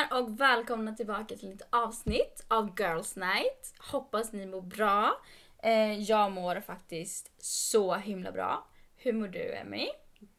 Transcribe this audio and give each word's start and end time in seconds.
älsklingar 0.00 0.22
och 0.22 0.40
välkomna 0.40 0.92
tillbaka 0.92 1.36
till 1.36 1.52
ett 1.52 1.68
avsnitt 1.70 2.44
av 2.48 2.74
Girls 2.78 3.16
Night. 3.16 3.74
Hoppas 3.78 4.32
ni 4.32 4.46
mår 4.46 4.62
bra. 4.62 5.20
Eh, 5.62 6.00
jag 6.00 6.32
mår 6.32 6.60
faktiskt 6.60 7.32
så 7.38 7.94
himla 7.94 8.32
bra. 8.32 8.66
Hur 8.96 9.12
mår 9.12 9.28
du 9.28 9.54
Emmy? 9.54 9.88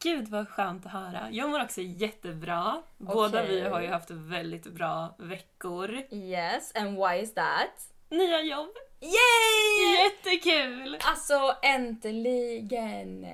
Gud 0.02 0.28
vad 0.28 0.48
skönt 0.48 0.86
att 0.86 0.92
höra. 0.92 1.28
Jag 1.30 1.50
mår 1.50 1.62
också 1.62 1.80
jättebra. 1.80 2.82
Båda 2.98 3.42
Okej. 3.42 3.60
vi 3.60 3.68
har 3.68 3.80
ju 3.80 3.88
haft 3.88 4.10
väldigt 4.10 4.66
bra 4.66 5.16
veckor. 5.18 6.02
Yes, 6.10 6.72
and 6.74 6.96
why 6.96 7.22
is 7.22 7.34
that? 7.34 7.92
Nya 8.08 8.42
jobb. 8.42 8.70
Yay! 9.00 10.04
Jättekul! 10.04 10.98
Alltså 11.00 11.56
äntligen! 11.62 13.26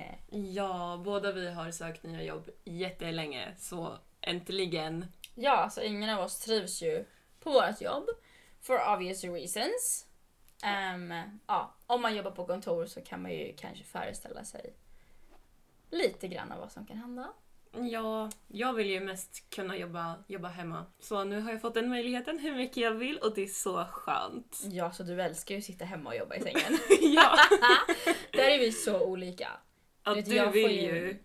Ja, 0.53 1.01
båda 1.05 1.31
vi 1.31 1.51
har 1.51 1.71
sökt 1.71 2.03
nya 2.03 2.23
jobb 2.23 2.49
jättelänge, 2.65 3.55
så 3.57 3.97
äntligen. 4.21 5.05
Ja, 5.41 5.51
alltså 5.51 5.81
ingen 5.81 6.09
av 6.09 6.19
oss 6.19 6.39
trivs 6.39 6.81
ju 6.81 7.05
på 7.39 7.51
vårt 7.51 7.81
jobb. 7.81 8.09
For 8.61 8.93
obvious 8.93 9.23
reasons. 9.23 10.05
Ehm, 10.63 11.13
ja, 11.47 11.75
om 11.87 12.01
man 12.01 12.15
jobbar 12.15 12.31
på 12.31 12.45
kontor 12.45 12.85
så 12.85 13.01
kan 13.01 13.21
man 13.21 13.31
ju 13.31 13.53
kanske 13.57 13.83
föreställa 13.83 14.45
sig 14.45 14.73
lite 15.89 16.27
grann 16.27 16.51
av 16.51 16.59
vad 16.59 16.71
som 16.71 16.85
kan 16.85 16.97
hända. 16.97 17.33
Ja, 17.91 18.29
jag 18.47 18.73
vill 18.73 18.89
ju 18.89 18.99
mest 18.99 19.49
kunna 19.49 19.77
jobba, 19.77 20.15
jobba 20.27 20.47
hemma. 20.47 20.85
Så 20.99 21.23
nu 21.23 21.41
har 21.41 21.51
jag 21.51 21.61
fått 21.61 21.73
den 21.73 21.89
möjligheten 21.89 22.39
hur 22.39 22.55
mycket 22.55 22.77
jag 22.77 22.91
vill 22.91 23.17
och 23.17 23.35
det 23.35 23.43
är 23.43 23.47
så 23.47 23.85
skönt. 23.85 24.61
Ja, 24.63 24.91
så 24.91 25.03
du 25.03 25.21
älskar 25.21 25.55
ju 25.55 25.59
att 25.59 25.65
sitta 25.65 25.85
hemma 25.85 26.09
och 26.09 26.15
jobba 26.15 26.35
i 26.35 26.41
sängen. 26.41 26.79
ja, 27.01 27.37
Där 28.31 28.49
är 28.49 28.59
vi 28.59 28.71
så 28.71 28.99
olika. 29.01 29.49
Vet, 30.05 30.25
du 30.25 30.35
jag 30.35 30.45
får 30.45 30.51
vill 30.51 30.83
ju... 30.83 31.23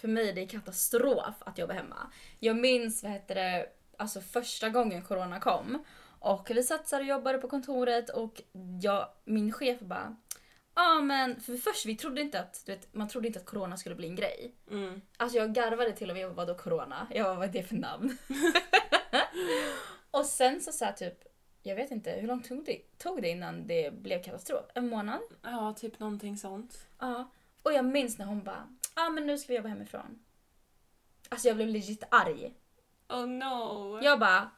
För 0.00 0.08
mig 0.08 0.28
är 0.28 0.32
det 0.32 0.46
katastrof 0.46 1.34
att 1.38 1.58
jobba 1.58 1.74
hemma. 1.74 2.12
Jag 2.38 2.56
minns 2.56 3.02
vad 3.02 3.12
heter 3.12 3.34
det, 3.34 3.66
alltså 3.96 4.20
första 4.20 4.68
gången 4.68 5.02
corona 5.02 5.40
kom 5.40 5.84
och 6.20 6.50
vi 6.50 6.66
här 6.92 7.00
och 7.00 7.06
jobbade 7.06 7.38
på 7.38 7.48
kontoret 7.48 8.10
och 8.10 8.42
jag, 8.82 9.08
min 9.24 9.52
chef 9.52 9.80
bara 9.80 10.16
Ja 10.74 11.00
men 11.00 11.40
för 11.40 11.56
först 11.56 11.86
vi 11.86 11.96
trodde 11.96 12.20
inte 12.20 12.40
att, 12.40 12.62
du 12.66 12.72
vet, 12.72 12.94
man 12.94 13.08
trodde 13.08 13.26
inte 13.26 13.38
att 13.38 13.46
corona 13.46 13.76
skulle 13.76 13.94
bli 13.94 14.08
en 14.08 14.16
grej. 14.16 14.54
Mm. 14.70 15.00
Alltså 15.16 15.38
jag 15.38 15.54
garvade 15.54 15.92
till 15.92 16.10
och 16.10 16.16
med, 16.16 16.30
vadå 16.30 16.54
corona? 16.54 17.06
Jag 17.10 17.24
bara, 17.24 17.34
vad 17.34 17.48
är 17.48 17.52
det 17.52 17.62
för 17.62 17.74
namn? 17.74 18.18
och 20.10 20.26
sen 20.26 20.60
så 20.60 20.72
sa 20.72 20.92
typ, 20.92 21.24
jag 21.62 21.76
vet 21.76 21.90
inte, 21.90 22.10
hur 22.10 22.28
långt 22.28 22.48
tog 22.48 22.64
det, 22.64 22.98
tog 22.98 23.22
det 23.22 23.28
innan 23.28 23.66
det 23.66 23.94
blev 23.94 24.22
katastrof? 24.22 24.64
En 24.74 24.88
månad? 24.88 25.20
Ja, 25.42 25.74
typ 25.78 25.98
någonting 25.98 26.36
sånt. 26.36 26.86
Ja. 26.98 27.30
Och 27.62 27.72
jag 27.72 27.84
minns 27.84 28.18
när 28.18 28.26
hon 28.26 28.44
bara, 28.44 28.68
ah, 29.06 29.10
men 29.10 29.26
nu 29.26 29.38
ska 29.38 29.48
vi 29.52 29.56
jobba 29.56 29.68
hemifrån. 29.68 30.18
Alltså 31.28 31.48
jag 31.48 31.56
blev 31.56 31.68
legit 31.68 32.02
arg. 32.10 32.54
Oh 33.08 33.26
no! 33.26 34.00
Jag 34.02 34.18
bara, 34.20 34.50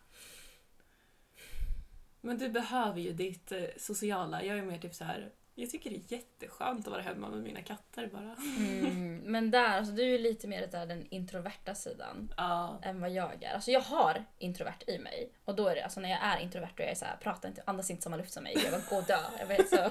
Men 2.21 2.39
du 2.39 2.49
behöver 2.49 3.01
ju 3.01 3.13
ditt 3.13 3.53
eh, 3.53 3.63
sociala. 3.77 4.43
Jag 4.45 4.59
är 4.59 4.63
mer 4.63 4.79
typ 4.79 4.95
så 4.95 5.05
här. 5.05 5.31
Jag 5.55 5.71
tycker 5.71 5.91
det 5.91 5.97
är 5.97 6.13
jätteskönt 6.13 6.87
att 6.87 6.93
vara 6.93 7.03
hemma 7.03 7.29
med 7.29 7.43
mina 7.43 7.63
katter 7.63 8.07
bara. 8.07 8.37
mm, 8.59 9.17
men 9.19 9.51
där, 9.51 9.79
alltså 9.79 9.93
du 9.93 10.15
är 10.15 10.19
lite 10.19 10.49
mer 10.49 10.67
där 10.67 10.87
den 10.87 11.07
introverta 11.11 11.75
sidan 11.75 12.35
Ja. 12.37 12.79
än 12.83 13.01
vad 13.01 13.11
jag 13.11 13.43
är. 13.43 13.55
Alltså 13.55 13.71
jag 13.71 13.81
har 13.81 14.25
introvert 14.39 14.83
i 14.87 14.99
mig. 14.99 15.33
Och 15.45 15.55
då 15.57 15.69
är 15.69 15.75
det, 15.75 15.85
alltså 15.85 16.01
när 16.01 16.11
jag 16.11 16.23
är 16.23 16.39
introvert 16.39 16.73
och 16.75 16.81
jag 16.81 16.91
är 16.91 16.95
så 16.95 17.05
här, 17.05 17.17
pratar 17.17 17.49
inte, 17.49 17.63
andas 17.67 17.91
inte 17.91 18.03
samma 18.03 18.17
luft 18.17 18.33
som 18.33 18.43
mig. 18.43 18.59
Jag 18.65 18.73
bara, 18.73 18.83
gå 18.91 18.97
och 18.97 19.05
dö. 19.05 19.19
Jag 19.39 19.47
vet 19.47 19.69
så. 19.69 19.77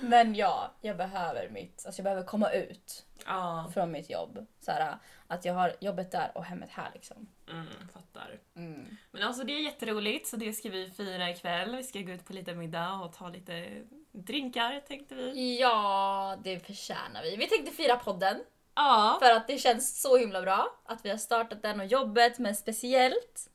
Men 0.00 0.34
ja, 0.34 0.70
jag 0.80 0.96
behöver 0.96 1.48
mitt, 1.48 1.86
alltså 1.86 2.00
jag 2.00 2.04
behöver 2.04 2.22
komma 2.22 2.50
ut 2.50 3.06
Ja. 3.26 3.70
från 3.74 3.90
mitt 3.92 4.10
jobb. 4.10 4.46
Så 4.60 4.70
här, 4.70 4.96
att 5.26 5.44
jag 5.44 5.54
har 5.54 5.76
jobbet 5.80 6.12
där 6.12 6.30
och 6.34 6.44
hemmet 6.44 6.70
här 6.72 6.90
liksom. 6.94 7.28
Mm, 7.50 7.66
fattar. 7.92 8.38
Mm. 8.56 8.96
Men 9.10 9.22
alltså 9.22 9.44
det 9.44 9.52
är 9.52 9.60
jätteroligt 9.60 10.26
så 10.28 10.36
det 10.36 10.52
ska 10.52 10.68
vi 10.70 10.90
fira 10.90 11.30
ikväll. 11.30 11.76
Vi 11.76 11.82
ska 11.82 12.00
gå 12.00 12.12
ut 12.12 12.24
på 12.26 12.32
lite 12.32 12.54
middag 12.54 12.92
och 12.92 13.12
ta 13.12 13.28
lite 13.28 13.82
drinkar 14.12 14.80
tänkte 14.80 15.14
vi. 15.14 15.60
Ja, 15.60 16.36
det 16.44 16.66
förtjänar 16.66 17.22
vi. 17.22 17.36
Vi 17.36 17.46
tänkte 17.46 17.72
fira 17.72 17.96
podden 17.96 18.44
Ja. 18.74 19.16
för 19.22 19.30
att 19.30 19.46
det 19.48 19.58
känns 19.58 20.00
så 20.02 20.16
himla 20.16 20.42
bra 20.42 20.66
att 20.84 21.04
vi 21.04 21.10
har 21.10 21.16
startat 21.16 21.62
den 21.62 21.80
och 21.80 21.86
jobbet, 21.86 22.38
men 22.38 22.56
speciellt 22.56 23.50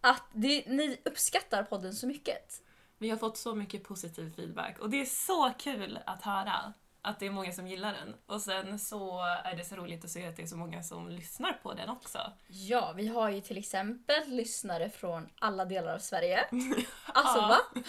att 0.00 0.24
det, 0.32 0.64
ni 0.66 1.00
uppskattar 1.04 1.62
podden 1.62 1.92
så 1.94 2.06
mycket. 2.06 2.62
Vi 3.00 3.10
har 3.10 3.16
fått 3.16 3.36
så 3.36 3.54
mycket 3.54 3.84
positiv 3.84 4.32
feedback 4.36 4.78
och 4.78 4.90
det 4.90 5.00
är 5.00 5.04
så 5.04 5.52
kul 5.58 5.98
att 6.06 6.22
höra 6.22 6.72
att 7.02 7.18
det 7.18 7.26
är 7.26 7.30
många 7.30 7.52
som 7.52 7.66
gillar 7.66 7.92
den. 7.92 8.14
Och 8.26 8.42
sen 8.42 8.78
så 8.78 9.20
är 9.44 9.56
det 9.56 9.64
så 9.64 9.76
roligt 9.76 10.04
att 10.04 10.10
se 10.10 10.26
att 10.26 10.36
det 10.36 10.42
är 10.42 10.46
så 10.46 10.56
många 10.56 10.82
som 10.82 11.08
lyssnar 11.08 11.52
på 11.52 11.74
den 11.74 11.88
också. 11.88 12.32
Ja, 12.46 12.92
vi 12.96 13.08
har 13.08 13.30
ju 13.30 13.40
till 13.40 13.58
exempel 13.58 14.28
lyssnare 14.28 14.90
från 14.90 15.28
alla 15.38 15.64
delar 15.64 15.94
av 15.94 15.98
Sverige. 15.98 16.46
Alltså 17.06 17.38
Ja. 17.38 17.48
va? 17.74 17.82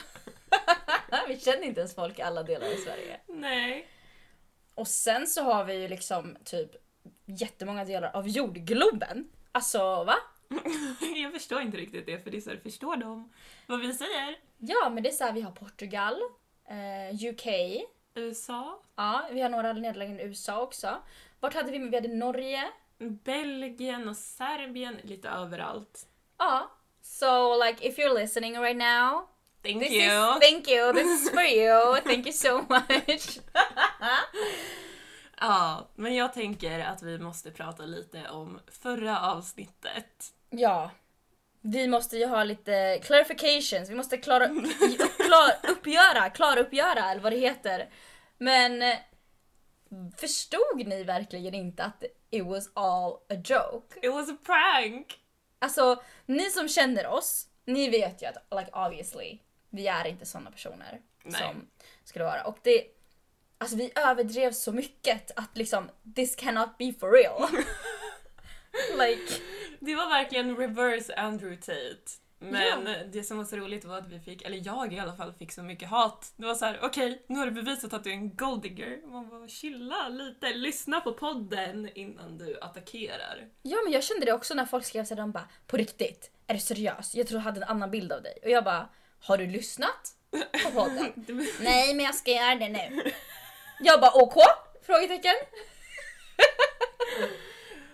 vi 1.27 1.39
känner 1.39 1.63
inte 1.63 1.79
ens 1.79 1.95
folk 1.95 2.19
i 2.19 2.21
alla 2.21 2.43
delar 2.43 2.67
av 2.67 2.75
Sverige. 2.75 3.19
Nej. 3.27 3.87
Och 4.75 4.87
sen 4.87 5.27
så 5.27 5.43
har 5.43 5.63
vi 5.63 5.73
ju 5.73 5.87
liksom 5.87 6.37
typ 6.45 6.71
jättemånga 7.25 7.85
delar 7.85 8.15
av 8.15 8.27
jordgloben. 8.27 9.29
Alltså 9.51 10.03
va? 10.03 10.15
Jag 11.15 11.33
förstår 11.33 11.61
inte 11.61 11.77
riktigt 11.77 12.05
det 12.05 12.23
för 12.23 12.31
det 12.31 12.37
är 12.37 12.41
så 12.41 12.49
här, 12.49 12.57
förstår 12.57 12.95
de 12.95 13.31
vad 13.67 13.79
vi 13.79 13.93
säger? 13.93 14.37
Ja, 14.57 14.89
men 14.89 15.03
det 15.03 15.09
är 15.09 15.13
så 15.13 15.23
här, 15.23 15.33
vi 15.33 15.41
har 15.41 15.51
Portugal, 15.51 16.21
eh, 16.69 17.29
UK, 17.29 17.47
USA, 18.15 18.81
ja, 18.95 19.27
vi 19.31 19.41
har 19.41 19.49
några 19.49 19.73
nedläggningar 19.73 20.23
i 20.23 20.27
USA 20.27 20.61
också. 20.61 20.97
Vart 21.39 21.53
hade 21.53 21.71
vi? 21.71 21.77
Vi 21.79 21.95
hade 21.95 22.07
Norge. 22.07 22.63
Belgien 22.97 24.09
och 24.09 24.17
Serbien, 24.17 24.97
lite 25.03 25.29
överallt. 25.29 26.07
Ja. 26.37 26.71
So 27.01 27.63
like 27.65 27.87
if 27.87 27.97
you're 27.97 28.13
listening 28.13 28.59
right 28.59 28.77
now, 28.77 29.27
Thank 29.63 29.83
this 29.83 29.91
you! 29.91 30.01
is 30.01 30.39
thank 30.39 30.67
you, 30.67 30.93
this 30.93 31.21
is 31.21 31.29
for 31.29 31.43
you, 31.43 31.95
thank 32.03 32.25
you 32.25 32.33
so 32.33 32.61
much. 32.69 33.39
Ja, 35.39 35.89
men 35.95 36.15
jag 36.15 36.33
tänker 36.33 36.79
att 36.79 37.03
vi 37.03 37.19
måste 37.19 37.51
prata 37.51 37.83
lite 37.85 38.29
om 38.29 38.59
förra 38.81 39.21
avsnittet. 39.21 40.33
Ja. 40.51 40.91
Vi 41.61 41.87
måste 41.87 42.17
ju 42.17 42.25
ha 42.25 42.43
lite 42.43 42.99
clarifications, 43.03 43.89
vi 43.89 43.95
måste 43.95 44.17
klara, 44.17 44.47
klar, 45.17 45.71
uppgöra, 45.71 46.29
klara 46.29 46.59
uppgöra 46.59 47.11
eller 47.11 47.21
vad 47.21 47.31
det 47.31 47.37
heter. 47.39 47.89
Men 48.37 48.81
eh, 48.81 48.97
förstod 50.17 50.87
ni 50.87 51.03
verkligen 51.03 51.53
inte 51.53 51.83
att 51.83 52.03
it 52.29 52.45
was 52.45 52.69
all 52.73 53.13
a 53.13 53.35
joke? 53.43 53.99
It 54.01 54.13
was 54.13 54.29
a 54.29 54.37
prank! 54.45 55.19
Alltså, 55.59 56.03
ni 56.25 56.49
som 56.49 56.67
känner 56.67 57.07
oss, 57.07 57.47
ni 57.65 57.89
vet 57.89 58.21
ju 58.21 58.25
att 58.25 58.59
like 58.59 58.71
obviously, 58.71 59.39
vi 59.69 59.87
är 59.87 60.07
inte 60.07 60.25
såna 60.25 60.51
personer 60.51 61.01
Nej. 61.23 61.41
som 61.41 61.67
skulle 62.03 62.25
vara. 62.25 62.43
Och 62.43 62.57
det, 62.61 62.85
alltså 63.57 63.77
vi 63.77 63.91
överdrev 63.95 64.51
så 64.51 64.71
mycket 64.71 65.31
att 65.35 65.57
liksom 65.57 65.89
this 66.15 66.35
cannot 66.35 66.77
be 66.77 66.93
for 66.93 67.11
real. 67.11 67.47
like, 68.97 69.41
Det 69.81 69.95
var 69.95 70.09
verkligen 70.09 70.57
reverse 70.57 71.15
Andrew 71.15 71.61
Tate. 71.61 72.11
Men 72.39 73.11
det 73.11 73.23
som 73.23 73.37
var 73.37 73.45
så 73.45 73.55
roligt 73.55 73.85
var 73.85 73.97
att 73.97 74.07
vi 74.07 74.19
fick, 74.19 74.41
eller 74.41 74.61
jag 74.65 74.93
i 74.93 74.99
alla 74.99 75.15
fall, 75.15 75.33
fick 75.33 75.51
så 75.51 75.63
mycket 75.63 75.89
hat. 75.89 76.33
Det 76.35 76.45
var 76.45 76.55
så 76.55 76.65
här: 76.65 76.79
okej, 76.81 77.21
nu 77.27 77.39
har 77.39 77.45
du 77.45 77.51
bevisat 77.51 77.93
att 77.93 78.03
du 78.03 78.09
är 78.09 78.13
en 78.13 78.35
golddigger. 78.35 79.07
Man 79.07 79.29
bara, 79.29 79.47
chilla 79.47 80.09
lite, 80.09 80.53
lyssna 80.53 81.01
på 81.01 81.13
podden 81.13 81.89
innan 81.95 82.37
du 82.37 82.59
attackerar. 82.61 83.47
ja 83.61 83.77
men 83.83 83.93
jag 83.93 84.03
kände 84.03 84.25
det 84.25 84.33
också 84.33 84.53
när 84.53 84.65
folk 84.65 84.85
skrev 84.85 85.05
så 85.05 85.13
här, 85.15 85.21
de 85.21 85.31
bara 85.31 85.49
på 85.67 85.77
riktigt, 85.77 86.31
är 86.47 86.53
du 86.53 86.59
seriös? 86.59 87.15
Jag 87.15 87.27
tror 87.27 87.39
jag 87.39 87.43
hade 87.43 87.57
en 87.61 87.67
annan 87.69 87.91
bild 87.91 88.11
av 88.11 88.21
dig. 88.21 88.37
Och 88.43 88.49
jag 88.49 88.63
bara, 88.63 88.89
har 89.19 89.37
du 89.37 89.47
lyssnat 89.47 90.15
på 90.65 90.71
podden? 90.71 91.13
Nej 91.59 91.93
men 91.93 92.05
jag 92.05 92.15
ska 92.15 92.31
göra 92.31 92.55
det 92.55 92.69
nu. 92.69 93.11
Jag 93.79 94.01
bara 94.01 94.11
OK? 94.11 94.35
Frågetecken. 94.85 95.35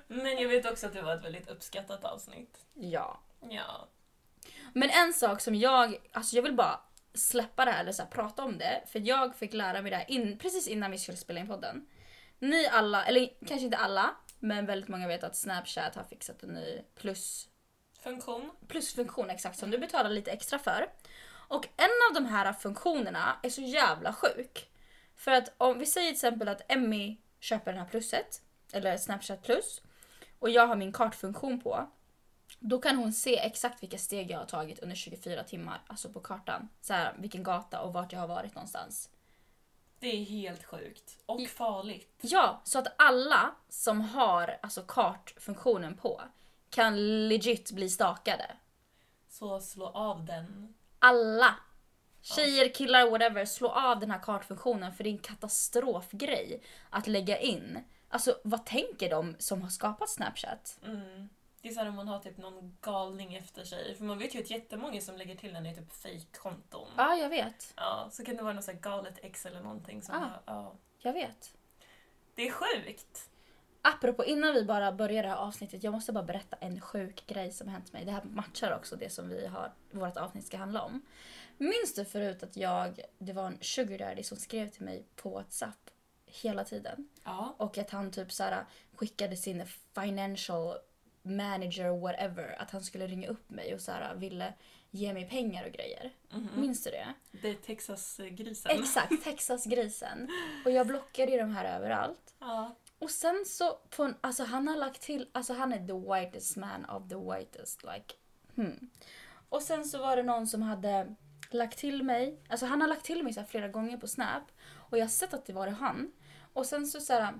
Men 0.07 0.38
jag 0.38 0.50
vet 0.50 0.71
också 0.71 0.88
att 0.88 0.94
det 0.94 1.01
var 1.01 1.15
ett 1.15 1.25
väldigt 1.25 1.50
uppskattat 1.50 2.04
avsnitt. 2.04 2.65
Ja. 2.74 3.19
Ja. 3.50 3.88
Men 4.74 4.89
en 4.89 5.13
sak 5.13 5.42
som 5.42 5.56
jag, 5.56 5.95
alltså 6.12 6.36
jag 6.36 6.44
vill 6.44 6.56
bara 6.56 6.80
släppa 7.13 7.65
det 7.65 7.71
här 7.71 7.81
eller 7.81 7.92
så 7.92 8.04
här, 8.04 8.09
prata 8.09 8.44
om 8.44 8.57
det. 8.57 8.83
För 8.88 9.00
jag 9.07 9.36
fick 9.36 9.54
lära 9.54 9.81
mig 9.81 9.92
det 9.92 9.98
här 9.98 10.12
in, 10.12 10.38
precis 10.38 10.68
innan 10.68 10.92
vi 10.92 10.98
skulle 10.98 11.18
spela 11.18 11.39
in 11.39 11.48
podden. 11.48 11.88
Ni 12.39 12.68
alla, 12.68 13.06
eller 13.06 13.30
kanske 13.48 13.65
inte 13.65 13.77
alla, 13.77 14.15
men 14.39 14.65
väldigt 14.65 14.89
många 14.89 15.07
vet 15.07 15.24
att 15.24 15.36
Snapchat 15.36 15.95
har 15.95 16.04
fixat 16.04 16.44
en 16.44 16.50
ny 16.50 16.81
plus, 16.95 17.50
Funktion. 18.00 18.51
plusfunktion 18.68 19.30
exakt 19.30 19.59
som 19.59 19.71
du 19.71 19.77
betalar 19.77 20.09
lite 20.09 20.31
extra 20.31 20.59
för. 20.59 20.89
Och 21.50 21.68
en 21.77 21.89
av 22.09 22.13
de 22.13 22.25
här 22.25 22.54
funktionerna 22.54 23.39
är 23.44 23.50
så 23.50 23.62
jävla 23.62 24.13
sjuk. 24.13 24.69
För 25.15 25.31
att 25.31 25.54
om 25.57 25.80
vi 25.80 25.86
säger 25.86 26.07
till 26.07 26.15
exempel 26.15 26.48
att 26.48 26.71
Emmy 26.71 27.18
köper 27.39 27.71
den 27.71 27.81
här 27.81 27.89
plusset, 27.89 28.42
eller 28.71 28.98
Snapchat 28.98 29.44
plus, 29.44 29.81
och 30.39 30.50
jag 30.50 30.68
har 30.68 30.75
min 30.75 30.92
kartfunktion 30.94 31.62
på. 31.62 31.88
Då 32.60 32.80
kan 32.81 32.95
hon 32.98 33.13
se 33.13 33.38
exakt 33.39 33.84
vilka 33.84 33.98
steg 33.98 34.31
jag 34.31 34.38
har 34.39 34.45
tagit 34.45 34.80
under 34.80 34.95
24 34.95 35.44
timmar, 35.44 35.81
alltså 35.88 36.10
på 36.10 36.19
kartan. 36.19 36.69
Så 36.81 36.94
här, 36.94 37.16
vilken 37.19 37.44
gata 37.44 37.81
och 37.81 37.94
vart 37.94 38.13
jag 38.13 38.19
har 38.19 38.28
varit 38.28 38.56
någonstans. 38.56 39.10
Det 40.00 40.07
är 40.07 40.24
helt 40.24 40.63
sjukt. 40.63 41.18
Och 41.25 41.42
I- 41.42 41.48
farligt. 41.48 42.18
Ja, 42.22 42.62
så 42.63 42.80
att 42.80 42.88
alla 42.98 43.56
som 43.69 44.01
har 44.01 44.57
alltså 44.62 44.81
kartfunktionen 44.81 45.98
på 45.98 46.22
kan 46.69 47.28
legit 47.28 47.72
bli 47.72 47.90
stakade. 47.90 48.51
Så 49.30 49.60
slå 49.60 49.88
av 49.88 50.25
den. 50.25 50.74
Alla! 51.00 51.56
Tjejer, 52.22 52.74
killar, 52.74 53.10
whatever, 53.10 53.45
slå 53.45 53.69
av 53.69 54.00
den 54.00 54.12
här 54.12 54.19
kartfunktionen 54.19 54.94
för 54.94 55.04
det 55.04 55.10
är 55.10 55.12
en 55.12 55.18
katastrofgrej 55.18 56.63
att 56.90 57.07
lägga 57.07 57.40
in. 57.40 57.80
Alltså 58.09 58.39
vad 58.44 58.65
tänker 58.65 59.09
de 59.09 59.36
som 59.39 59.62
har 59.62 59.69
skapat 59.69 60.09
Snapchat? 60.09 60.80
Mm. 60.86 61.30
Det 61.62 61.68
är 61.69 61.74
så 61.74 61.80
här 61.80 61.89
om 61.89 61.95
man 61.95 62.07
har 62.07 62.19
typ 62.19 62.38
någon 62.38 62.77
galning 62.81 63.36
efter 63.36 63.63
sig. 63.63 63.95
För 63.95 64.04
man 64.06 64.18
vet 64.18 64.36
ju 64.36 64.39
att 64.39 64.50
jättemånga 64.50 65.01
som 65.01 65.18
lägger 65.18 65.36
till 65.36 65.54
den 65.54 65.65
i 65.65 65.75
typ 65.75 65.94
fejkkonton. 65.94 66.88
Ja, 66.98 67.15
jag 67.15 67.30
vet. 67.30 67.74
Ja, 67.75 68.09
så 68.12 68.25
kan 68.25 68.36
det 68.38 68.44
vara 68.44 68.54
något 68.54 68.65
galet 68.81 69.19
ex 69.21 69.45
eller 69.45 69.62
någonting 69.62 70.01
som 70.01 70.15
Ah. 70.15 70.19
bara, 70.19 70.39
ja. 70.45 70.75
Jag 71.00 71.13
vet. 71.13 71.57
Det 72.36 72.48
är 72.48 72.51
sjukt! 72.51 73.30
Apropå, 73.81 74.25
innan 74.25 74.54
vi 74.54 74.63
bara 74.63 74.92
börjar 74.92 75.24
det 75.24 75.30
här 75.30 75.36
avsnittet, 75.36 75.83
jag 75.83 75.92
måste 75.94 76.12
bara 76.13 76.24
berätta 76.24 76.56
en 76.59 76.81
sjuk 76.81 77.27
grej 77.27 77.51
som 77.51 77.68
hänt 77.68 77.94
mig. 77.94 78.06
Det 78.06 78.12
här 78.12 78.24
matchar 78.24 78.75
också 78.75 78.95
det 78.95 79.09
som 79.09 79.30
vi 79.30 79.48
har, 79.48 79.74
vårt 79.92 80.18
avsnitt 80.18 80.48
ska 80.48 80.57
handla 80.57 80.81
om. 80.81 81.01
Minns 81.57 81.94
du 81.95 82.06
förut 82.06 82.44
att 82.44 82.57
jag, 82.57 83.00
det 83.18 83.33
var 83.33 83.48
en 83.48 83.57
sugar 83.62 83.98
daddy 83.98 84.24
som 84.24 84.38
skrev 84.38 84.69
till 84.69 84.83
mig 84.83 85.06
på 85.15 85.30
WhatsApp 85.30 85.89
hela 86.27 86.63
tiden? 86.63 87.09
Ja. 87.24 87.56
Och 87.57 87.77
att 87.77 87.89
han 87.89 88.12
typ 88.12 88.31
så 88.31 88.44
här 88.44 88.65
skickade 88.95 89.38
sin 89.38 89.65
financial 89.94 90.77
manager 91.21 92.00
whatever, 92.00 92.62
att 92.62 92.71
han 92.71 92.81
skulle 92.81 93.07
ringa 93.07 93.27
upp 93.27 93.50
mig 93.50 93.74
och 93.74 93.81
så 93.81 93.91
här 93.91 94.15
ville 94.15 94.53
ge 94.91 95.13
mig 95.13 95.29
pengar 95.29 95.65
och 95.65 95.71
grejer. 95.71 96.12
Mhm. 96.29 96.50
Minns 96.56 96.83
du 96.83 96.91
det? 96.91 97.13
Det 97.41 97.50
är 97.50 97.53
Texas-grisen. 97.53 98.71
Exakt, 98.71 99.13
Texasgrisen. 99.24 100.29
Och 100.65 100.71
jag 100.71 100.88
blockade 100.88 101.31
ju 101.31 101.38
de 101.38 101.51
här 101.51 101.77
överallt. 101.77 102.35
Ja. 102.39 102.75
Och 103.00 103.12
sen 103.12 103.44
så, 103.45 103.80
på 103.89 104.03
en, 104.03 104.15
alltså 104.21 104.44
han 104.44 104.68
har 104.68 104.75
lagt 104.75 105.01
till, 105.01 105.30
alltså 105.31 105.53
han 105.53 105.73
är 105.73 105.88
the 105.88 106.25
whitest 106.25 106.57
man 106.57 106.85
of 106.85 107.09
the 107.09 107.15
whitest 107.15 107.83
like, 107.83 108.15
hmm. 108.56 108.89
Och 109.50 109.62
sen 109.62 109.85
så 109.85 109.97
var 109.97 110.15
det 110.15 110.23
någon 110.23 110.47
som 110.47 110.62
hade 110.62 111.15
lagt 111.50 111.77
till 111.77 112.03
mig, 112.03 112.39
alltså 112.50 112.65
han 112.65 112.81
har 112.81 112.88
lagt 112.88 113.06
till 113.06 113.23
mig 113.23 113.33
så 113.33 113.44
flera 113.44 113.68
gånger 113.68 113.97
på 113.97 114.07
Snap 114.07 114.44
och 114.89 114.97
jag 114.97 115.03
har 115.03 115.09
sett 115.09 115.33
att 115.33 115.45
det 115.45 115.53
var 115.53 115.68
han. 115.68 116.12
Och 116.57 116.65
sen 116.65 116.88
så, 116.88 117.00
så 117.00 117.13
här, 117.13 117.33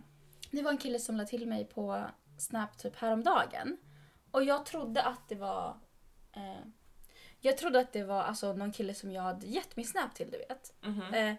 det 0.52 0.62
var 0.62 0.72
en 0.72 0.78
kille 0.78 1.00
som 1.00 1.16
lade 1.16 1.30
till 1.30 1.48
mig 1.48 1.66
på 1.66 2.06
Snap 2.38 2.78
typ 2.78 2.96
häromdagen. 2.96 3.78
Och 4.32 4.44
jag 4.44 4.66
trodde 4.66 5.04
att 5.04 5.30
det 5.30 5.36
var, 5.36 5.78
eh, 6.34 6.68
jag 7.40 7.58
trodde 7.58 7.80
att 7.80 7.94
det 7.94 8.04
var 8.04 8.24
alltså 8.24 8.54
någon 8.54 8.72
kille 8.72 8.94
som 8.94 9.12
jag 9.12 9.22
hade 9.22 9.48
gett 9.48 9.76
min 9.76 9.86
Snap 9.86 10.16
till 10.16 10.32
du 10.32 10.38
vet. 10.38 10.74
Mhm. 10.82 11.14
Eh, 11.14 11.36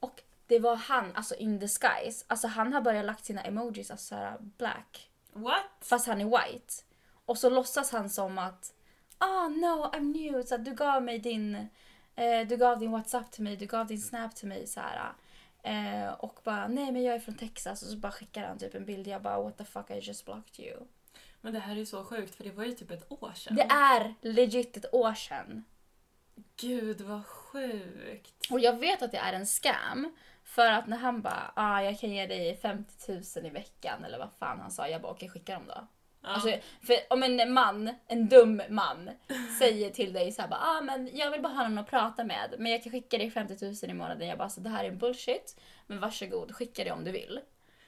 och 0.00 0.22
det 0.46 0.58
var 0.58 0.76
han, 0.76 1.12
alltså 1.14 1.34
in 1.34 1.58
disguise. 1.58 2.24
Alltså 2.28 2.46
han 2.46 2.72
har 2.72 2.80
börjat 2.80 3.04
lagt 3.04 3.24
sina 3.24 3.42
emojis, 3.42 3.90
alltså 3.90 4.06
såhär 4.06 4.36
black. 4.40 5.10
What? 5.32 5.70
Fast 5.80 6.06
han 6.06 6.20
är 6.20 6.24
white. 6.24 6.74
Och 7.24 7.38
så 7.38 7.50
låtsas 7.50 7.92
han 7.92 8.10
som 8.10 8.38
att 8.38 8.74
ah 9.18 9.48
no 9.48 9.90
I'm 9.92 10.12
new, 10.12 10.42
så 10.42 10.56
du 10.56 10.74
gav 10.74 11.02
mig 11.02 11.18
din, 11.18 11.54
eh, 12.14 12.46
du 12.48 12.56
gav 12.56 12.78
din 12.78 12.90
WhatsApp 12.90 13.30
till 13.30 13.44
mig, 13.44 13.56
du 13.56 13.66
gav 13.66 13.86
din 13.86 14.00
Snap 14.00 14.34
till 14.34 14.48
mig 14.48 14.66
så 14.66 14.80
här. 14.80 15.12
Eh, 15.68 16.12
och 16.12 16.40
bara 16.44 16.68
nej 16.68 16.92
men 16.92 17.02
jag 17.02 17.14
är 17.14 17.20
från 17.20 17.34
Texas 17.34 17.82
och 17.82 17.88
så 17.88 17.96
bara 17.96 18.12
skickar 18.12 18.48
han 18.48 18.58
typ 18.58 18.74
en 18.74 18.84
bild. 18.84 19.06
Jag 19.06 19.22
bara 19.22 19.42
what 19.42 19.58
the 19.58 19.64
fuck 19.64 19.90
I 19.90 19.98
just 19.98 20.24
blocked 20.24 20.66
you. 20.66 20.76
Men 21.40 21.52
det 21.52 21.58
här 21.58 21.72
är 21.72 21.76
ju 21.76 21.86
så 21.86 22.04
sjukt 22.04 22.34
för 22.34 22.44
det 22.44 22.50
var 22.50 22.64
ju 22.64 22.72
typ 22.72 22.90
ett 22.90 23.12
år 23.12 23.32
sedan. 23.34 23.56
Det 23.56 23.62
är 23.62 24.14
legit 24.20 24.76
ett 24.76 24.94
år 24.94 25.14
sedan. 25.14 25.64
Gud 26.56 27.00
vad 27.00 27.26
sjukt. 27.26 28.50
Och 28.50 28.60
jag 28.60 28.78
vet 28.78 29.02
att 29.02 29.12
det 29.12 29.18
är 29.18 29.32
en 29.32 29.46
scam. 29.46 30.16
För 30.44 30.70
att 30.70 30.86
när 30.86 30.96
han 30.96 31.22
bara 31.22 31.52
ah, 31.54 31.82
jag 31.82 32.00
kan 32.00 32.10
ge 32.10 32.26
dig 32.26 32.56
50 32.56 33.12
000 33.36 33.46
i 33.46 33.50
veckan 33.50 34.04
eller 34.04 34.18
vad 34.18 34.30
fan 34.38 34.60
han 34.60 34.70
sa. 34.70 34.88
Jag 34.88 35.02
bara 35.02 35.12
okej 35.12 35.28
skicka 35.28 35.54
dem 35.54 35.64
då. 35.66 35.86
Ja. 36.22 36.28
Alltså, 36.28 36.48
för 36.82 36.96
om 37.10 37.22
en 37.22 37.52
man, 37.52 37.94
en 38.06 38.28
dum 38.28 38.62
man, 38.68 39.10
säger 39.58 39.90
till 39.90 40.12
dig 40.12 40.32
så 40.32 40.42
här 40.42 40.48
bara, 40.48 40.60
ah, 40.60 40.80
men 40.80 41.16
jag 41.16 41.30
vill 41.30 41.42
bara 41.42 41.52
ha 41.52 41.68
någon 41.68 41.78
att 41.78 41.90
prata 41.90 42.24
med 42.24 42.54
men 42.58 42.72
jag 42.72 42.82
kan 42.82 42.92
skicka 42.92 43.18
dig 43.18 43.30
50 43.30 43.64
000 43.64 43.74
i 43.82 43.94
månaden. 43.94 44.28
Jag 44.28 44.38
bara, 44.38 44.48
så 44.48 44.60
det 44.60 44.70
här 44.70 44.84
är 44.84 44.90
bullshit. 44.90 45.60
Men 45.86 46.00
varsågod, 46.00 46.54
skicka 46.54 46.84
det 46.84 46.92
om 46.92 47.04
du 47.04 47.10
vill. 47.10 47.40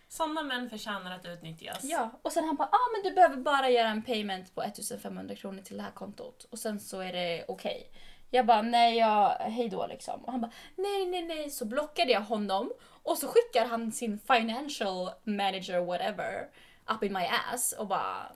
Sådana 0.08 0.42
män 0.42 0.70
förtjänar 0.70 1.16
att 1.16 1.26
utnyttjas. 1.26 1.84
Ja, 1.84 2.10
och 2.22 2.32
sen 2.32 2.44
han 2.44 2.56
bara, 2.56 2.68
ah 2.68 2.88
men 2.92 3.10
du 3.10 3.14
behöver 3.14 3.36
bara 3.36 3.70
göra 3.70 3.88
en 3.88 4.02
payment 4.02 4.54
på 4.54 4.62
1500 4.62 5.34
kronor 5.34 5.62
till 5.62 5.76
det 5.76 5.82
här 5.82 5.90
kontot 5.90 6.46
och 6.50 6.58
sen 6.58 6.80
så 6.80 7.00
är 7.00 7.12
det 7.12 7.44
okej. 7.48 7.90
Jag 8.30 8.46
bara, 8.46 8.62
nej 8.62 8.98
jag, 8.98 9.28
hej 9.28 9.68
då 9.68 9.86
liksom. 9.86 10.24
Och 10.24 10.32
han 10.32 10.40
bara, 10.40 10.52
nej 10.76 11.06
nej 11.06 11.22
nej. 11.22 11.50
Så 11.50 11.64
blockade 11.64 12.12
jag 12.12 12.20
honom 12.20 12.72
och 13.02 13.18
så 13.18 13.28
skickar 13.28 13.66
han 13.66 13.92
sin 13.92 14.18
financial 14.18 15.10
manager 15.24 15.80
whatever 15.80 16.48
up 16.94 17.02
in 17.02 17.12
my 17.12 17.26
ass 17.52 17.72
och 17.78 17.86
bara, 17.86 18.32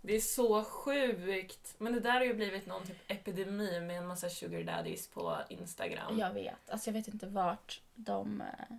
Det 0.00 0.16
är 0.16 0.20
så 0.20 0.64
sjukt. 0.64 1.74
Men 1.78 1.92
det 1.92 2.00
där 2.00 2.12
har 2.12 2.24
ju 2.24 2.34
blivit 2.34 2.66
någon 2.66 2.86
typ 2.86 3.10
epidemi 3.10 3.80
med 3.80 3.98
en 3.98 4.06
massa 4.06 4.28
sugar 4.30 4.62
daddies 4.62 5.08
på 5.08 5.38
Instagram. 5.48 6.18
jag 6.18 6.32
vet. 6.32 6.70
Alltså 6.70 6.90
jag 6.90 6.94
vet 6.94 7.08
inte 7.08 7.26
vart 7.26 7.80
de... 7.94 8.40
eh, 8.40 8.76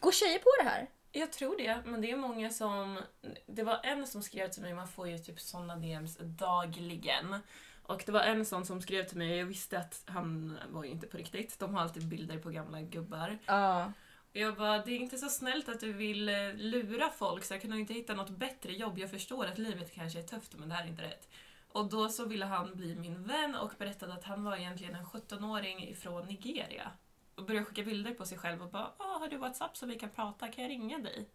Går 0.00 0.12
tjejer 0.12 0.38
på 0.38 0.50
det 0.62 0.68
här? 0.68 0.86
Jag 1.12 1.32
tror 1.32 1.56
det, 1.56 1.78
men 1.84 2.00
det 2.00 2.10
är 2.10 2.16
många 2.16 2.50
som... 2.50 3.00
Det 3.46 3.62
var 3.62 3.80
en 3.82 4.06
som 4.06 4.22
skrev 4.22 4.48
till 4.50 4.62
mig, 4.62 4.74
man 4.74 4.88
får 4.88 5.08
ju 5.08 5.18
typ 5.18 5.40
såna 5.40 5.76
DMs 5.76 6.18
dagligen. 6.20 7.36
Och 7.82 8.02
det 8.06 8.12
var 8.12 8.20
en 8.20 8.46
sån 8.46 8.66
som 8.66 8.82
skrev 8.82 9.04
till 9.08 9.18
mig, 9.18 9.36
jag 9.36 9.46
visste 9.46 9.78
att 9.78 10.02
han 10.06 10.58
var 10.70 10.84
ju 10.84 10.90
inte 10.90 11.06
på 11.06 11.16
riktigt. 11.16 11.58
De 11.58 11.74
har 11.74 11.82
alltid 11.82 12.06
bilder 12.08 12.38
på 12.38 12.50
gamla 12.50 12.80
gubbar. 12.82 13.38
Ja. 13.46 13.92
Jag 14.32 14.56
bara, 14.56 14.84
det 14.84 14.92
är 14.92 14.96
inte 14.96 15.18
så 15.18 15.28
snällt 15.28 15.68
att 15.68 15.80
du 15.80 15.92
vill 15.92 16.28
eh, 16.28 16.54
lura 16.54 17.10
folk 17.10 17.44
så 17.44 17.54
jag 17.54 17.60
kan 17.60 17.70
nog 17.70 17.80
inte 17.80 17.94
hitta 17.94 18.14
något 18.14 18.30
bättre 18.30 18.72
jobb. 18.72 18.98
Jag 18.98 19.10
förstår 19.10 19.46
att 19.46 19.58
livet 19.58 19.94
kanske 19.94 20.18
är 20.18 20.22
tufft 20.22 20.54
men 20.56 20.68
det 20.68 20.74
här 20.74 20.84
är 20.84 20.88
inte 20.88 21.02
rätt. 21.02 21.28
Och 21.68 21.88
då 21.88 22.08
så 22.08 22.24
ville 22.24 22.44
han 22.44 22.76
bli 22.76 22.94
min 22.94 23.24
vän 23.24 23.54
och 23.54 23.72
berättade 23.78 24.14
att 24.14 24.24
han 24.24 24.44
var 24.44 24.56
egentligen 24.56 24.94
en 24.94 25.04
17-åring 25.04 25.96
från 25.96 26.26
Nigeria. 26.26 26.90
Och 27.34 27.44
började 27.44 27.66
skicka 27.66 27.82
bilder 27.82 28.14
på 28.14 28.26
sig 28.26 28.38
själv 28.38 28.62
och 28.62 28.70
bara 28.70 28.92
ah, 28.98 29.18
har 29.18 29.28
du 29.28 29.36
WhatsApp 29.36 29.76
så 29.76 29.86
vi 29.86 29.98
kan 29.98 30.10
prata? 30.10 30.48
Kan 30.48 30.64
jag 30.64 30.70
ringa 30.70 30.98
dig?” 30.98 31.28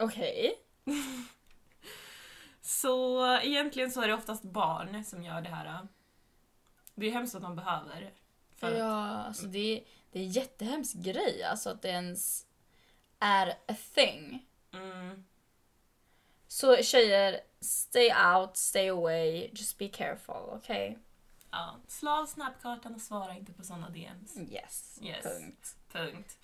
Okej. 0.00 0.54
Så 2.60 3.26
egentligen 3.36 3.90
så 3.90 4.00
är 4.00 4.08
det 4.08 4.14
oftast 4.14 4.42
barn 4.42 5.04
som 5.04 5.22
gör 5.22 5.40
det 5.40 5.48
här. 5.48 5.88
Det 6.94 7.06
är 7.06 7.10
hemskt 7.10 7.34
att 7.34 7.42
de 7.42 7.56
behöver. 7.56 8.12
För 8.56 8.72
att, 8.72 8.78
Ja, 8.78 9.06
alltså 9.06 9.46
det, 9.46 9.84
det 10.12 10.18
är 10.18 10.22
en 10.22 10.30
jättehemsk 10.30 10.94
grej 10.96 11.42
alltså 11.42 11.70
att 11.70 11.82
det 11.82 11.88
ens 11.88 12.46
är 13.18 13.48
a 13.48 13.74
thing. 13.94 14.46
mm, 14.72 15.24
Så 16.46 16.76
tjejer, 16.82 17.40
stay 17.60 18.12
out, 18.34 18.56
stay 18.56 18.88
away, 18.88 19.50
just 19.52 19.78
be 19.78 19.88
careful, 19.88 20.34
okej? 20.52 20.98
ja, 21.50 21.76
slå 21.88 22.10
av 22.10 22.26
snapkartan 22.26 22.94
och 22.94 23.00
svara 23.00 23.34
inte 23.34 23.52
på 23.52 23.64
såna 23.64 23.88
DMs. 23.90 24.36
Yes. 24.52 24.98
Yes. 25.02 25.22
Punkt. 25.24 25.76
Punkt. 25.92 26.36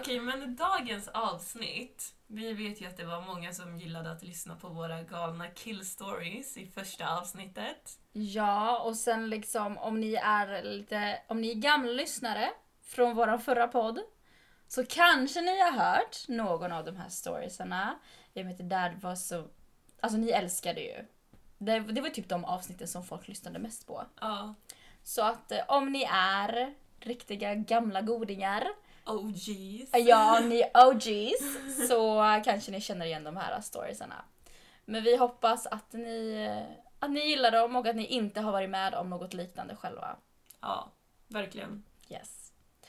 Okej, 0.00 0.20
men 0.20 0.56
dagens 0.56 1.08
avsnitt. 1.08 2.14
Vi 2.26 2.52
vet 2.52 2.80
ju 2.80 2.86
att 2.86 2.96
det 2.96 3.04
var 3.04 3.20
många 3.20 3.52
som 3.52 3.78
gillade 3.78 4.10
att 4.12 4.22
lyssna 4.22 4.56
på 4.56 4.68
våra 4.68 5.02
galna 5.02 5.48
kill 5.48 5.86
stories 5.86 6.56
i 6.56 6.66
första 6.66 7.18
avsnittet. 7.18 7.98
Ja, 8.12 8.78
och 8.78 8.96
sen 8.96 9.30
liksom 9.30 9.78
om 9.78 10.00
ni 10.00 10.14
är 10.14 10.62
lite, 10.62 11.20
om 11.28 11.40
ni 11.40 11.50
är 11.50 11.54
gamla 11.54 11.92
lyssnare 11.92 12.50
från 12.94 13.16
vår 13.16 13.38
förra 13.38 13.68
podd 13.68 14.00
så 14.68 14.86
kanske 14.86 15.40
ni 15.40 15.60
har 15.60 15.70
hört 15.70 16.28
någon 16.28 16.72
av 16.72 16.84
de 16.84 16.96
här 16.96 17.08
storiesarna. 17.08 17.98
Jag 18.32 18.44
vet 18.44 18.60
inte, 18.60 18.76
där 18.76 18.98
var 19.00 19.14
så, 19.14 19.48
alltså 20.00 20.18
ni 20.18 20.30
älskade 20.30 20.80
ju. 20.80 21.04
Det, 21.58 21.80
det 21.80 22.00
var 22.00 22.08
typ 22.08 22.28
de 22.28 22.44
avsnitten 22.44 22.88
som 22.88 23.04
folk 23.04 23.28
lyssnade 23.28 23.58
mest 23.58 23.86
på. 23.86 24.04
Ja. 24.20 24.54
Så 25.02 25.22
att 25.22 25.52
eh, 25.52 25.60
om 25.68 25.92
ni 25.92 26.08
är 26.12 26.74
riktiga 27.00 27.54
gamla 27.54 28.02
godingar, 28.02 28.68
OGs. 29.06 29.90
ja 29.92 30.40
ni 30.40 30.64
OGs, 30.74 31.86
så 31.88 32.22
kanske 32.44 32.72
ni 32.72 32.80
känner 32.80 33.06
igen 33.06 33.24
de 33.24 33.36
här 33.36 33.60
storiesarna. 33.60 34.24
Men 34.84 35.02
vi 35.02 35.16
hoppas 35.16 35.66
att 35.66 35.92
ni, 35.92 36.48
att 36.98 37.10
ni 37.10 37.20
gillar 37.20 37.50
dem 37.50 37.76
och 37.76 37.86
att 37.86 37.96
ni 37.96 38.06
inte 38.06 38.40
har 38.40 38.52
varit 38.52 38.70
med 38.70 38.94
om 38.94 39.10
något 39.10 39.34
liknande 39.34 39.76
själva. 39.76 40.16
Ja, 40.60 40.92
verkligen. 41.28 41.84
Yes. 42.08 42.43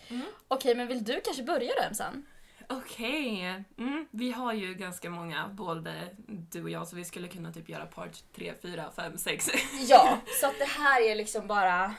Mm. 0.09 0.25
Okej, 0.47 0.75
men 0.75 0.87
vill 0.87 1.03
du 1.03 1.21
kanske 1.21 1.43
börja 1.43 1.73
då 1.77 1.83
Emsan? 1.83 2.25
Okej. 2.69 3.63
Mm, 3.77 4.07
vi 4.11 4.31
har 4.31 4.53
ju 4.53 4.73
ganska 4.73 5.09
många, 5.09 5.47
både 5.47 5.93
du 6.27 6.63
och 6.63 6.69
jag, 6.69 6.87
så 6.87 6.95
vi 6.95 7.05
skulle 7.05 7.27
kunna 7.27 7.51
typ 7.53 7.69
göra 7.69 7.85
part 7.85 8.23
3, 8.35 8.53
4, 8.61 8.91
5, 8.95 9.17
6. 9.17 9.49
Ja, 9.89 10.19
så 10.41 10.47
att 10.47 10.59
det 10.59 10.65
här 10.65 11.01
är 11.01 11.15
liksom 11.15 11.47
bara 11.47 11.95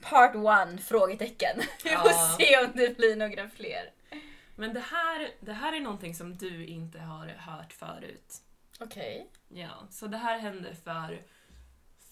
part 0.00 0.34
one? 0.34 0.78
Frågetecken. 0.78 1.56
Vi 1.84 1.90
får 1.90 2.10
Ja. 2.10 2.36
se 2.38 2.58
om 2.64 2.72
det 2.74 2.96
blir 2.96 3.16
några 3.16 3.48
fler. 3.48 3.90
Men 4.56 4.74
det 4.74 4.80
här, 4.80 5.30
det 5.40 5.52
här 5.52 5.72
är 5.72 5.80
någonting 5.80 6.14
som 6.14 6.36
du 6.36 6.66
inte 6.66 6.98
har 6.98 7.26
hört 7.26 7.72
förut. 7.72 8.34
Okej. 8.80 9.30
Ja, 9.48 9.86
så 9.90 10.06
det 10.06 10.16
här 10.16 10.38
hände 10.38 10.74
för 10.84 11.20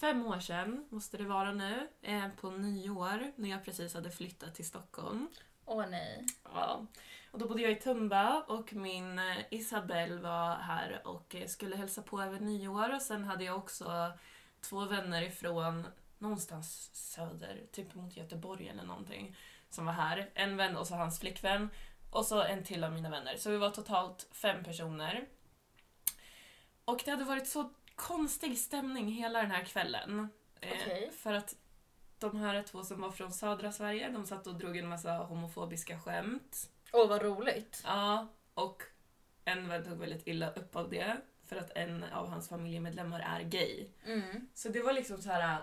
fem 0.00 0.26
år 0.26 0.40
sedan, 0.40 0.86
måste 0.90 1.16
det 1.16 1.24
vara 1.24 1.52
nu, 1.52 1.88
eh, 2.02 2.28
på 2.40 2.50
nyår 2.50 3.32
när 3.36 3.50
jag 3.50 3.64
precis 3.64 3.94
hade 3.94 4.10
flyttat 4.10 4.54
till 4.54 4.66
Stockholm. 4.66 5.28
Åh 5.64 5.86
nej. 5.90 6.26
Ja. 6.44 6.86
Och 7.30 7.38
då 7.38 7.48
bodde 7.48 7.62
jag 7.62 7.72
i 7.72 7.80
Tumba 7.80 8.40
och 8.48 8.72
min 8.72 9.18
eh, 9.18 9.36
Isabelle 9.50 10.20
var 10.20 10.56
här 10.56 11.02
och 11.04 11.34
eh, 11.34 11.46
skulle 11.46 11.76
hälsa 11.76 12.02
på 12.02 12.22
över 12.22 12.40
nyår. 12.40 12.94
Och 12.94 13.02
sen 13.02 13.24
hade 13.24 13.44
jag 13.44 13.56
också 13.56 14.12
två 14.60 14.84
vänner 14.84 15.22
ifrån 15.22 15.86
någonstans 16.18 16.90
söder, 16.92 17.62
typ 17.72 17.94
mot 17.94 18.16
Göteborg 18.16 18.68
eller 18.68 18.84
någonting, 18.84 19.36
som 19.70 19.86
var 19.86 19.92
här. 19.92 20.30
En 20.34 20.56
vän 20.56 20.76
och 20.76 20.86
så 20.86 20.94
hans 20.94 21.20
flickvän. 21.20 21.70
Och 22.10 22.26
så 22.26 22.42
en 22.42 22.64
till 22.64 22.84
av 22.84 22.92
mina 22.92 23.10
vänner. 23.10 23.36
Så 23.36 23.50
vi 23.50 23.56
var 23.56 23.70
totalt 23.70 24.28
fem 24.32 24.64
personer. 24.64 25.28
Och 26.84 27.02
det 27.04 27.10
hade 27.10 27.24
varit 27.24 27.48
så 27.48 27.70
konstig 27.94 28.58
stämning 28.58 29.08
hela 29.08 29.42
den 29.42 29.50
här 29.50 29.64
kvällen. 29.64 30.28
Eh, 30.60 30.72
Okej. 30.72 31.10
För 31.12 31.32
att 31.32 31.56
de 32.18 32.36
här 32.36 32.62
två 32.62 32.82
som 32.82 33.00
var 33.00 33.10
från 33.10 33.32
södra 33.32 33.72
Sverige, 33.72 34.10
de 34.10 34.26
satt 34.26 34.46
och 34.46 34.54
drog 34.54 34.76
en 34.76 34.88
massa 34.88 35.10
homofobiska 35.12 36.00
skämt. 36.00 36.70
Åh 36.92 37.08
vad 37.08 37.22
roligt. 37.22 37.82
Ja, 37.84 38.26
och 38.54 38.82
en 39.44 39.84
tog 39.84 39.98
väldigt 39.98 40.26
illa 40.26 40.50
upp 40.50 40.76
av 40.76 40.90
det. 40.90 41.16
För 41.48 41.56
att 41.56 41.70
en 41.70 42.04
av 42.04 42.28
hans 42.28 42.48
familjemedlemmar 42.48 43.20
är 43.20 43.42
gay. 43.42 43.88
Mm. 44.06 44.48
Så 44.54 44.68
det 44.68 44.82
var 44.82 44.92
liksom 44.92 45.22
så 45.22 45.28
här. 45.30 45.62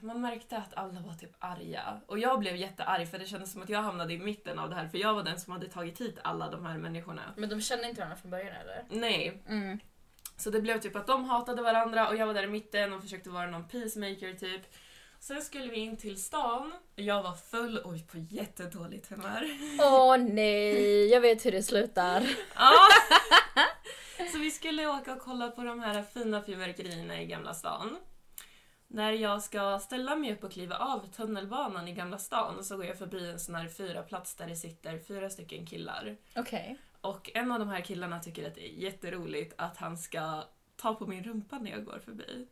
Man 0.00 0.20
märkte 0.20 0.56
att 0.56 0.74
alla 0.74 1.00
var 1.00 1.14
typ 1.14 1.32
arga. 1.38 2.00
Och 2.06 2.18
jag 2.18 2.38
blev 2.40 2.56
jättearg 2.56 3.08
för 3.08 3.18
det 3.18 3.26
kändes 3.26 3.52
som 3.52 3.62
att 3.62 3.68
jag 3.68 3.82
hamnade 3.82 4.12
i 4.12 4.18
mitten 4.18 4.58
av 4.58 4.70
det 4.70 4.76
här. 4.76 4.88
För 4.88 4.98
jag 4.98 5.14
var 5.14 5.22
den 5.22 5.40
som 5.40 5.52
hade 5.52 5.68
tagit 5.68 6.00
hit 6.00 6.18
alla 6.24 6.50
de 6.50 6.66
här 6.66 6.78
människorna. 6.78 7.34
Men 7.36 7.48
de 7.48 7.60
kände 7.60 7.88
inte 7.88 8.00
varandra 8.00 8.16
från 8.16 8.30
början 8.30 8.56
eller? 8.56 8.84
Nej. 8.88 9.42
Mm. 9.48 9.78
Så 10.42 10.50
det 10.50 10.60
blev 10.60 10.80
typ 10.80 10.96
att 10.96 11.06
de 11.06 11.24
hatade 11.24 11.62
varandra 11.62 12.08
och 12.08 12.16
jag 12.16 12.26
var 12.26 12.34
där 12.34 12.42
i 12.42 12.46
mitten 12.46 12.92
och 12.92 13.02
försökte 13.02 13.30
vara 13.30 13.50
någon 13.50 13.68
peacemaker 13.68 14.34
typ. 14.34 14.62
Sen 15.20 15.42
skulle 15.42 15.70
vi 15.70 15.76
in 15.76 15.96
till 15.96 16.22
stan. 16.22 16.72
Jag 16.96 17.22
var 17.22 17.34
full 17.34 17.78
och 17.78 17.92
på 17.92 18.18
jättedåligt 18.18 19.10
humör. 19.10 19.46
Åh 19.80 20.16
nej, 20.34 21.06
jag 21.06 21.20
vet 21.20 21.46
hur 21.46 21.52
det 21.52 21.62
slutar. 21.62 22.28
Ja. 22.54 22.72
Så 24.32 24.38
vi 24.38 24.50
skulle 24.50 24.86
åka 24.86 25.12
och 25.12 25.20
kolla 25.20 25.48
på 25.48 25.62
de 25.62 25.80
här 25.80 26.02
fina 26.02 26.42
fyrverkerierna 26.42 27.22
i 27.22 27.26
Gamla 27.26 27.54
stan. 27.54 27.96
När 28.88 29.12
jag 29.12 29.42
ska 29.42 29.78
ställa 29.78 30.16
mig 30.16 30.32
upp 30.32 30.44
och 30.44 30.52
kliva 30.52 30.76
av 30.76 31.06
tunnelbanan 31.06 31.88
i 31.88 31.92
Gamla 31.92 32.18
stan 32.18 32.64
så 32.64 32.76
går 32.76 32.86
jag 32.86 32.98
förbi 32.98 33.30
en 33.30 33.40
sån 33.40 33.54
här 33.54 33.68
fyra 33.68 34.02
plats 34.02 34.34
där 34.34 34.46
det 34.46 34.56
sitter 34.56 34.98
fyra 34.98 35.30
stycken 35.30 35.66
killar. 35.66 36.16
Okej. 36.36 36.78
Och 37.02 37.30
en 37.34 37.52
av 37.52 37.58
de 37.58 37.68
här 37.68 37.80
killarna 37.80 38.20
tycker 38.20 38.48
att 38.48 38.54
det 38.54 38.68
är 38.68 38.72
jätteroligt 38.72 39.54
att 39.58 39.76
han 39.76 39.98
ska 39.98 40.44
ta 40.76 40.94
på 40.94 41.06
min 41.06 41.24
rumpa 41.24 41.58
när 41.58 41.70
jag 41.70 41.84
går 41.84 41.98
förbi. 41.98 42.48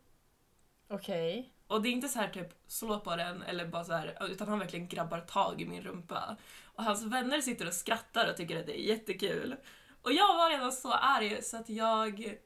Okej. 0.89 1.55
Och 1.67 1.83
det 1.83 1.89
är 1.89 1.93
inte 1.93 2.09
så 2.09 2.19
här 2.19 2.29
typ 2.29 2.49
slå 2.67 3.01
på 3.01 3.17
den 3.17 3.43
eller 3.43 3.67
bara 3.67 3.85
så 3.85 3.93
här, 3.93 4.27
utan 4.31 4.49
han 4.49 4.59
verkligen 4.59 4.89
grabbar 4.89 5.21
tag 5.21 5.61
i 5.61 5.67
min 5.67 5.83
rumpa. 5.83 6.37
Och 6.63 6.85
hans 6.85 7.03
vänner 7.03 7.41
sitter 7.41 7.67
och 7.67 7.75
skrattar 7.75 8.31
och 8.31 8.37
tycker 8.37 8.61
att 8.61 8.67
det 8.67 8.81
är 8.81 8.85
jättekul. 8.85 9.57
Och 10.03 10.13
jag 10.13 10.37
var 10.37 10.51
redan 10.51 10.73
så 10.73 10.93
arg 10.93 11.43
så 11.43 11.57
att 11.57 11.69
jag 11.69 12.37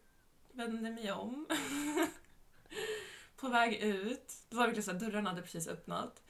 vände 0.52 0.90
mig 0.90 1.12
om. 1.12 1.46
på 3.36 3.48
väg 3.48 3.74
ut. 3.74 4.32
Det 4.48 4.56
var 4.56 4.62
verkligen 4.64 4.84
så 4.84 4.90
att 4.90 5.00
dörrarna 5.00 5.30
hade 5.30 5.42
precis 5.42 5.68
öppnat. 5.68 6.22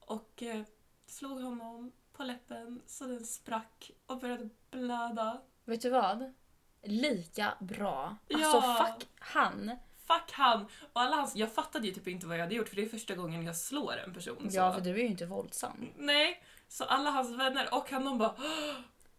Och 0.00 0.42
eh, 0.42 0.62
slog 1.06 1.40
honom 1.40 1.92
på 2.18 2.24
läppen 2.24 2.82
så 2.86 3.06
den 3.06 3.26
sprack 3.26 3.90
och 4.06 4.18
började 4.20 4.48
blöda. 4.70 5.40
Vet 5.64 5.82
du 5.82 5.90
vad? 5.90 6.34
Lika 6.82 7.54
bra. 7.60 8.16
Ja. 8.28 8.38
Alltså 8.38 8.84
fuck 8.84 9.08
han. 9.18 9.70
Fuck 10.06 10.32
han! 10.32 10.66
Och 10.92 11.00
alla 11.00 11.16
hans, 11.16 11.36
jag 11.36 11.52
fattade 11.52 11.86
ju 11.86 11.94
typ 11.94 12.08
inte 12.08 12.26
vad 12.26 12.36
jag 12.36 12.42
hade 12.42 12.54
gjort 12.54 12.68
för 12.68 12.76
det 12.76 12.82
är 12.82 12.88
första 12.88 13.14
gången 13.14 13.46
jag 13.46 13.56
slår 13.56 13.96
en 13.96 14.14
person. 14.14 14.48
Ja, 14.50 14.72
så. 14.72 14.78
för 14.78 14.84
du 14.84 14.90
är 14.90 14.96
ju 14.98 15.06
inte 15.06 15.26
våldsam. 15.26 15.88
Nej, 15.96 16.42
så 16.68 16.84
alla 16.84 17.10
hans 17.10 17.30
vänner 17.30 17.74
och 17.74 17.90
han 17.90 18.04
de 18.04 18.18
bara 18.18 18.34
"Åh!" 18.38 18.74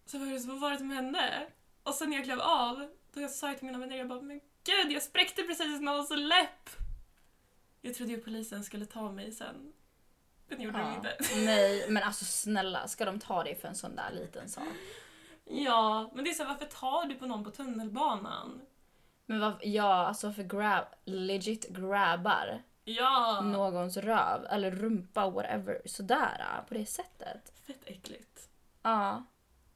Så 0.06 0.18
vad 0.18 0.28
det 0.28 0.40
som 0.40 0.50
har 0.50 0.58
varit 0.58 0.82
med 0.82 0.96
henne? 0.96 1.48
Och 1.84 1.94
sen 1.94 2.10
när 2.10 2.18
jag 2.18 2.26
klev 2.26 2.42
av, 2.42 2.90
då 3.14 3.22
jag 3.22 3.32
sa 3.32 3.48
jag 3.48 3.58
till 3.58 3.66
mina 3.66 3.80
vänner, 3.80 3.98
jag 3.98 4.08
bara 4.08 4.22
men 4.22 4.42
gud 4.64 4.92
jag 4.92 5.04
spräckte 5.04 5.44
precis 5.44 5.82
någons 5.82 6.10
läpp! 6.10 6.70
Jag 7.82 7.96
trodde 7.96 8.12
ju 8.12 8.22
polisen 8.22 8.64
skulle 8.64 8.86
ta 8.86 9.12
mig 9.12 9.32
sen. 9.32 9.74
Det 10.50 10.64
gjorde 10.64 10.78
de 10.78 10.94
inte. 10.96 11.18
Nej, 11.46 11.86
men 11.90 12.04
alltså 12.04 12.26
snälla, 12.26 12.88
ska 12.88 13.06
de 13.06 13.20
ta 13.20 13.44
dig 13.44 13.56
för 13.56 13.68
en 13.68 13.76
sån 13.76 13.96
där 13.96 14.12
liten 14.12 14.50
sak? 14.50 14.64
Ja, 15.46 16.12
men 16.14 16.24
det 16.24 16.30
är 16.30 16.34
så 16.34 16.44
här, 16.44 16.50
varför 16.50 16.66
tar 16.66 17.06
du 17.06 17.16
på 17.16 17.26
någon 17.26 17.44
på 17.44 17.52
tunnelbanan? 17.52 18.62
Men 19.26 19.40
vad, 19.40 19.54
ja, 19.62 19.94
alltså 20.08 20.32
för 20.32 20.44
grab, 20.44 20.86
legit 21.06 21.70
grabbar 21.70 22.62
Ja! 22.84 23.42
någons 23.42 23.98
röv 23.98 24.46
eller 24.50 24.72
rumpa 24.72 25.30
whatever 25.30 25.82
sådär 25.86 26.64
på 26.68 26.74
det 26.74 26.86
sättet. 26.86 27.52
Fett 27.68 27.82
äckligt. 27.86 28.50
Ja. 28.82 29.24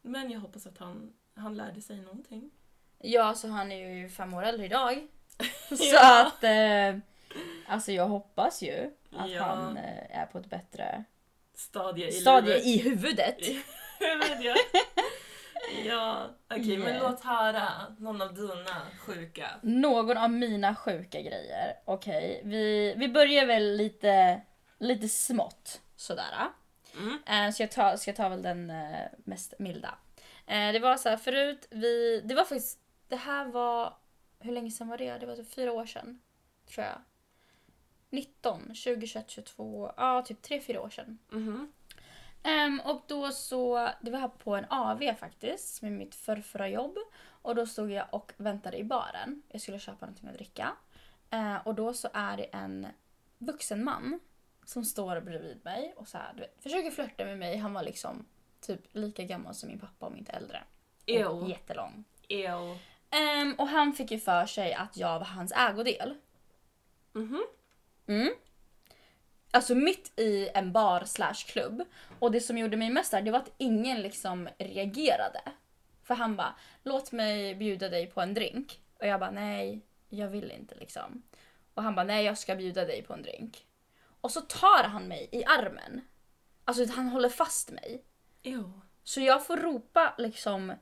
Men 0.02 0.32
jag 0.32 0.40
hoppas 0.40 0.68
att 0.68 0.78
han, 0.78 1.14
han 1.36 1.56
lärde 1.58 1.82
sig 1.82 2.02
någonting. 2.02 2.52
Ja, 3.00 3.34
så 3.34 3.48
han 3.48 3.72
är 3.72 3.90
ju 3.90 4.10
fem 4.10 4.34
år 4.34 4.44
äldre 4.44 4.66
idag. 4.66 5.08
Så 5.70 5.76
Ja. 5.94 6.28
att... 6.28 6.44
Eh, 6.44 7.00
alltså 7.74 7.92
jag 7.92 8.08
hoppas 8.08 8.62
ju 8.62 8.92
att 9.18 9.30
Ja. 9.32 9.44
han 9.44 9.78
eh, 9.78 10.20
är 10.20 10.26
på 10.26 10.38
ett 10.38 10.50
bättre 10.50 11.04
Stadie 11.56 12.08
i 12.08 12.12
stadie 12.12 12.50
livet. 12.54 12.66
i 12.66 12.78
huvudet. 12.90 13.38
Hur 14.00 14.20
vet 14.20 14.44
jag? 14.44 14.58
Ja, 15.86 16.30
okej 16.50 16.78
men 16.78 16.88
Yeah. 16.88 17.12
låt 17.12 17.24
höra 17.24 17.70
någon 17.98 18.22
av 18.22 18.34
dina 18.34 18.82
sjuka. 19.00 19.50
Någon 19.62 20.18
av 20.18 20.30
mina 20.32 20.76
sjuka 20.76 21.22
grejer. 21.22 21.74
Okej, 21.86 22.42
vi, 22.46 22.94
vi 22.98 23.08
börjar 23.10 23.46
väl 23.46 23.76
lite, 23.76 24.42
lite 24.78 25.10
smått 25.10 25.82
sådär. 25.96 26.34
Mm. 26.98 27.20
Eh, 27.48 27.54
så 27.54 27.64
jag 27.64 27.72
tar, 27.72 27.96
så 27.98 28.10
jag 28.10 28.16
tar 28.16 28.30
väl 28.30 28.42
den 28.42 28.70
eh, 28.70 29.00
mest 29.18 29.54
milda. 29.60 29.96
Eh, 30.48 30.72
det 30.74 30.80
var 30.80 30.98
så 30.98 31.10
här 31.10 31.18
förut, 31.18 31.68
vi, 31.72 32.22
det 32.24 32.36
var 32.36 32.44
faktiskt, 32.44 32.80
det 33.08 33.16
här 33.16 33.46
var, 33.46 33.94
hur 34.40 34.52
länge 34.52 34.72
sedan 34.72 34.88
var 34.88 34.98
det? 34.98 35.18
Det 35.18 35.26
var 35.26 35.36
typ 35.36 35.54
fyra 35.54 35.72
år 35.72 35.86
sedan. 35.86 36.20
Tror 36.74 36.86
jag. 36.86 37.02
19, 38.14 38.76
20, 38.76 39.08
21, 39.08 39.30
22, 39.30 39.92
ja 39.98 40.22
typ 40.22 40.42
tre 40.42 40.62
fyra 40.62 40.82
år 40.82 40.90
sedan. 40.90 41.20
Mhm. 41.30 41.72
Ehm, 42.44 42.82
och 42.86 43.02
då 43.08 43.32
så, 43.32 43.90
det 44.02 44.12
var 44.12 44.20
här 44.20 44.28
på 44.28 44.56
en 44.56 44.66
AV 44.70 45.14
faktiskt, 45.20 45.82
med 45.82 45.92
mitt 45.92 46.16
förrförra 46.16 46.68
jobb. 46.68 46.98
Och 47.26 47.56
då 47.56 47.66
stod 47.66 47.92
jag 47.92 48.06
och 48.12 48.34
väntade 48.38 48.78
i 48.78 48.84
baren. 48.84 49.42
Jag 49.48 49.62
skulle 49.62 49.80
köpa 49.80 50.06
någonting 50.06 50.30
att 50.30 50.36
dricka. 50.36 50.72
Eh, 51.30 51.68
och 51.68 51.76
då 51.76 51.94
så 51.94 52.10
är 52.14 52.38
det 52.38 52.44
en 52.44 52.88
vuxen 53.38 53.84
man 53.84 54.20
som 54.66 54.86
står 54.86 55.22
bredvid 55.22 55.66
mig 55.66 55.94
och 55.98 56.08
så 56.08 56.18
här, 56.18 56.34
vet, 56.34 56.64
försöker 56.64 56.92
flörta 56.92 57.26
med 57.26 57.38
mig. 57.38 57.58
Han 57.58 57.74
var 57.74 57.84
liksom 57.84 58.26
typ 58.62 58.82
lika 58.92 59.24
gammal 59.24 59.54
som 59.54 59.70
min 59.70 59.80
pappa 59.80 60.06
om 60.06 60.18
inte 60.18 60.32
äldre. 60.32 60.64
Och 61.04 61.10
Ew. 61.10 61.50
jättelång. 61.50 62.04
Ew. 62.28 62.78
Ehm, 63.10 63.54
och 63.58 63.68
han 63.68 63.94
fick 63.94 64.12
ju 64.12 64.20
för 64.20 64.46
sig 64.46 64.74
att 64.74 64.98
jag 64.98 65.20
var 65.20 65.26
hans 65.26 65.52
ägodel. 65.52 66.16
Mhm. 67.14 67.44
Mm. 68.08 68.34
Alltså 69.52 69.76
mitt 69.76 70.20
i 70.20 70.50
en 70.54 70.72
bar 70.72 71.04
slash 71.06 71.34
klubb. 71.48 71.84
Och 72.20 72.32
det 72.32 72.42
som 72.42 72.58
gjorde 72.58 72.78
mig 72.78 72.90
mest 72.90 73.14
arg 73.14 73.24
det 73.24 73.32
var 73.32 73.40
att 73.40 73.54
ingen 73.58 74.02
liksom 74.02 74.50
reagerade. 74.58 75.42
För 76.04 76.16
han 76.16 76.36
bara, 76.36 76.56
låt 76.84 77.12
mig 77.12 77.56
bjuda 77.56 77.90
dig 77.90 78.08
på 78.08 78.22
en 78.22 78.34
drink. 78.34 78.80
Och 79.00 79.08
jag 79.08 79.20
bara, 79.20 79.32
nej, 79.32 79.82
jag 80.10 80.28
vill 80.28 80.52
inte 80.52 80.76
liksom. 80.76 81.24
Och 81.74 81.84
han 81.84 81.96
bara, 81.96 82.04
nej 82.04 82.26
jag 82.26 82.38
ska 82.38 82.56
bjuda 82.56 82.86
dig 82.86 83.04
på 83.04 83.14
en 83.14 83.22
drink. 83.22 83.66
Och 84.22 84.32
så 84.32 84.42
tar 84.42 84.84
han 84.84 85.08
mig 85.08 85.30
i 85.32 85.46
armen. 85.46 86.02
Alltså 86.66 86.86
han 86.96 87.10
håller 87.10 87.30
fast 87.30 87.72
mig. 87.72 88.04
Ew. 88.44 88.64
Så 89.04 89.22
jag 89.22 89.46
får 89.46 89.58
ropa 89.58 90.16
liksom, 90.18 90.74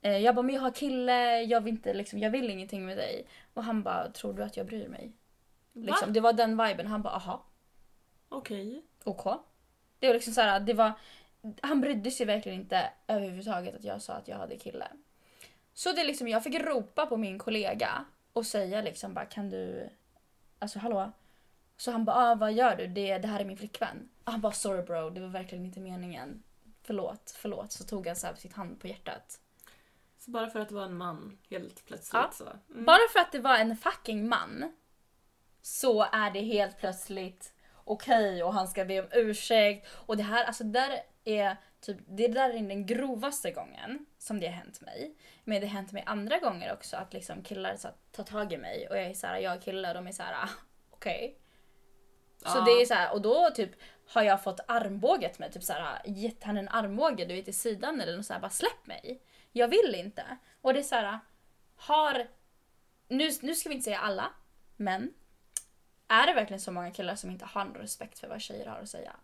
eh, 0.00 0.18
jag 0.18 0.34
bara, 0.34 0.42
men 0.42 0.54
jag 0.54 0.62
har 0.62 0.70
kille, 0.70 1.42
jag 1.42 1.60
vill, 1.60 1.74
inte, 1.74 1.94
liksom, 1.94 2.18
jag 2.18 2.30
vill 2.30 2.50
ingenting 2.50 2.86
med 2.86 2.96
dig. 2.96 3.26
Och 3.54 3.64
han 3.64 3.82
bara, 3.82 4.10
tror 4.10 4.32
du 4.32 4.42
att 4.42 4.56
jag 4.56 4.66
bryr 4.66 4.88
mig? 4.88 5.12
Liksom, 5.84 6.12
det 6.12 6.20
var 6.20 6.32
den 6.32 6.64
viben. 6.64 6.86
Han 6.86 7.02
bara, 7.02 7.14
aha. 7.14 7.44
Okej. 8.28 8.82
OK. 9.04 9.24
Det 9.98 10.06
var 10.06 10.14
liksom 10.14 10.32
så 10.32 10.40
här, 10.40 10.60
det 10.60 10.74
var... 10.74 10.92
Han 11.62 11.80
brydde 11.80 12.10
sig 12.10 12.26
verkligen 12.26 12.60
inte 12.60 12.90
överhuvudtaget 13.06 13.74
att 13.74 13.84
jag 13.84 14.02
sa 14.02 14.12
att 14.12 14.28
jag 14.28 14.36
hade 14.36 14.56
kille. 14.56 14.88
Så 15.74 15.92
det 15.92 16.00
är 16.00 16.04
liksom, 16.04 16.28
jag 16.28 16.44
fick 16.44 16.60
ropa 16.60 17.06
på 17.06 17.16
min 17.16 17.38
kollega 17.38 18.04
och 18.32 18.46
säga 18.46 18.82
liksom 18.82 19.14
bara 19.14 19.24
kan 19.24 19.50
du... 19.50 19.90
Alltså 20.58 20.78
hallå? 20.78 21.12
Så 21.76 21.90
han 21.90 22.04
bara 22.04 22.16
ah, 22.16 22.34
vad 22.34 22.52
gör 22.52 22.76
du? 22.76 22.86
Det, 22.86 23.18
det 23.18 23.28
här 23.28 23.40
är 23.40 23.44
min 23.44 23.56
flickvän. 23.56 24.08
Han 24.24 24.40
bara 24.40 24.52
sorry 24.52 24.82
bro, 24.82 25.10
det 25.10 25.20
var 25.20 25.28
verkligen 25.28 25.64
inte 25.64 25.80
meningen. 25.80 26.42
Förlåt, 26.82 27.34
förlåt. 27.36 27.72
Så 27.72 27.84
tog 27.84 28.06
han 28.06 28.16
så 28.16 28.26
här 28.26 28.34
sitt 28.34 28.52
hand 28.52 28.80
på 28.80 28.86
hjärtat. 28.86 29.40
Så 30.18 30.30
bara 30.30 30.50
för 30.50 30.60
att 30.60 30.68
det 30.68 30.74
var 30.74 30.84
en 30.84 30.96
man 30.96 31.38
helt 31.50 31.84
plötsligt 31.86 32.22
Ja. 32.22 32.30
så. 32.32 32.48
Mm. 32.70 32.84
Bara 32.84 33.08
för 33.12 33.20
att 33.20 33.32
det 33.32 33.38
var 33.38 33.58
en 33.58 33.76
fucking 33.76 34.28
man 34.28 34.72
så 35.66 36.02
är 36.12 36.30
det 36.30 36.40
helt 36.40 36.78
plötsligt 36.78 37.52
okej 37.84 38.42
och 38.42 38.52
han 38.54 38.68
ska 38.68 38.84
be 38.84 39.00
om 39.00 39.08
ursäkt. 39.12 39.88
Och 39.92 40.16
det 40.16 40.22
här, 40.22 40.44
alltså 40.44 40.64
där 40.64 41.00
är 41.24 41.56
typ, 41.80 41.98
det 42.06 42.28
där 42.28 42.50
är 42.50 42.62
den 42.62 42.86
grovaste 42.86 43.50
gången 43.50 44.06
som 44.18 44.40
det 44.40 44.46
har 44.46 44.54
hänt 44.54 44.80
mig. 44.80 45.14
Men 45.44 45.60
det 45.60 45.66
har 45.66 45.74
hänt 45.74 45.92
mig 45.92 46.02
andra 46.06 46.38
gånger 46.38 46.72
också 46.72 46.96
att 46.96 47.12
liksom 47.12 47.42
killar 47.42 47.76
så 47.76 47.88
här, 47.88 47.96
tar 48.12 48.24
tag 48.24 48.52
i 48.52 48.56
mig 48.56 48.88
och 48.88 48.96
jag 48.96 49.04
är 49.04 49.14
så 49.14 49.26
här, 49.26 49.38
jag 49.38 49.52
är 49.52 49.60
kille 49.60 49.88
och 49.88 49.94
de 49.94 50.06
är 50.06 50.12
så 50.12 50.22
här, 50.22 50.34
ah, 50.44 50.48
okej. 50.90 51.38
Så 52.36 52.58
Ja. 52.58 52.64
det 52.64 52.70
är 52.70 52.86
så 52.86 52.94
här, 52.94 53.12
och 53.12 53.22
då 53.22 53.50
typ 53.54 53.70
har 54.08 54.22
jag 54.22 54.42
fått 54.42 54.60
armbågat 54.68 55.38
mig, 55.38 55.52
typ 55.52 55.62
så 55.62 55.72
här, 55.72 56.02
gett 56.04 56.44
han 56.44 56.56
en 56.56 56.68
armbåge 56.68 57.24
du 57.24 57.34
vet 57.34 57.48
i 57.48 57.52
sidan 57.52 58.00
eller 58.00 58.16
något 58.16 58.26
så 58.26 58.32
här, 58.32 58.40
bara 58.40 58.50
släpp 58.50 58.86
mig. 58.86 59.22
Jag 59.52 59.68
vill 59.68 59.94
inte. 59.94 60.24
Och 60.60 60.74
det 60.74 60.78
är 60.78 60.82
så 60.82 60.94
här, 60.94 61.18
har, 61.76 62.26
nu, 63.08 63.30
nu 63.40 63.54
ska 63.54 63.68
vi 63.68 63.74
inte 63.74 63.84
säga 63.84 63.98
alla, 63.98 64.32
men 64.76 65.14
är 66.08 66.26
det 66.26 66.34
verkligen 66.34 66.60
så 66.60 66.72
många 66.72 66.90
killar 66.90 67.16
som 67.16 67.30
inte 67.30 67.44
har 67.44 67.64
någon 67.64 67.74
respekt 67.74 68.18
för 68.18 68.28
vad 68.28 68.40
tjejer 68.40 68.66
har 68.66 68.78
att 68.78 68.88
säga? 68.88 69.16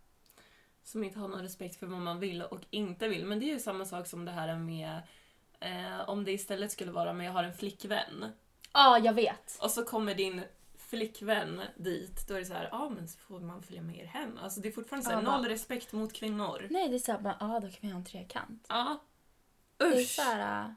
Som 0.85 1.05
inte 1.05 1.19
har 1.19 1.29
någon 1.29 1.43
respekt 1.43 1.79
för 1.79 1.87
vad 1.87 2.01
man 2.01 2.21
vill 2.21 2.43
och 2.43 2.61
inte 2.71 3.09
vill. 3.09 3.27
Men 3.27 3.39
det 3.39 3.45
är 3.45 3.55
ju 3.55 3.61
samma 3.61 3.85
sak 3.85 4.07
som 4.07 4.25
det 4.25 4.33
här 4.33 4.57
med 4.57 5.01
eh, 5.61 6.09
om 6.09 6.25
det 6.25 6.33
istället 6.33 6.73
skulle 6.73 6.93
vara 6.93 7.13
med 7.13 7.27
jag 7.27 7.33
har 7.33 7.45
en 7.45 7.55
flickvän. 7.55 8.33
Ja, 8.73 8.99
jag 8.99 9.13
vet. 9.13 9.59
Och 9.61 9.71
så 9.71 9.85
kommer 9.85 10.15
din 10.15 10.43
flickvän 10.77 11.63
dit, 11.77 12.29
då 12.29 12.35
är 12.35 12.39
det 12.39 12.47
så 12.47 12.55
här, 12.55 12.69
ja 12.73 12.79
ah, 12.79 12.89
men 12.89 13.09
så 13.09 13.19
får 13.19 13.41
man 13.41 13.63
följa 13.63 13.83
med 13.83 13.97
er 13.97 14.07
hem. 14.07 14.39
Alltså 14.43 14.61
det 14.61 14.69
är 14.69 14.73
fortfarande 14.73 15.05
så 15.05 15.15
här, 15.15 15.23
bara- 15.23 15.37
noll 15.37 15.49
respekt 15.49 15.93
mot 15.93 16.13
kvinnor. 16.13 16.67
Nej, 16.71 16.89
det 16.89 16.95
är 16.95 16.99
såhär 16.99 17.37
ja 17.41 17.61
då 17.63 17.69
kan 17.69 17.79
vi 17.81 17.89
ha 17.89 17.97
en 17.97 18.05
trekant. 18.05 18.67
Ja. 18.69 19.05
Det 19.77 19.85
är 19.85 20.01
Usch! 20.01 20.09
såhär, 20.09 20.75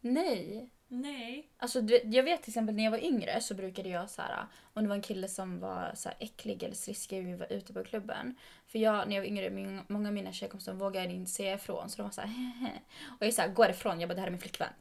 nej. 0.00 0.70
Nej. 0.94 1.48
Alltså, 1.58 1.80
du 1.80 2.00
jag 2.04 2.22
vet 2.22 2.42
till 2.42 2.50
exempel 2.50 2.74
när 2.74 2.84
jag 2.84 2.90
var 2.90 3.04
yngre 3.04 3.40
så 3.40 3.54
brukade 3.54 3.88
jag 3.88 4.10
så 4.10 4.22
här, 4.22 4.46
om 4.74 4.82
det 4.82 4.88
var 4.88 4.96
en 4.96 5.02
kille 5.02 5.28
som 5.28 5.60
var 5.60 5.92
så 5.94 6.08
här 6.08 6.18
äcklig 6.20 6.62
eller 6.62 6.74
sliskig 6.74 7.24
vi 7.24 7.34
var 7.34 7.52
ute 7.52 7.72
på 7.72 7.84
klubben. 7.84 8.34
För 8.66 8.78
jag, 8.78 9.08
när 9.08 9.14
jag 9.14 9.22
var 9.22 9.28
yngre, 9.28 9.50
min, 9.50 9.82
många 9.88 10.08
av 10.08 10.14
mina 10.14 10.32
tjejkompisar 10.32 10.72
vågade 10.72 11.12
inte 11.12 11.30
säga 11.30 11.54
ifrån 11.54 11.90
så 11.90 11.96
de 11.96 12.02
var 12.02 12.10
så 12.10 12.20
här, 12.20 12.28
hehe. 12.28 12.72
Och 13.20 13.26
jag 13.26 13.34
så 13.34 13.42
här, 13.42 13.48
går 13.48 13.70
ifrån, 13.70 14.00
jag 14.00 14.08
bara 14.08 14.14
det 14.14 14.20
här 14.20 14.28
är 14.28 14.30
min 14.30 14.40
flickvän. 14.40 14.72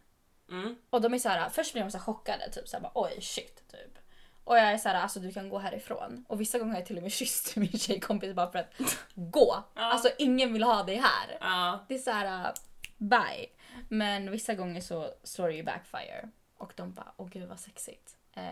Mm. 0.49 0.75
Och 0.89 1.01
de 1.01 1.13
är 1.13 1.19
så 1.19 1.29
här, 1.29 1.49
först 1.49 1.73
blir 1.73 1.83
de 1.83 1.91
så 1.91 1.97
här 1.97 2.05
chockade, 2.05 2.51
typ 2.51 2.67
så 2.67 2.77
här, 2.77 2.81
bara, 2.81 2.91
oj 2.95 3.21
shit. 3.21 3.63
Typ. 3.71 3.97
Och 4.43 4.57
jag 4.57 4.71
är 4.71 4.77
så 4.77 4.89
här, 4.89 4.95
alltså 4.95 5.19
du 5.19 5.31
kan 5.31 5.49
gå 5.49 5.59
härifrån. 5.59 6.25
Och 6.27 6.41
vissa 6.41 6.59
gånger 6.59 6.71
har 6.71 6.79
jag 6.79 6.87
till 6.87 6.97
och 6.97 7.03
med 7.03 7.11
kysst 7.21 7.55
min 7.55 7.79
tjejkompis 7.79 8.35
bara 8.35 8.51
för 8.51 8.59
att 8.59 8.73
gå. 9.15 9.63
Ja. 9.73 9.81
Alltså 9.81 10.09
ingen 10.17 10.53
vill 10.53 10.63
ha 10.63 10.83
dig 10.83 10.95
här. 10.95 11.37
Ja. 11.39 11.85
Det 11.87 11.95
är 11.95 11.99
så 11.99 12.11
här, 12.11 12.47
uh, 12.47 12.53
bye. 12.97 13.47
Men 13.89 14.31
vissa 14.31 14.53
gånger 14.55 14.81
så 14.81 15.13
slår 15.23 15.47
det 15.47 15.53
ju 15.55 15.63
backfire. 15.63 16.29
Och 16.57 16.73
de 16.75 16.93
bara, 16.93 17.13
åh 17.17 17.29
gud 17.29 17.49
vad 17.49 17.59
sexigt. 17.59 18.17
Eh, 18.33 18.43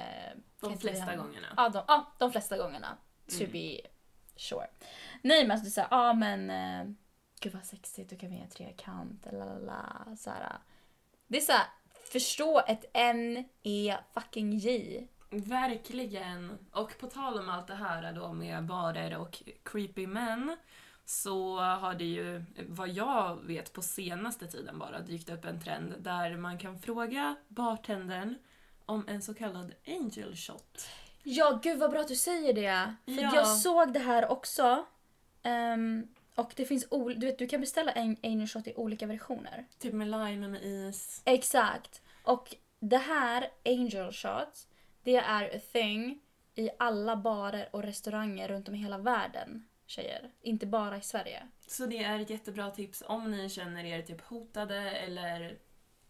De 0.60 0.78
flesta 0.78 1.16
gångerna. 1.16 1.48
Ja, 1.58 1.70
de, 1.70 1.84
ja, 1.88 2.12
de 2.18 2.32
flesta 2.32 2.58
gångerna. 2.58 2.98
To 3.30 3.36
Mm. 3.40 3.52
be 3.52 3.82
sure. 4.36 4.68
Nej 5.22 5.44
men 5.44 5.52
alltså 5.52 5.68
är 5.68 5.72
såhär, 5.72 5.88
ja 5.92 6.14
men 6.14 6.50
eh, 6.50 6.94
gud 7.40 7.54
vad 7.54 7.66
sexigt, 7.66 8.10
då 8.10 8.16
kan 8.18 8.30
vi 8.30 8.38
ha 8.40 8.48
trekant, 8.48 9.26
lalala. 9.32 10.06
Så 10.18 10.30
här, 10.30 10.58
det 11.28 11.38
är 11.38 11.42
såhär, 11.42 11.66
förstå 12.12 12.62
ett 12.68 12.86
N, 12.94 13.44
E, 13.64 13.98
fucking 14.14 14.54
J. 14.54 15.08
Verkligen. 15.30 16.58
Och 16.72 16.98
på 17.00 17.08
tal 17.08 17.40
om 17.40 17.50
allt 17.50 17.68
det 17.68 17.76
här 17.76 18.14
då 18.14 18.34
med 18.34 18.66
barer 18.66 19.18
och 19.18 19.44
creepy 19.64 20.08
män 20.08 20.58
så 21.12 21.60
har 21.60 21.94
det 21.96 22.06
ju, 22.06 22.44
vad 22.68 22.90
jag 22.90 23.40
vet 23.44 23.74
på 23.74 23.82
senaste 23.82 24.48
tiden 24.48 24.80
bara, 24.80 25.00
dykt 25.00 25.30
upp 25.30 25.46
en 25.46 25.62
trend 25.62 25.94
där 26.00 26.38
man 26.38 26.58
kan 26.58 26.80
fråga 26.80 27.36
bartendern 27.48 28.36
om 28.86 29.06
en 29.08 29.22
så 29.22 29.34
kallad 29.34 29.74
angel 29.88 30.36
shot. 30.36 30.88
Ja, 31.24 31.60
gud 31.64 31.80
vad 31.80 31.92
bra 31.92 32.00
att 32.00 32.08
du 32.08 32.16
säger 32.16 32.54
det. 32.54 32.96
För 33.06 33.22
Ja. 33.22 33.36
jag 33.36 33.48
såg 33.48 33.94
det 33.94 34.00
här 34.00 34.32
också. 34.32 34.86
Ehm, 35.44 36.08
och 36.36 36.54
det 36.56 36.66
finns 36.66 36.88
du 37.16 37.26
vet, 37.26 37.40
du 37.40 37.48
kan 37.48 37.62
beställa 37.62 37.92
en 37.92 38.18
Angel 38.24 38.48
Shot 38.48 38.68
i 38.68 38.74
olika 38.76 39.06
versioner. 39.08 39.66
Typ 39.80 39.94
med 39.94 40.08
lime 40.08 40.48
med 40.48 40.64
is. 40.64 41.22
Exakt. 41.26 42.02
Och 42.24 42.56
det 42.80 42.98
här, 42.98 43.48
Angel 43.66 44.12
Shot, 44.12 44.68
det 45.04 45.16
är 45.16 45.56
a 45.56 45.60
thing 45.72 46.20
i 46.56 46.70
alla 46.80 47.16
barer 47.16 47.70
och 47.72 47.84
restauranger 47.84 48.48
runt 48.48 48.68
om 48.68 48.76
i 48.76 48.78
hela 48.78 48.98
världen, 48.98 49.68
tjejer. 49.92 50.32
Inte 50.42 50.66
bara 50.68 50.98
i 50.98 51.02
Sverige. 51.02 51.48
Så 51.68 51.86
det 51.86 52.04
är 52.04 52.20
ett 52.20 52.30
jättebra 52.30 52.72
tips 52.72 53.04
om 53.08 53.32
ni 53.32 53.50
känner 53.50 53.84
er 53.86 54.02
typ 54.02 54.22
hotade 54.22 54.80
eller 54.92 55.58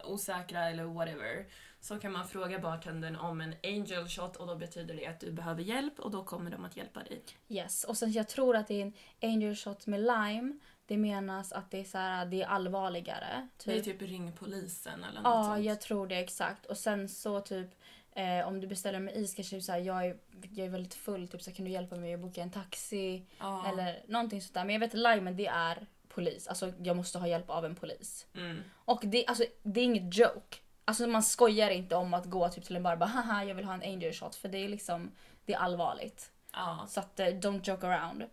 osäkra 0.04 0.64
eller 0.70 0.84
whatever. 0.84 1.46
Så 1.80 1.98
kan 1.98 2.12
man 2.12 2.28
fråga 2.28 2.58
bartendern 2.58 3.16
om 3.16 3.40
en 3.40 3.54
angel 3.62 4.08
shot 4.08 4.36
och 4.36 4.46
då 4.46 4.56
betyder 4.56 4.94
det 4.94 5.06
att 5.06 5.20
du 5.20 5.32
behöver 5.32 5.62
hjälp 5.62 6.00
och 6.00 6.10
då 6.10 6.24
kommer 6.24 6.50
de 6.50 6.64
att 6.64 6.76
hjälpa 6.76 7.02
dig. 7.02 7.22
Yes. 7.48 7.84
Och 7.84 7.98
sen 7.98 8.12
jag 8.12 8.28
tror 8.28 8.56
att 8.56 8.68
det 8.68 8.74
är 8.74 8.82
en 8.84 8.92
Angel 9.32 9.56
Shot 9.56 9.86
med 9.86 10.00
lime. 10.00 10.58
Det 10.86 10.96
menas 10.96 11.52
att 11.52 11.70
det 11.70 11.80
är, 11.80 11.84
så 11.84 11.98
här, 11.98 12.26
det 12.26 12.42
är 12.42 12.46
allvarligare. 12.46 13.48
Det 13.64 13.70
är 13.72 13.80
Typ. 13.80 13.84
typ 13.98 14.08
ring 14.10 14.32
polisen 14.32 15.04
eller 15.04 15.20
något 15.22 15.24
Ja, 15.24 15.44
sånt. 15.44 15.64
jag 15.64 15.80
tror 15.80 16.06
det 16.06 16.16
exakt. 16.16 16.66
Och 16.66 16.78
sen 16.78 17.08
så 17.08 17.40
typ 17.40 17.68
eh, 18.14 18.48
om 18.48 18.60
du 18.60 18.66
beställer 18.66 19.00
med 19.00 19.16
is 19.16 19.34
kanske 19.34 19.56
du 19.56 19.62
säger 19.62 19.86
jag 19.86 20.06
är, 20.06 20.16
jag 20.50 20.66
är 20.66 20.70
väldigt 20.70 20.94
full, 20.94 21.28
typ 21.28 21.42
så 21.42 21.52
kan 21.52 21.64
du 21.64 21.70
hjälpa 21.70 21.96
mig 21.96 22.14
att 22.14 22.20
boka 22.20 22.42
en 22.42 22.50
taxi? 22.50 23.26
Ja. 23.38 23.68
Eller 23.68 24.02
någonting 24.08 24.40
sånt 24.40 24.54
där. 24.54 24.64
Men 24.64 24.72
jag 24.72 24.80
vet 24.80 24.94
limen 24.94 25.36
det 25.36 25.46
är 25.46 25.86
polis. 26.08 26.46
Alltså 26.46 26.72
jag 26.82 26.96
måste 26.96 27.18
ha 27.18 27.26
hjälp 27.26 27.50
av 27.50 27.64
en 27.64 27.74
polis. 27.74 28.26
Mm. 28.34 28.62
Och 28.72 29.00
det, 29.04 29.26
alltså, 29.26 29.44
det 29.62 29.80
är 29.80 29.84
inget 29.84 30.18
joke. 30.18 30.56
Alltså 30.84 31.06
man 31.06 31.22
skojar 31.22 31.70
inte 31.70 31.96
om 31.96 32.14
att 32.14 32.26
gå 32.26 32.48
typ 32.48 32.64
till 32.64 32.76
en 32.76 32.82
bar 32.82 32.92
och 32.92 32.98
bara 32.98 33.06
haha 33.06 33.44
jag 33.44 33.54
vill 33.54 33.64
ha 33.64 33.74
en 33.74 33.82
angel 33.82 34.12
shot 34.12 34.34
för 34.34 34.48
det 34.48 34.58
är 34.58 34.68
liksom 34.68 35.10
det 35.44 35.52
är 35.52 35.58
allvarligt. 35.58 36.32
ja. 36.52 36.86
Så 36.88 37.00
att 37.00 37.20
eh, 37.20 37.26
don't 37.26 37.70
joke 37.70 37.86
around. 37.86 38.24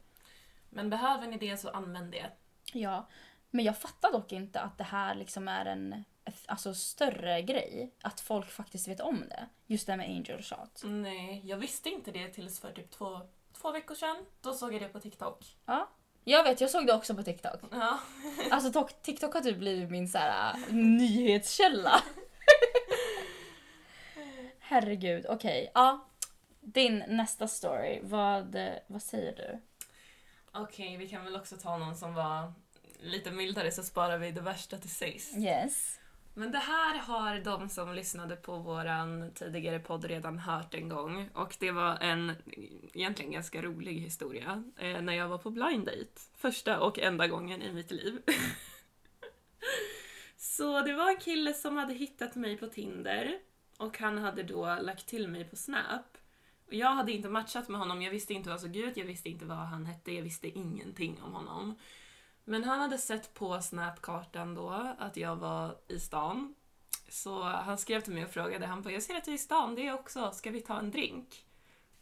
Men 0.70 0.90
behöver 0.90 1.28
ni 1.28 1.38
det 1.38 1.58
så 1.58 1.70
använd 1.70 2.12
det. 2.12 2.26
Ja. 2.74 3.08
Men 3.50 3.66
jag 3.66 3.78
fattar 3.78 4.12
dock 4.12 4.32
inte 4.32 4.60
att 4.60 4.78
det 4.78 4.84
här 4.84 5.16
liksom 5.16 5.48
är 5.48 5.66
en 5.66 6.04
alltså, 6.46 6.74
större 6.74 7.42
grej. 7.42 7.92
Att 8.02 8.20
folk 8.20 8.50
faktiskt 8.50 8.88
vet 8.88 9.00
om 9.00 9.24
det. 9.30 9.48
Just 9.68 9.86
det 9.86 9.92
här 9.92 9.98
med 9.98 10.10
angel 10.10 10.44
shot. 10.44 10.82
Nej, 10.84 11.42
jag 11.46 11.58
visste 11.58 11.90
inte 11.90 12.12
det 12.12 12.28
tills 12.28 12.60
för 12.60 12.72
typ 12.72 12.92
två, 12.92 13.22
två 13.62 13.72
veckor 13.72 13.96
sedan. 13.96 14.26
Då 14.42 14.54
såg 14.54 14.74
jag 14.74 14.82
det 14.82 14.90
på 14.90 15.00
TikTok. 15.00 15.46
Ja. 15.66 15.90
Jag 16.24 16.44
vet, 16.44 16.62
jag 16.62 16.70
såg 16.70 16.88
det 16.88 16.94
också 16.94 17.16
på 17.16 17.24
TikTok. 17.24 17.60
Ja. 17.72 18.00
Alltså 18.52 18.80
tok- 18.80 19.02
TikTok 19.02 19.34
har 19.34 19.42
typ 19.42 19.58
blivit 19.58 19.90
min 19.92 20.08
så 20.08 20.18
här, 20.18 20.54
äh, 20.54 20.74
nyhetskälla. 20.76 22.04
Herregud, 24.60 25.26
okej. 25.30 25.72
Ja. 25.74 26.06
Din 26.62 27.04
nästa 27.08 27.48
story, 27.48 28.00
vad, 28.04 28.58
vad 28.88 29.04
säger 29.04 29.36
du? 29.36 29.60
Okej, 30.52 30.98
vi 30.98 31.10
kan 31.10 31.26
väl 31.26 31.36
också 31.36 31.58
ta 31.58 31.78
någon 31.78 31.96
som 31.96 32.14
var 32.14 32.54
lite 33.00 33.32
mildare 33.32 33.72
så 33.72 33.84
sparar 33.84 34.18
vi 34.18 34.32
det 34.32 34.42
värsta 34.42 34.78
till 34.78 34.90
sist. 34.90 35.38
Yes. 35.38 35.99
Men 36.40 36.52
det 36.52 36.58
här 36.58 36.98
har 36.98 37.40
de 37.40 37.70
som 37.70 37.94
lyssnade 37.94 38.36
på 38.36 38.58
våran 38.58 39.32
tidigare 39.34 39.80
podd 39.80 40.06
redan 40.06 40.40
hört 40.40 40.74
en 40.74 40.90
gång. 40.90 41.30
Och 41.34 41.56
det 41.60 41.72
var 41.72 41.98
en 42.02 42.36
egentligen 42.94 43.32
ganska 43.32 43.62
rolig 43.62 43.94
historia 43.94 44.64
eh, 44.78 45.02
när 45.02 45.14
jag 45.14 45.28
var 45.28 45.38
på 45.38 45.50
blind 45.50 45.86
date. 45.86 46.22
Första 46.38 46.80
och 46.80 47.00
enda 47.00 47.28
gången 47.28 47.62
i 47.62 47.74
mitt 47.74 47.92
liv. 47.92 48.22
Så 50.38 50.82
det 50.82 50.94
var 50.94 51.10
en 51.10 51.18
kille 51.18 51.54
som 51.54 51.78
hade 51.78 51.94
hittat 51.94 52.36
mig 52.36 52.58
på 52.58 52.68
Tinder 52.68 53.40
och 53.78 54.00
han 54.00 54.18
hade 54.18 54.44
då 54.44 54.78
lagt 54.82 55.08
till 55.08 55.28
mig 55.28 55.44
på 55.44 55.56
Snap. 55.56 56.18
Och 56.68 56.74
jag 56.74 56.92
hade 56.92 57.12
inte 57.12 57.30
matchat 57.30 57.70
med 57.70 57.80
honom, 57.80 58.02
jag 58.02 58.12
visste 58.12 58.34
inte 58.34 58.50
vad 58.50 58.60
han 58.60 58.70
såg 58.70 58.76
ut, 58.76 58.98
jag 58.98 59.06
visste 59.06 59.30
inte 59.30 59.46
vad 59.46 59.58
han 59.58 59.86
hette, 59.86 60.12
jag 60.12 60.24
visste 60.24 60.48
ingenting 60.48 61.22
om 61.22 61.34
honom. 61.34 61.76
Men 62.50 62.64
han 62.64 62.80
hade 62.80 62.98
sett 62.98 63.34
på 63.34 63.62
Snapkartan 63.62 64.56
då 64.56 64.96
att 64.98 65.18
jag 65.18 65.36
var 65.36 65.78
i 65.88 66.00
stan. 66.00 66.56
Så 67.10 67.44
han 67.44 67.78
skrev 67.78 68.02
till 68.02 68.14
mig 68.14 68.26
och 68.26 68.32
frågade, 68.32 68.66
han 68.66 68.82
bara 68.82 68.94
“Jag 68.94 69.04
ser 69.04 69.16
att 69.16 69.26
du 69.26 69.32
är 69.32 69.36
i 69.36 69.38
stan, 69.38 69.76
det 69.76 69.82
är 69.82 69.86
jag 69.86 70.00
också, 70.00 70.32
ska 70.32 70.52
vi 70.52 70.62
ta 70.62 70.80
en 70.80 70.92
drink?” 70.92 71.46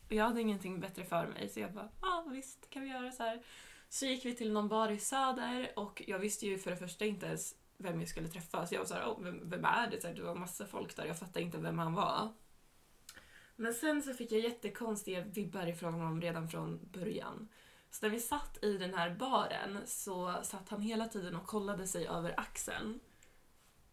Och 0.06 0.12
jag 0.12 0.26
hade 0.26 0.42
ingenting 0.42 0.80
bättre 0.80 1.06
för 1.06 1.28
mig 1.28 1.50
så 1.50 1.60
jag 1.60 1.74
bara 1.74 1.90
“Ja 2.02 2.26
visst, 2.30 2.70
kan 2.70 2.82
vi 2.82 2.90
göra 2.90 3.12
så 3.12 3.24
här?” 3.24 3.44
Så 3.90 4.06
gick 4.06 4.26
vi 4.26 4.36
till 4.36 4.52
någon 4.52 4.68
bar 4.68 4.90
i 4.90 5.00
Söder 5.00 5.72
och 5.76 6.04
jag 6.08 6.20
visste 6.20 6.46
ju 6.46 6.58
för 6.58 6.72
det 6.72 6.78
första 6.78 7.06
inte 7.06 7.26
ens 7.26 7.56
vem 7.78 8.00
jag 8.00 8.10
skulle 8.10 8.28
träffa. 8.28 8.68
Så 8.68 8.76
jag 8.76 8.80
var 8.80 8.88
såhär, 8.88 9.06
oh, 9.06 9.24
vem, 9.24 9.50
vem 9.50 9.66
är 9.66 9.88
det? 9.92 10.02
Så 10.02 10.08
här, 10.08 10.16
det 10.16 10.22
var 10.22 10.36
massa 10.36 10.66
folk 10.66 10.96
där, 10.96 11.06
jag 11.06 11.20
fattade 11.20 11.46
inte 11.46 11.58
vem 11.58 11.80
han 11.80 11.94
var. 11.94 12.34
Men 13.56 13.74
sen 13.74 14.04
så 14.04 14.14
fick 14.14 14.32
jag 14.32 14.42
jättekonstiga 14.42 15.22
vibbar 15.22 15.68
ifrån 15.68 15.94
honom 15.94 16.22
redan 16.22 16.50
från 16.50 16.80
början. 16.92 17.48
Så 17.98 18.06
när 18.06 18.10
vi 18.14 18.20
satt 18.20 18.64
i 18.64 18.78
den 18.78 18.94
här 18.94 19.10
baren 19.10 19.78
så 19.86 20.44
satt 20.44 20.70
han 20.70 20.82
hela 20.82 21.08
tiden 21.08 21.36
och 21.36 21.48
kollade 21.48 21.88
sig 21.88 22.08
över 22.08 22.40
axeln. 22.40 23.00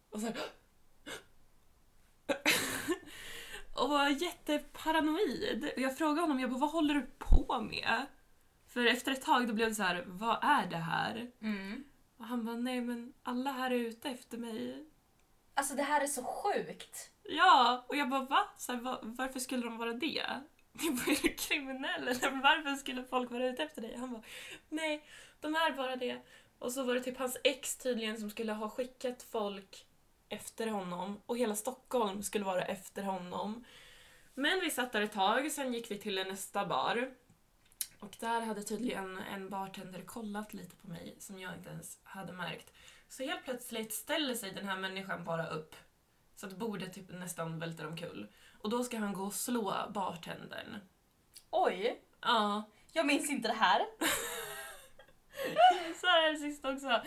Och 0.09 0.19
så 0.19 0.25
här, 0.25 0.35
Och 3.75 3.89
var 3.89 4.09
jätteparanoid. 4.09 5.71
Och 5.75 5.81
jag 5.81 5.97
frågade 5.97 6.21
honom, 6.21 6.39
jag 6.39 6.49
bara, 6.49 6.59
vad 6.59 6.71
håller 6.71 6.93
du 6.93 7.07
på 7.17 7.61
med? 7.61 8.05
För 8.67 8.85
efter 8.85 9.11
ett 9.11 9.21
tag 9.21 9.47
då 9.47 9.53
blev 9.53 9.69
det 9.69 9.75
så 9.75 9.83
här, 9.83 10.03
vad 10.07 10.37
är 10.41 10.65
det 10.65 10.77
här? 10.77 11.31
Mm. 11.41 11.83
Och 12.17 12.25
han 12.25 12.45
bara, 12.45 12.55
nej 12.55 12.81
men 12.81 13.13
alla 13.23 13.51
här 13.51 13.71
är 13.71 13.79
ute 13.79 14.09
efter 14.09 14.37
mig. 14.37 14.85
Alltså 15.53 15.75
det 15.75 15.83
här 15.83 16.01
är 16.01 16.07
så 16.07 16.23
sjukt. 16.23 17.11
Ja, 17.23 17.85
och 17.87 17.95
jag 17.95 18.09
bara 18.09 18.25
va? 18.25 18.47
Så 18.57 18.71
här, 18.71 18.81
va 18.81 18.99
varför 19.01 19.39
skulle 19.39 19.65
de 19.65 19.77
vara 19.77 19.93
det? 19.93 20.25
Är 20.79 21.21
du 21.21 21.33
kriminell 21.33 22.07
eller 22.07 22.41
varför 22.41 22.75
skulle 22.75 23.03
folk 23.03 23.31
vara 23.31 23.47
ute 23.47 23.63
efter 23.63 23.81
dig? 23.81 23.97
Han 23.97 24.11
bara, 24.11 24.23
nej, 24.69 25.05
de 25.39 25.55
är 25.55 25.71
bara 25.71 25.95
det. 25.95 26.21
Och 26.59 26.71
så 26.71 26.83
var 26.83 26.93
det 26.93 27.01
typ 27.01 27.17
hans 27.17 27.37
ex 27.43 27.77
tydligen 27.77 28.17
som 28.19 28.29
skulle 28.29 28.53
ha 28.53 28.69
skickat 28.69 29.23
folk 29.23 29.85
efter 30.29 30.67
honom 30.67 31.21
och 31.25 31.37
hela 31.37 31.55
Stockholm 31.55 32.23
skulle 32.23 32.45
vara 32.45 32.61
efter 32.61 33.03
honom. 33.03 33.65
Men 34.33 34.59
vi 34.59 34.69
satt 34.69 34.91
där 34.91 35.01
ett 35.01 35.13
tag, 35.13 35.51
sen 35.51 35.73
gick 35.73 35.91
vi 35.91 35.99
till 35.99 36.15
nästa 36.15 36.65
bar. 36.65 37.11
Och 37.99 38.15
där 38.19 38.41
hade 38.41 38.63
tydligen 38.63 39.17
en 39.17 39.49
bartender 39.49 40.01
kollat 40.01 40.53
lite 40.53 40.75
på 40.75 40.87
mig 40.87 41.15
som 41.19 41.39
jag 41.39 41.53
inte 41.53 41.69
ens 41.69 41.99
hade 42.03 42.33
märkt. 42.33 42.73
Så 43.07 43.23
helt 43.23 43.43
plötsligt 43.43 43.93
ställer 43.93 44.35
sig 44.35 44.51
den 44.51 44.67
här 44.67 44.77
människan 44.77 45.25
bara 45.25 45.47
upp. 45.47 45.75
Så 46.35 46.47
att 46.47 46.57
bordet 46.57 46.93
typ 46.93 47.09
nästan 47.09 47.59
välter 47.59 47.87
omkull. 47.87 48.27
Och 48.65 48.71
då 48.71 48.83
ska 48.83 48.97
han 48.97 49.13
gå 49.13 49.23
och 49.23 49.33
slå 49.33 49.91
bartendern. 49.93 50.79
Oj, 51.49 52.01
Ja, 52.21 52.63
jag 52.91 53.05
minns 53.05 53.29
inte 53.29 53.47
det 53.47 53.53
här. 53.53 53.79
så 56.01 56.07
är 56.07 56.31
det 56.31 56.37
sist 56.37 56.65
också. 56.65 57.01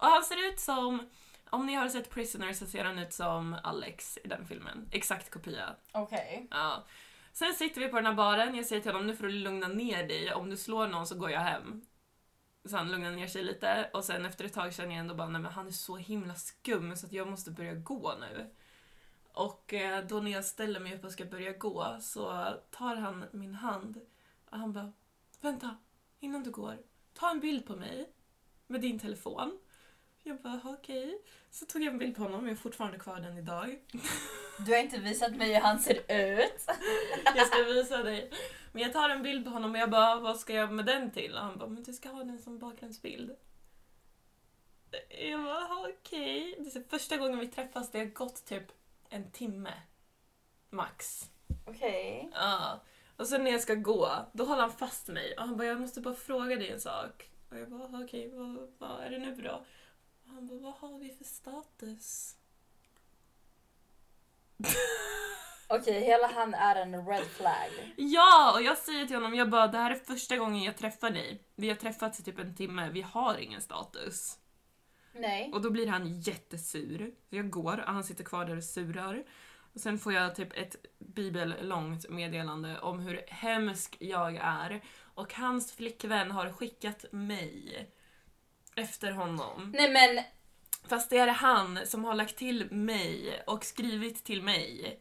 Och 0.00 0.06
han 0.06 0.22
ser 0.24 0.48
ut 0.48 0.60
som, 0.60 1.08
om 1.50 1.66
ni 1.66 1.74
har 1.74 1.88
sett 1.88 2.10
Prisoner 2.10 2.52
så 2.52 2.66
ser 2.66 2.84
han 2.84 2.98
ut 2.98 3.12
som 3.12 3.56
Alex 3.62 4.18
i 4.24 4.28
den 4.28 4.46
filmen. 4.46 4.88
Exakt 4.92 5.30
kopia. 5.30 5.76
Okej. 5.92 6.48
Ja. 6.50 6.84
Sen 7.32 7.54
sitter 7.54 7.80
vi 7.80 7.88
på 7.88 7.96
den 7.96 8.06
här 8.06 8.14
baren, 8.14 8.54
jag 8.54 8.66
säger 8.66 8.82
till 8.82 8.92
honom 8.92 9.06
nu 9.06 9.16
får 9.16 9.24
du 9.26 9.32
lugna 9.32 9.68
ner 9.68 10.08
dig, 10.08 10.32
om 10.32 10.50
du 10.50 10.56
slår 10.56 10.88
någon 10.88 11.06
så 11.06 11.14
går 11.18 11.30
jag 11.30 11.40
hem. 11.40 11.82
Så 12.64 12.76
han 12.76 12.92
lugnar 12.92 13.10
ner 13.10 13.26
sig 13.26 13.42
lite 13.42 13.90
och 13.92 14.04
sen 14.04 14.24
efter 14.26 14.44
ett 14.44 14.54
tag 14.54 14.74
känner 14.74 14.90
jag 14.90 15.00
ändå 15.00 15.14
bara 15.14 15.28
nej 15.28 15.40
men 15.40 15.52
han 15.52 15.66
är 15.66 15.70
så 15.70 15.96
himla 15.96 16.34
skum 16.34 16.96
så 16.96 17.06
att 17.06 17.12
jag 17.12 17.28
måste 17.28 17.50
börja 17.50 17.74
gå 17.74 18.14
nu. 18.20 18.50
Och 19.32 19.74
eh, 19.74 20.04
då 20.06 20.20
när 20.20 20.30
jag 20.30 20.44
ställer 20.44 20.80
mig 20.80 20.94
upp 20.94 21.04
och 21.04 21.12
ska 21.12 21.24
börja 21.24 21.52
gå 21.52 21.98
så 22.00 22.54
tar 22.70 22.96
han 22.96 23.24
min 23.32 23.54
hand 23.54 24.00
och 24.50 24.58
han 24.58 24.72
bara 24.72 24.92
vänta, 25.40 25.76
innan 26.20 26.42
du 26.42 26.50
går, 26.50 26.78
ta 27.14 27.30
en 27.30 27.40
bild 27.40 27.66
på 27.66 27.76
mig 27.76 28.12
med 28.66 28.80
din 28.80 28.98
telefon. 28.98 29.58
Jag 30.22 30.42
bara 30.42 30.60
okej. 30.64 31.18
Så 31.50 31.66
tog 31.66 31.82
jag 31.82 31.92
en 31.92 31.98
bild 31.98 32.16
på 32.16 32.22
honom, 32.22 32.44
jag 32.44 32.54
har 32.54 32.56
fortfarande 32.56 32.98
kvar 32.98 33.20
den 33.20 33.38
idag. 33.38 33.78
Du 34.66 34.72
har 34.72 34.78
inte 34.78 34.98
visat 34.98 35.36
mig 35.36 35.54
hur 35.54 35.60
han 35.60 35.78
ser 35.78 35.94
ut. 35.94 36.66
Jag 37.36 37.46
ska 37.46 37.62
visa 37.62 38.02
dig. 38.02 38.30
Men 38.72 38.82
jag 38.82 38.92
tar 38.92 39.08
en 39.08 39.22
bild 39.22 39.44
på 39.44 39.50
honom 39.50 39.70
och 39.70 39.78
jag 39.78 39.90
bara, 39.90 40.20
vad 40.20 40.40
ska 40.40 40.54
jag 40.54 40.72
med 40.72 40.86
den 40.86 41.10
till? 41.10 41.34
Och 41.34 41.40
han 41.40 41.58
bara, 41.58 41.68
men 41.68 41.82
du 41.82 41.92
ska 41.92 42.08
ha 42.08 42.24
den 42.24 42.38
som 42.38 42.58
bakgrundsbild. 42.58 43.36
Jag 45.08 45.44
bara, 45.44 45.88
okej. 45.88 46.56
Det 46.58 46.76
är 46.76 46.88
första 46.88 47.16
gången 47.16 47.38
vi 47.38 47.48
träffas, 47.48 47.90
det 47.90 47.98
har 47.98 48.06
gått 48.06 48.44
typ 48.44 48.72
en 49.12 49.30
timme. 49.30 49.72
Max. 50.70 51.30
Okej. 51.66 52.30
Ja. 52.34 52.80
Och 53.16 53.26
sen 53.26 53.44
när 53.44 53.50
jag 53.50 53.60
ska 53.60 53.74
gå, 53.74 54.10
då 54.32 54.44
håller 54.44 54.62
han 54.62 54.72
fast 54.72 55.08
mig 55.08 55.34
och 55.36 55.42
han 55.46 55.56
bara, 55.56 55.66
jag 55.66 55.80
måste 55.80 56.00
bara 56.00 56.14
fråga 56.14 56.56
dig 56.56 56.70
en 56.70 56.80
sak. 56.80 57.30
Och 57.50 57.58
jag 57.58 57.70
bara, 57.70 58.04
okej, 58.04 58.30
vad, 58.34 58.72
vad 58.78 59.00
är 59.00 59.10
det 59.10 59.18
nu 59.18 59.34
då? 59.34 59.64
Och 60.24 60.30
han 60.30 60.46
bara, 60.46 60.58
vad 60.58 60.74
har 60.74 60.98
vi 60.98 61.10
för 61.10 61.24
status? 61.24 62.36
Okej, 65.68 66.00
hela 66.00 66.26
han 66.26 66.54
är 66.54 66.76
en 66.76 67.06
red 67.06 67.26
flag. 67.26 67.94
Ja, 67.96 68.52
och 68.54 68.62
jag 68.62 68.78
säger 68.78 69.06
till 69.06 69.16
honom, 69.16 69.34
jag 69.34 69.50
bara 69.50 69.66
det 69.66 69.78
här 69.78 69.90
är 69.90 69.94
första 69.94 70.36
gången 70.36 70.62
jag 70.62 70.76
träffar 70.76 71.10
dig. 71.10 71.42
Vi 71.54 71.68
har 71.68 71.76
träffats 71.76 72.20
i 72.20 72.22
typ 72.22 72.38
en 72.38 72.56
timme, 72.56 72.90
vi 72.90 73.02
har 73.02 73.38
ingen 73.38 73.60
status. 73.60 74.38
Nej. 75.12 75.50
Och 75.52 75.62
då 75.62 75.70
blir 75.70 75.86
han 75.86 76.20
jättesur. 76.20 77.14
Så 77.28 77.36
jag 77.36 77.50
går 77.50 77.80
och 77.80 77.92
han 77.92 78.04
sitter 78.04 78.24
kvar 78.24 78.44
där 78.44 78.56
och 78.56 78.64
surar. 78.64 79.24
Och 79.74 79.80
sen 79.80 79.98
får 79.98 80.12
jag 80.12 80.34
typ 80.34 80.52
ett 80.52 80.76
bibellångt 80.98 82.08
meddelande 82.08 82.80
om 82.80 83.00
hur 83.00 83.24
hemsk 83.28 83.96
jag 84.00 84.36
är. 84.36 84.80
Och 85.14 85.34
hans 85.34 85.72
flickvän 85.72 86.30
har 86.30 86.52
skickat 86.52 87.04
mig 87.12 87.88
efter 88.74 89.12
honom. 89.12 89.72
Nej 89.76 89.92
men, 89.92 90.24
Fast 90.84 91.10
det 91.10 91.18
är 91.18 91.28
han 91.28 91.86
som 91.86 92.04
har 92.04 92.14
lagt 92.14 92.36
till 92.36 92.72
mig 92.72 93.42
och 93.46 93.64
skrivit 93.64 94.24
till 94.24 94.42
mig. 94.42 95.00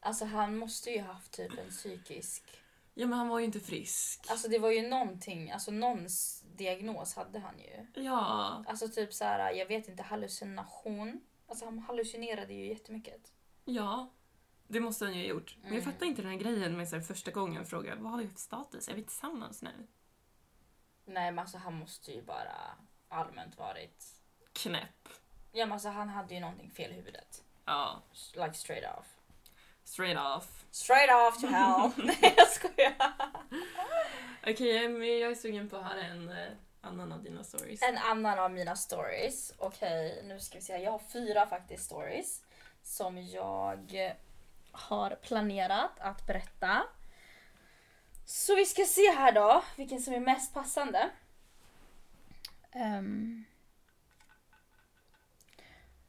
alltså 0.00 0.24
han 0.24 0.56
måste 0.56 0.90
ju 0.90 1.00
haft 1.00 1.32
typ 1.32 1.58
en 1.58 1.70
psykisk... 1.70 2.59
Ja 2.94 3.06
men 3.06 3.18
han 3.18 3.28
var 3.28 3.38
ju 3.38 3.44
inte 3.44 3.60
frisk. 3.60 4.26
Alltså 4.30 4.48
det 4.48 4.58
var 4.58 4.70
ju 4.70 4.88
någonting, 4.88 5.50
alltså 5.50 5.70
någon 5.70 6.06
s- 6.06 6.44
diagnos 6.56 7.14
hade 7.16 7.38
han 7.38 7.58
ju. 7.58 7.86
Ja. 8.04 8.64
Alltså 8.68 8.88
typ 8.88 9.14
så 9.14 9.24
här, 9.24 9.52
jag 9.52 9.66
vet 9.66 9.88
inte, 9.88 10.02
hallucination. 10.02 11.20
Alltså 11.46 11.64
han 11.64 11.78
hallucinerade 11.78 12.54
ju 12.54 12.66
jättemycket. 12.68 13.32
Ja, 13.64 14.10
det 14.68 14.80
måste 14.80 15.04
han 15.04 15.14
ju 15.14 15.20
ha 15.20 15.28
gjort. 15.28 15.56
Men 15.62 15.72
jag 15.74 15.82
Mm. 15.82 15.92
fattar 15.92 16.06
inte 16.06 16.22
den 16.22 16.30
här 16.30 16.38
grejen 16.38 16.76
med 16.76 16.88
så 16.88 16.96
här, 16.96 17.02
första 17.02 17.30
gången 17.30 17.66
fråga 17.66 17.94
vad 17.96 18.12
har 18.12 18.18
vi 18.18 18.28
för 18.28 18.38
status? 18.38 18.88
Är 18.88 18.94
vi 18.94 19.02
tillsammans 19.02 19.62
nu? 19.62 19.86
Nej 21.04 21.32
men 21.32 21.38
alltså 21.38 21.58
han 21.58 21.74
måste 21.74 22.12
ju 22.12 22.22
bara 22.22 22.56
allmänt 23.08 23.58
varit... 23.58 24.04
Knäpp. 24.52 25.08
Ja 25.52 25.66
men 25.66 25.72
alltså 25.72 25.88
han 25.88 26.08
hade 26.08 26.34
ju 26.34 26.40
någonting 26.40 26.70
fel 26.70 26.90
i 26.90 26.94
huvudet. 26.94 27.44
Ja, 27.64 28.02
Like 28.34 28.52
straight 28.54 28.98
off. 28.98 29.06
Straight 29.90 30.16
off. 30.16 30.64
Straight 30.70 31.10
off 31.10 31.40
to 31.40 31.46
hell. 31.46 31.90
Nej 32.04 32.34
jag 32.36 32.48
skojar. 32.48 33.12
Okej, 34.46 34.88
men 34.88 35.18
jag 35.18 35.30
är 35.30 35.34
sugen 35.34 35.68
på 35.68 35.76
att 35.76 35.84
höra 35.84 36.02
en 36.02 36.28
eh, 36.28 36.48
annan 36.80 37.12
av 37.12 37.22
dina 37.22 37.44
stories. 37.44 37.82
En 37.82 37.98
annan 37.98 38.38
av 38.38 38.50
mina 38.50 38.76
stories. 38.76 39.54
Okej, 39.58 40.22
nu 40.24 40.40
ska 40.40 40.58
vi 40.58 40.64
se. 40.64 40.78
Jag 40.78 40.90
har 40.90 40.98
fyra 40.98 41.46
faktiskt 41.46 41.84
stories. 41.84 42.42
Som 42.82 43.26
jag 43.26 44.14
har 44.72 45.10
planerat 45.10 46.00
att 46.00 46.26
berätta. 46.26 46.82
Så 48.26 48.54
vi 48.56 48.66
ska 48.66 48.84
se 48.84 49.10
här 49.10 49.32
då, 49.32 49.64
vilken 49.76 50.00
som 50.00 50.14
är 50.14 50.20
mest 50.20 50.54
passande. 50.54 51.10
Ehm. 52.72 53.44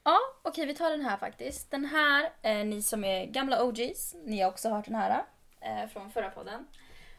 Ja, 0.03 0.19
okej 0.41 0.65
vi 0.65 0.73
tar 0.73 0.89
den 0.89 1.01
här 1.01 1.17
faktiskt. 1.17 1.71
Den 1.71 1.85
här, 1.85 2.29
eh, 2.41 2.65
ni 2.65 2.81
som 2.81 3.03
är 3.03 3.25
gamla 3.25 3.63
OGs, 3.63 4.15
ni 4.23 4.41
har 4.41 4.49
också 4.49 4.69
hört 4.69 4.85
den 4.85 4.95
här 4.95 5.23
eh, 5.59 5.87
från 5.89 6.11
förra 6.11 6.29
podden. 6.29 6.67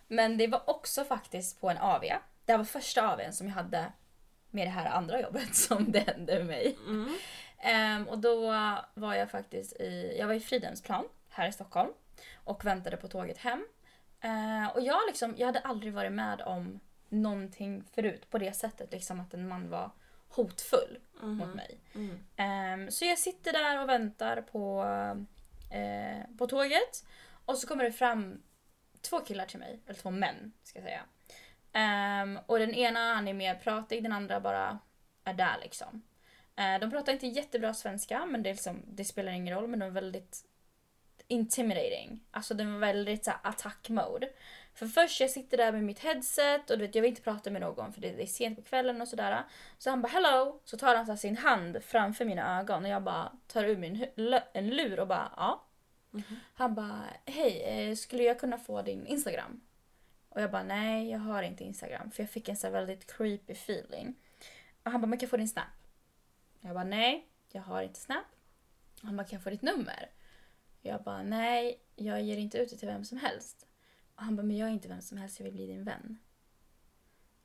Men 0.09 0.39
det 0.39 0.47
var 0.47 0.71
också 0.71 1.05
faktiskt 1.05 1.61
på 1.61 1.71
en 1.71 1.79
AV. 1.79 2.01
Det 2.45 2.53
här 2.53 2.59
var 2.59 2.65
första 2.65 3.09
AWn 3.09 3.33
som 3.33 3.47
jag 3.47 3.55
hade 3.55 3.93
med 4.51 4.67
det 4.67 4.71
här 4.71 4.91
andra 4.91 5.21
jobbet 5.21 5.55
som 5.55 5.93
det 5.93 5.99
hände 5.99 6.35
med 6.39 6.47
mig. 6.47 6.79
Mm. 6.87 7.17
Ehm, 7.59 8.09
och 8.09 8.19
då 8.19 8.47
var 8.95 9.15
jag 9.15 9.31
faktiskt 9.31 9.73
i, 9.81 10.17
jag 10.19 10.27
var 10.27 10.35
i 10.35 10.41
Fridhemsplan 10.41 11.05
här 11.29 11.49
i 11.49 11.53
Stockholm 11.53 11.91
och 12.35 12.65
väntade 12.65 12.97
på 12.97 13.09
tåget 13.09 13.39
hem. 13.39 13.67
Eh, 14.21 14.69
och 14.75 14.81
jag, 14.81 15.01
liksom, 15.07 15.35
jag 15.37 15.47
hade 15.47 15.61
aldrig 15.61 15.93
varit 15.93 16.13
med 16.13 16.41
om 16.41 16.81
någonting 17.09 17.85
förut 17.95 18.31
på 18.31 18.39
det 18.39 18.53
sättet 18.53 18.93
liksom 18.93 19.21
att 19.21 19.35
en 19.35 19.49
man 19.49 19.71
var 19.71 19.91
hotfull 20.37 20.99
Mhm. 21.23 21.37
mot 21.37 21.55
mig. 21.55 21.79
Mm. 21.95 22.19
Ehm, 22.37 22.91
så 22.91 23.05
jag 23.05 23.19
sitter 23.19 23.53
där 23.53 23.83
och 23.83 23.89
väntar 23.89 24.43
på, 24.43 24.85
eh, 25.71 26.37
på 26.39 26.47
tåget 26.47 27.05
och 27.45 27.59
så 27.59 27.67
kommer 27.67 27.85
det 27.85 27.93
fram 27.93 28.43
två 29.01 29.21
killar 29.21 29.47
till 29.47 29.59
mig, 29.59 29.81
eller 29.87 29.99
två 29.99 30.11
män 30.11 30.53
ska 30.63 30.79
jag 30.79 30.87
säga. 30.89 31.03
Ehm, 31.73 32.39
och 32.47 32.59
den 32.59 32.75
ena 32.75 33.15
han 33.15 33.29
är 33.29 33.35
mer 33.35 33.55
pratig, 33.55 34.03
den 34.03 34.13
andra 34.13 34.41
bara 34.41 34.79
är 35.25 35.35
där 35.35 35.57
liksom. 35.63 36.03
Eh, 36.57 36.79
de 36.81 36.91
pratar 36.91 37.13
inte 37.13 37.27
jättebra 37.27 37.75
svenska 37.75 38.27
men 38.27 38.43
det, 38.43 38.51
är 38.51 38.55
liksom, 38.55 38.83
det 38.87 39.05
spelar 39.05 39.33
ingen 39.33 39.55
roll 39.55 39.67
men 39.69 39.79
de 39.79 39.87
är 39.87 39.91
väldigt 39.91 40.45
intimidating. 41.29 42.21
Alltså 42.31 42.55
de 42.55 42.73
var 42.73 42.79
väldigt 42.81 43.25
såhär 43.25 43.41
attack 43.43 43.89
mode. 43.89 44.29
För 44.75 44.87
först 44.87 45.21
jag 45.21 45.31
sitter 45.31 45.57
där 45.57 45.73
med 45.73 45.85
mitt 45.85 45.99
headset 45.99 46.71
och 46.71 46.79
du 46.79 46.87
vet, 46.87 46.95
jag 46.95 47.03
vill 47.03 47.09
inte 47.09 47.23
prata 47.23 47.51
med 47.51 47.61
någon 47.61 47.93
för 47.93 48.01
det, 48.01 48.23
är 48.23 48.27
sent 48.27 48.57
på 48.57 48.63
kvällen 48.63 49.01
och 49.01 49.09
sådär. 49.09 49.45
Så 49.79 49.91
han 49.91 50.03
bara 50.03 50.09
hello, 50.09 50.61
så 50.65 50.77
tar 50.77 50.97
han 50.97 51.07
så 51.07 51.17
sin 51.17 51.37
hand 51.37 51.85
framför 51.85 52.25
mina 52.25 52.61
ögon 52.61 52.85
och 52.85 52.91
jag 52.91 53.03
bara 53.03 53.33
tar 53.47 53.65
ur 53.65 53.77
min 53.77 54.07
en 54.53 54.71
lur 54.71 55.01
och 55.01 55.09
bara 55.09 55.33
ja. 55.37 55.65
Mhm. 56.11 56.37
Han 56.55 56.75
bara 56.75 57.05
hej, 57.25 57.63
eh, 57.63 57.95
skulle 57.95 58.23
jag 58.23 58.41
kunna 58.41 58.59
få 58.59 58.83
din 58.83 59.07
Instagram? 59.07 59.61
Och 60.29 60.41
jag 60.41 60.51
bara 60.51 60.63
nej, 60.63 61.11
jag 61.11 61.19
har 61.19 61.43
inte 61.43 61.65
Instagram 61.65 62.11
för 62.11 62.23
jag 62.23 62.31
fick 62.31 62.49
en 62.49 62.57
så 62.57 62.71
väldigt 62.71 63.17
creepy 63.17 63.53
feeling. 63.53 64.15
Och 64.83 64.91
han 64.91 65.01
bara 65.01 65.07
men 65.07 65.19
kan 65.19 65.25
jag 65.27 65.31
få 65.31 65.37
din 65.37 65.49
Snap? 65.49 65.65
Jag 66.61 66.75
bara 66.75 66.85
nej, 66.85 67.27
jag 67.49 67.63
har 67.63 67.83
inte 67.83 68.01
Snap. 68.01 68.27
Han 69.03 69.17
bara 69.17 69.25
kan 69.25 69.37
jag 69.37 69.43
få 69.43 69.51
ditt 69.51 69.63
nummer? 69.63 70.11
Jag 70.81 71.03
bara 71.03 71.23
nej, 71.23 71.81
jag 71.97 72.23
ger 72.23 72.37
inte 72.37 72.59
ut 72.59 72.71
det 72.71 72.77
till 72.77 72.89
vem 72.89 73.05
som 73.05 73.19
helst. 73.19 73.67
Och 74.17 74.23
han 74.23 74.37
bara 74.37 74.43
men 74.43 74.57
jag 74.57 74.69
är 74.69 74.73
inte 74.73 74.89
vem 74.89 75.03
som 75.03 75.19
helst, 75.19 75.41
jag 75.41 75.45
vill 75.45 75.55
bli 75.55 75.67
din 75.67 75.85
vän. 75.85 76.19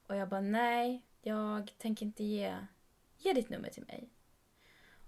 Och 0.08 0.16
jag 0.16 0.30
bara 0.30 0.42
nej, 0.42 1.06
jag 1.22 1.72
tänker 1.78 2.06
inte 2.06 2.24
ge, 2.24 2.56
ge 3.18 3.34
ditt 3.34 3.50
nummer 3.50 3.70
till 3.70 3.86
mig. 3.86 4.10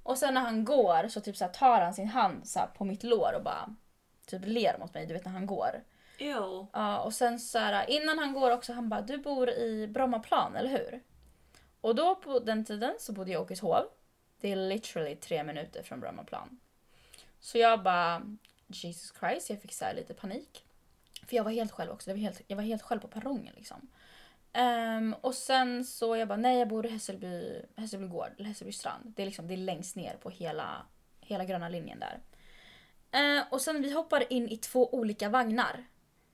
Och 0.03 0.17
sen 0.17 0.33
när 0.33 0.41
han 0.41 0.65
går 0.65 1.07
så 1.07 1.21
typ 1.21 1.37
så 1.37 1.45
här 1.45 1.51
tar 1.51 1.81
han 1.81 1.93
sin 1.93 2.07
hand 2.07 2.47
så 2.47 2.59
på 2.77 2.85
mitt 2.85 3.03
lår 3.03 3.33
och 3.35 3.43
bara 3.43 3.75
typ 4.25 4.41
ler 4.45 4.77
mot 4.79 4.93
mig, 4.93 5.05
du 5.05 5.13
vet 5.13 5.25
när 5.25 5.31
han 5.31 5.45
går. 5.45 5.83
Ew. 6.17 6.67
Ja, 6.73 6.99
och 6.99 7.13
sen 7.13 7.39
så 7.39 7.59
här, 7.59 7.89
innan 7.89 8.19
han 8.19 8.33
går 8.33 8.51
också, 8.51 8.73
han 8.73 8.89
bara 8.89 9.01
du 9.01 9.17
bor 9.17 9.49
i 9.49 9.87
Brommaplan, 9.87 10.55
eller 10.55 10.69
hur? 10.69 11.03
Och 11.81 11.95
då 11.95 12.15
på 12.15 12.39
den 12.39 12.65
tiden 12.65 12.95
så 12.99 13.13
bodde 13.13 13.31
jag 13.31 13.41
i 13.41 13.43
Åkeshov. 13.43 13.85
Det 14.41 14.51
är 14.51 14.55
literally 14.55 15.15
tre 15.15 15.43
minuter 15.43 15.83
från 15.83 15.99
Brommaplan. 15.99 16.59
Så 17.39 17.57
jag 17.57 17.83
bara, 17.83 18.21
Jesus 18.67 19.13
Christ, 19.19 19.49
jag 19.49 19.61
fick 19.61 19.73
så 19.73 19.85
här 19.85 19.93
lite 19.93 20.13
panik. 20.13 20.65
För 21.29 21.35
jag 21.35 21.43
var 21.43 21.51
helt 21.51 21.71
själv 21.71 21.91
också, 21.91 22.09
jag 22.09 22.15
var 22.15 22.21
helt, 22.21 22.41
jag 22.47 22.55
var 22.55 22.63
helt 22.63 22.81
själv 22.81 22.99
på 22.99 23.07
perrongen 23.07 23.53
liksom. 23.57 23.87
Ehm, 24.53 25.15
och 25.21 25.35
sen 25.35 25.85
så 25.85 26.15
jag 26.15 26.27
bara, 26.27 26.37
nej 26.37 26.59
jag 26.59 26.67
bor 26.67 26.85
i 26.85 26.89
Hässelby, 26.89 27.61
Hässelby 27.75 28.07
gård, 28.07 28.29
eller 28.37 28.47
Hässelby 28.47 28.71
strand. 28.71 29.13
Det 29.15 29.21
är 29.21 29.25
liksom, 29.25 29.47
det 29.47 29.53
är 29.53 29.57
längst 29.57 29.95
ner 29.95 30.17
på 30.21 30.29
hela, 30.29 30.85
hela 31.21 31.45
gröna 31.45 31.69
linjen 31.69 31.99
där. 31.99 32.19
Eh, 33.11 33.43
och 33.49 33.61
sen 33.61 33.81
vi 33.81 33.91
hoppar 33.91 34.33
in 34.33 34.49
i 34.49 34.57
två 34.57 34.93
olika 34.93 35.29
vagnar. 35.29 35.85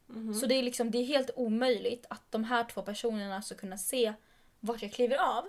Mhm. 0.07 0.33
Så 0.33 0.45
det 0.45 0.55
är, 0.55 0.63
liksom, 0.63 0.91
det 0.91 0.97
är 0.97 1.05
helt 1.05 1.29
omöjligt 1.35 2.05
att 2.09 2.31
de 2.31 2.43
här 2.43 2.63
två 2.63 2.81
personerna 2.81 3.41
ska 3.41 3.55
kunna 3.55 3.77
se 3.77 4.13
vart 4.59 4.81
jag 4.81 4.91
kliver 4.91 5.17
av. 5.17 5.45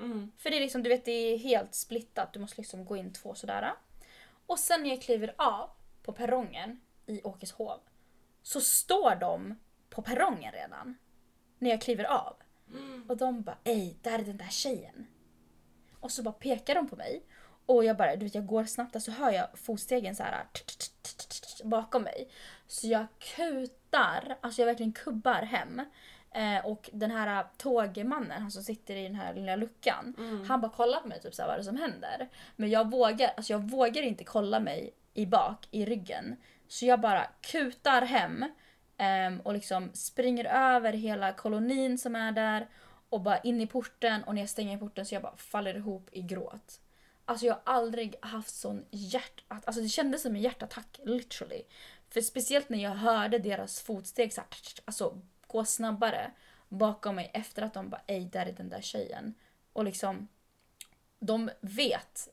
Mm. 0.00 0.32
För 0.38 0.50
det 0.50 0.56
är 0.56 0.60
liksom, 0.60 0.82
du 0.82 0.88
vet, 0.88 1.04
det 1.04 1.12
är 1.12 1.38
helt 1.38 1.74
splittat. 1.74 2.32
Du 2.32 2.40
måste 2.40 2.60
liksom 2.60 2.84
gå 2.84 2.96
in 2.96 3.12
två 3.12 3.34
sådär. 3.34 3.72
Och 4.46 4.58
sen 4.58 4.82
när 4.82 4.90
jag 4.90 5.02
kliver 5.02 5.34
av 5.36 5.70
på 6.02 6.12
perrongen 6.12 6.80
i 7.06 7.22
Åkeshov 7.22 7.80
så 8.42 8.60
står 8.60 9.14
de 9.14 9.58
på 9.90 10.02
perrongen 10.02 10.52
redan. 10.52 10.98
När 11.58 11.70
jag 11.70 11.80
kliver 11.80 12.04
av. 12.04 12.36
Och 13.08 13.16
de 13.16 13.42
bara 13.42 13.58
ej, 13.64 13.98
där 14.02 14.18
är 14.18 14.24
den 14.24 14.36
där 14.36 14.48
tjejen. 14.50 15.06
Och 16.00 16.12
så 16.12 16.22
bara 16.22 16.32
pekar 16.32 16.74
de 16.74 16.88
på 16.88 16.96
mig. 16.96 17.22
Och 17.66 17.84
jag 17.84 17.96
bara, 17.96 18.16
du 18.16 18.24
vet 18.24 18.34
jag 18.34 18.46
går 18.46 18.64
snabbt 18.64 18.96
och 18.96 19.02
så 19.02 19.10
hör 19.10 19.30
jag 19.30 19.46
fotstegen 19.54 20.16
så 20.16 20.22
här 20.22 20.44
bakom 21.64 22.02
mig. 22.02 22.28
Så 22.66 22.86
jag 22.86 23.06
kutar, 23.18 24.36
alltså 24.40 24.62
jag 24.62 24.66
verkligen 24.66 24.92
kubbar 24.92 25.42
hem. 25.42 25.82
Eh, 26.34 26.66
och 26.66 26.90
den 26.92 27.10
här 27.10 27.46
tågmannen, 27.56 28.42
han 28.42 28.50
som 28.50 28.62
sitter 28.62 28.96
i 28.96 29.02
den 29.02 29.14
här 29.14 29.34
lilla 29.34 29.56
luckan, 29.56 30.14
han 30.48 30.60
bara 30.60 30.70
kollar 30.70 31.00
på 31.00 31.08
mig 31.08 31.20
typ 31.20 31.34
så 31.34 31.42
här, 31.42 31.48
vad 31.48 31.54
är 31.54 31.58
det 31.58 31.64
som 31.64 31.76
händer? 31.76 32.28
Men 32.56 32.70
jag 32.70 32.90
vågar, 32.90 33.32
alltså 33.36 33.52
jag 33.52 33.70
vågar 33.70 34.02
inte 34.02 34.24
kolla 34.24 34.60
mig 34.60 34.94
i 35.14 35.26
bak, 35.26 35.68
i 35.70 35.84
ryggen. 35.84 36.36
Så 36.70 36.86
jag 36.86 37.00
bara 37.00 37.26
kutar 37.40 38.02
hem 38.02 38.44
ehm, 38.96 39.40
och 39.40 39.52
liksom 39.52 39.90
springer 39.94 40.44
över 40.44 40.92
hela 40.92 41.32
kolonin 41.32 41.98
som 41.98 42.16
är 42.16 42.32
där 42.32 42.68
och 43.08 43.20
bara 43.20 43.38
in 43.38 43.60
i 43.60 43.66
porten 43.66 44.24
och 44.24 44.34
när 44.34 44.42
jag 44.42 44.50
stänger 44.50 44.78
porten 44.78 45.06
så 45.06 45.14
jag 45.14 45.22
bara 45.22 45.36
faller 45.36 45.76
ihop 45.76 46.08
i 46.12 46.22
gråt. 46.22 46.80
Alltså 47.24 47.46
jag 47.46 47.54
har 47.54 47.62
aldrig 47.64 48.16
haft 48.22 48.54
sån 48.54 48.84
hjärtattack. 48.90 49.62
Alltså 49.64 49.82
det 49.82 49.88
kändes 49.88 50.22
som 50.22 50.34
en 50.34 50.40
hjärtattack, 50.40 51.00
literally. 51.04 51.62
För 52.10 52.20
speciellt 52.20 52.68
när 52.68 52.82
jag 52.82 52.90
hörde 52.90 53.38
deras 53.38 53.80
fotsteg 53.80 54.32
så 54.32 54.40
här, 54.40 54.48
alltså, 54.84 55.20
gå 55.46 55.64
snabbare 55.64 56.30
bakom 56.68 57.14
mig 57.14 57.30
efter 57.34 57.62
att 57.62 57.74
de 57.74 57.90
bara 57.90 58.02
ej, 58.06 58.24
där 58.24 58.46
är 58.46 58.52
den 58.52 58.68
där 58.68 58.80
tjejen. 58.80 59.34
Och 59.72 59.84
liksom, 59.84 60.28
de 61.18 61.50
vet, 61.60 62.28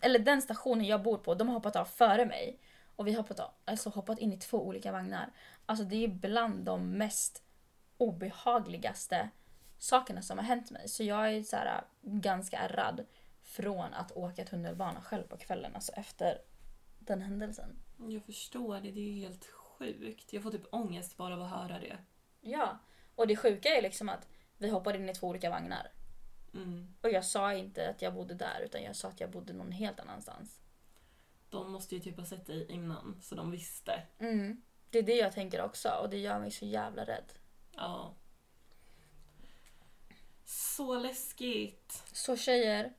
eller 0.00 0.18
den 0.18 0.42
stationen 0.42 0.86
jag 0.86 1.02
bor 1.02 1.18
på, 1.18 1.34
de 1.34 1.48
har 1.48 1.54
hoppat 1.54 1.76
av 1.76 1.84
före 1.84 2.26
mig. 2.26 2.58
Och 3.02 3.08
vi 3.08 3.12
har 3.12 3.22
hoppat, 3.22 3.40
av, 3.40 3.50
alltså 3.64 3.90
hoppat 3.90 4.18
in 4.18 4.32
i 4.32 4.36
två 4.36 4.66
olika 4.66 4.92
vagnar. 4.92 5.32
Alltså 5.66 5.84
det 5.84 6.04
är 6.04 6.08
bland 6.08 6.64
de 6.64 6.90
mest 6.90 7.42
obehagligaste 7.96 9.28
sakerna 9.78 10.22
som 10.22 10.38
har 10.38 10.44
hänt 10.44 10.70
mig. 10.70 10.88
Så 10.88 11.02
jag 11.02 11.34
är 11.34 11.42
så 11.42 11.56
här, 11.56 11.84
ganska 12.02 12.58
ärrad 12.58 13.06
från 13.42 13.94
att 13.94 14.12
åka 14.12 14.44
tunnelbana 14.44 15.00
själv 15.00 15.22
på 15.22 15.36
kvällen, 15.36 15.74
alltså 15.74 15.92
efter 15.92 16.38
den 16.98 17.22
händelsen. 17.22 17.82
Jag 18.08 18.24
förstår 18.24 18.80
det, 18.80 18.90
det 18.90 19.00
är 19.00 19.14
helt 19.14 19.46
sjukt. 19.46 20.32
Jag 20.32 20.42
får 20.42 20.50
typ 20.50 20.74
ångest 20.74 21.16
bara 21.16 21.34
av 21.34 21.42
att 21.42 21.50
höra 21.50 21.78
det. 21.78 21.98
Ja, 22.40 22.78
och 23.14 23.26
det 23.26 23.36
sjuka 23.36 23.68
är 23.68 23.82
liksom 23.82 24.08
att 24.08 24.28
vi 24.58 24.68
hoppade 24.68 24.98
in 24.98 25.08
i 25.08 25.14
två 25.14 25.28
olika 25.28 25.50
vagnar. 25.50 25.92
Mm. 26.54 26.94
Och 27.00 27.10
jag 27.10 27.24
sa 27.24 27.54
inte 27.54 27.90
att 27.90 28.02
jag 28.02 28.14
bodde 28.14 28.34
där, 28.34 28.60
utan 28.64 28.82
jag 28.82 28.96
sa 28.96 29.08
att 29.08 29.20
jag 29.20 29.30
bodde 29.30 29.52
någon 29.52 29.72
helt 29.72 30.00
annanstans. 30.00 30.61
De 31.52 31.72
måste 31.72 31.94
ju 31.94 32.00
typ 32.00 32.18
ha 32.18 32.24
sett 32.24 32.46
dig 32.46 32.72
innan, 32.72 33.20
så 33.22 33.34
de 33.34 33.50
visste. 33.50 34.02
Mm. 34.18 34.62
Det 34.90 34.98
är 34.98 35.02
det 35.02 35.16
jag 35.16 35.32
tänker 35.32 35.62
också, 35.62 35.88
och 35.88 36.10
det 36.10 36.18
gör 36.18 36.38
mig 36.38 36.50
så 36.50 36.64
jävla 36.64 37.04
rädd. 37.04 37.32
Ja. 37.76 38.14
Så 40.44 40.98
läskigt. 40.98 42.02
Så 42.12 42.36
tjejer, 42.36 42.92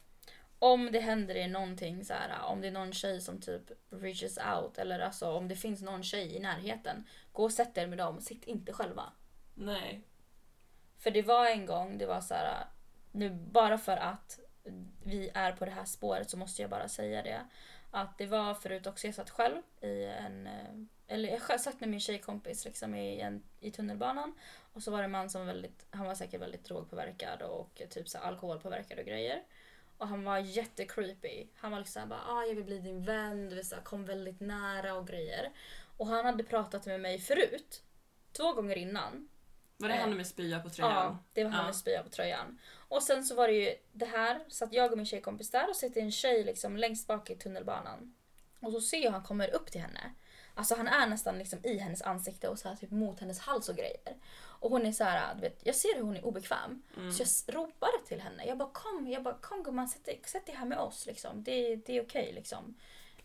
om 0.60 0.92
det 0.92 1.00
händer 1.00 1.36
er 1.36 1.48
någonting 1.48 2.06
så 2.06 2.14
här, 2.14 2.44
om 2.44 2.62
det 2.62 2.68
är 2.68 2.72
någon 2.72 2.94
tjej 2.94 3.22
som 3.22 3.42
typ 3.42 3.72
reaches 3.90 4.38
out 4.38 4.78
eller 4.78 5.00
alltså 5.00 5.32
om 5.32 5.48
det 5.48 5.56
finns 5.56 5.82
någon 5.82 6.04
tjej 6.04 6.36
i 6.36 6.40
närheten, 6.40 7.08
gå 7.32 7.44
och 7.44 7.54
sätt 7.54 7.78
er 7.78 7.88
med 7.88 7.98
dem, 7.98 8.22
sitt 8.22 8.44
inte 8.44 8.74
själva. 8.74 9.14
Nej. 9.54 10.02
För 10.98 11.12
det 11.12 11.22
var 11.22 11.46
en 11.46 11.66
gång, 11.66 11.98
det 11.98 12.06
var 12.06 12.22
så 12.22 12.34
här, 12.34 12.66
nu 13.12 13.30
bara 13.30 13.78
för 13.78 13.98
att 13.98 14.40
vi 15.04 15.30
är 15.34 15.52
på 15.52 15.66
det 15.66 15.72
här 15.72 15.86
spåret 15.86 16.30
så 16.30 16.38
måste 16.38 16.62
jag 16.62 16.72
bara 16.72 16.88
säga 16.88 17.22
det. 17.22 17.48
Att 17.96 18.18
det 18.18 18.26
var 18.26 18.54
förut 18.54 18.88
också, 18.88 19.08
jag 19.08 19.16
satt 19.16 19.30
själv 19.30 19.62
i 19.82 20.04
en, 20.06 20.48
eh, 20.48 20.74
eller 21.08 21.30
jag 21.30 21.62
satt 21.62 21.80
med 21.80 21.90
min 21.90 22.00
tjejkompis 22.00 22.66
liksom 22.66 22.96
i, 22.96 23.20
en, 23.20 23.44
i 23.60 23.72
tunnelbanan. 23.72 24.36
Och 24.74 24.84
så 24.84 24.92
var 24.92 24.98
det 24.98 25.04
en 25.04 25.12
man 25.12 25.30
som 25.30 25.42
var 25.42 25.46
väldigt, 25.48 25.86
han 25.90 26.06
var 26.06 26.16
säkert 26.16 26.42
väldigt 26.42 26.64
drogpåverkad 26.64 27.42
och 27.42 27.82
typ 27.90 28.10
så 28.10 28.18
alkoholpåverkad 28.18 29.00
och 29.00 29.06
grejer. 29.06 29.44
Och 29.98 30.08
han 30.08 30.24
var 30.24 30.38
jättecreepy. 30.38 31.48
Han 31.56 31.72
var 31.72 31.80
liksom 31.80 32.10
bara 32.10 32.22
ah, 32.28 32.44
jag 32.44 32.56
vill 32.56 32.64
bli 32.64 32.80
din 32.80 33.04
vän, 33.06 33.50
du 33.50 33.64
så 33.64 33.76
här, 33.76 33.82
kom 33.84 34.06
väldigt 34.06 34.40
nära 34.40 34.94
och 34.94 35.08
grejer. 35.08 35.52
Och 35.98 36.08
han 36.08 36.26
hade 36.26 36.44
pratat 36.44 36.86
med 36.86 37.02
mig 37.02 37.20
förut, 37.20 37.84
två 38.32 38.54
gånger 38.54 38.76
innan. 38.78 39.30
Var 39.78 39.90
det 39.90 39.96
Eh, 39.96 40.02
han 40.02 40.18
med 40.18 40.28
spya 40.28 40.60
på 40.60 40.70
tröjan? 40.70 40.94
Ja, 40.94 41.18
det 41.34 41.44
var 41.44 41.52
han 41.52 41.60
Ja. 41.60 41.66
med 41.66 41.76
spya 41.76 42.04
på 42.04 42.10
tröjan. 42.10 42.60
Och 42.94 43.04
sen 43.04 43.24
så 43.24 43.36
var 43.36 43.48
det 43.48 43.54
ju 43.54 43.76
det 43.92 44.06
här, 44.06 44.40
så 44.48 44.66
att 44.66 44.74
jag 44.74 44.92
och 44.92 44.98
min 44.98 45.06
tjejkompis 45.06 45.52
där 45.52 45.70
och 45.70 45.76
sitter 45.76 46.02
en 46.02 46.12
tjej 46.12 46.44
liksom 46.44 46.78
längst 46.78 47.08
bak 47.08 47.30
i 47.30 47.36
tunnelbanan. 47.36 48.16
Och 48.60 48.72
så 48.72 48.82
ser 48.82 49.04
jag 49.04 49.12
han 49.12 49.24
kommer 49.24 49.56
upp 49.56 49.72
till 49.72 49.82
henne. 49.82 50.14
Alltså 50.54 50.76
han 50.76 50.88
är 50.88 51.08
nästan 51.08 51.38
liksom 51.38 51.60
i 51.64 51.78
hennes 51.78 52.02
ansikte 52.02 52.50
och 52.50 52.60
så 52.60 52.70
här 52.70 52.76
typ 52.76 52.92
mot 52.92 53.20
hennes 53.20 53.40
hals 53.40 53.70
och 53.70 53.76
grejer. 53.76 54.18
Och 54.36 54.72
hon 54.72 54.86
är 54.86 54.92
så 54.92 55.04
här, 55.04 55.36
du 55.36 55.42
vet, 55.42 55.66
jag 55.66 55.76
ser 55.76 55.96
hur 55.96 56.02
hon 56.02 56.18
är 56.18 56.26
obekväm. 56.26 56.84
Mm. 56.98 57.12
Så 57.12 57.24
jag 57.24 57.56
ropar 57.56 58.06
till 58.06 58.22
henne. 58.22 58.46
Jag 58.46 58.58
bara 58.58 58.70
kom, 58.74 59.08
jag 59.08 59.24
bara 59.24 59.38
kom 59.38 59.64
gumman 59.64 59.88
sätt 59.88 60.06
dig, 60.06 60.22
sätt 60.26 60.46
dig 60.46 60.56
här 60.56 60.66
med 60.66 60.78
oss 60.78 61.06
liksom. 61.06 61.44
Det, 61.44 61.76
det 61.76 61.98
är 61.98 62.06
okej 62.06 62.34
liksom. 62.34 62.78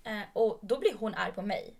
Eh, 0.04 0.22
och 0.33 0.59
då 0.62 0.78
blir 0.78 0.94
hon 0.94 1.14
arg 1.14 1.33
på 1.33 1.42
mig. 1.42 1.76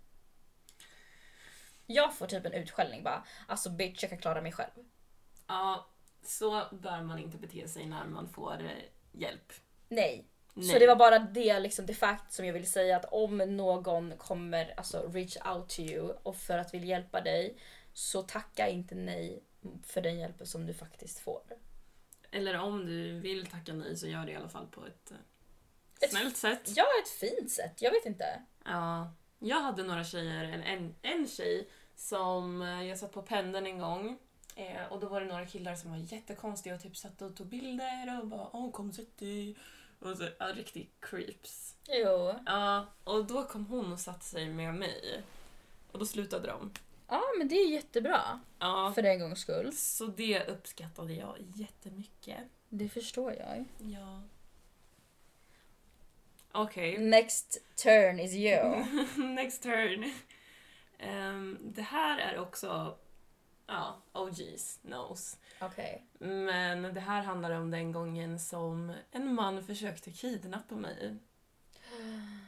Jag 1.85 2.15
får 2.15 2.27
typ 2.27 2.45
en 2.45 2.53
utskällning 2.53 3.03
bara. 3.03 3.23
Alltså 3.47 3.69
bitch 3.69 4.03
jag 4.03 4.09
kan 4.09 4.19
klara 4.19 4.41
mig 4.41 4.51
själv. 4.51 4.85
Ja, 5.47 5.89
så 6.23 6.63
bör 6.71 7.01
man 7.03 7.19
inte 7.19 7.37
bete 7.37 7.67
sig 7.67 7.85
när 7.85 8.05
man 8.05 8.29
får 8.29 8.63
eh, 8.63 8.69
hjälp. 9.11 9.53
Nej. 9.89 10.25
Nej. 10.53 10.67
Så 10.69 10.79
det 10.79 10.87
var 10.87 10.95
bara 10.95 11.19
det, 11.19 11.59
liksom, 11.59 11.85
det 11.85 11.93
fakt 11.93 12.33
som 12.33 12.45
jag 12.45 12.53
ville 12.53 12.65
säga 12.65 12.97
att 12.97 13.05
om 13.05 13.37
någon 13.37 14.17
kommer 14.17 14.73
alltså 14.77 15.07
reach 15.11 15.37
out 15.55 15.69
to 15.69 15.79
you 15.81 16.13
och 16.23 16.35
för 16.35 16.57
att 16.57 16.73
vill 16.73 16.83
hjälpa 16.83 17.21
dig 17.21 17.57
så 17.93 18.21
tacka 18.21 18.67
inte 18.69 18.95
nej 18.95 19.43
för 19.83 20.01
den 20.01 20.19
hjälpen 20.19 20.47
som 20.47 20.65
du 20.65 20.73
faktiskt 20.73 21.19
får. 21.19 21.41
Eller 22.31 22.57
om 22.59 22.85
du 22.85 23.19
vill 23.19 23.45
tacka 23.47 23.73
nej 23.73 23.95
så 23.97 24.07
gör 24.07 24.25
det 24.25 24.31
i 24.31 24.35
alla 24.35 24.49
fall 24.49 24.67
på 24.67 24.85
ett, 24.85 25.11
eh, 25.11 25.17
Ett- 26.01 26.09
snällt 26.11 26.37
sätt. 26.37 26.61
Ja, 26.75 26.85
ett 27.03 27.09
fint 27.09 27.51
sätt. 27.51 27.81
Jag 27.81 27.91
vet 27.91 28.05
inte. 28.05 28.25
Ja, 28.65 29.13
jag 29.39 29.61
hade 29.61 29.83
några 29.83 30.03
tjejer, 30.03 30.43
en, 30.43 30.63
en, 30.63 30.95
en 31.01 31.27
tjej 31.27 31.69
som 31.95 32.61
eh, 32.61 32.83
jag 32.83 32.97
satt 32.99 33.11
på 33.11 33.21
pendeln 33.21 33.65
en 33.67 33.79
gång 33.79 34.19
eh, 34.59 34.91
och 34.91 34.99
då 34.99 35.07
var 35.07 35.21
det 35.21 35.27
några 35.27 35.45
killar 35.45 35.75
som 35.75 35.91
var 35.91 35.97
jättekonstiga 35.97 36.75
och 36.75 36.81
typ 36.81 36.97
satt 36.97 37.21
och 37.21 37.35
tog 37.35 37.47
bilder 37.47 38.19
och 38.21 38.27
bara 38.27 38.49
åh 38.53 38.71
kom 38.71 38.93
sätt 38.93 39.17
dig. 39.17 39.55
Och 39.99 40.17
så, 40.17 40.29
ja, 40.39 40.45
riktigt 40.45 40.93
creeps. 40.99 41.75
Jo. 41.87 42.33
Ja, 42.45 42.85
och 43.03 43.25
då 43.25 43.43
kom 43.43 43.65
hon 43.65 43.93
och 43.93 43.99
satte 43.99 44.25
sig 44.25 44.49
med 44.49 44.73
mig. 44.75 45.23
Och 45.91 45.99
då 45.99 46.05
slutade 46.05 46.47
de. 46.47 46.71
Ja, 47.07 47.21
men 47.37 47.47
det 47.47 47.55
är 47.55 47.69
jättebra. 47.69 48.39
Ja, 48.59 48.91
För 48.95 49.03
en 49.03 49.19
gångs 49.19 49.39
skull. 49.39 49.73
så 49.73 50.05
det 50.05 50.43
uppskattade 50.47 51.13
jag 51.13 51.37
jättemycket. 51.55 52.37
Det 52.69 52.89
förstår 52.89 53.33
jag. 53.33 53.65
Ja. 53.77 54.21
Okej. 56.51 56.97
Next 56.97 57.57
turn 57.75 58.19
is 58.19 58.33
you. 58.33 58.85
Next 59.35 59.63
turn. 59.63 60.13
Ehm, 60.99 61.57
det 61.61 61.81
här 61.81 62.19
är 62.19 62.39
också, 62.39 62.97
ja, 63.69 64.01
OG's 64.13 64.81
knows. 64.81 65.37
Okej. 65.61 66.05
Men 66.19 66.93
det 66.93 66.99
här 66.99 67.21
handlar 67.23 67.51
om 67.51 67.71
den 67.71 67.91
gången 67.91 68.39
som 68.39 68.93
en 69.11 69.33
man 69.33 69.63
försökte 69.63 70.11
kidnappa 70.11 70.75
mig. 70.75 71.17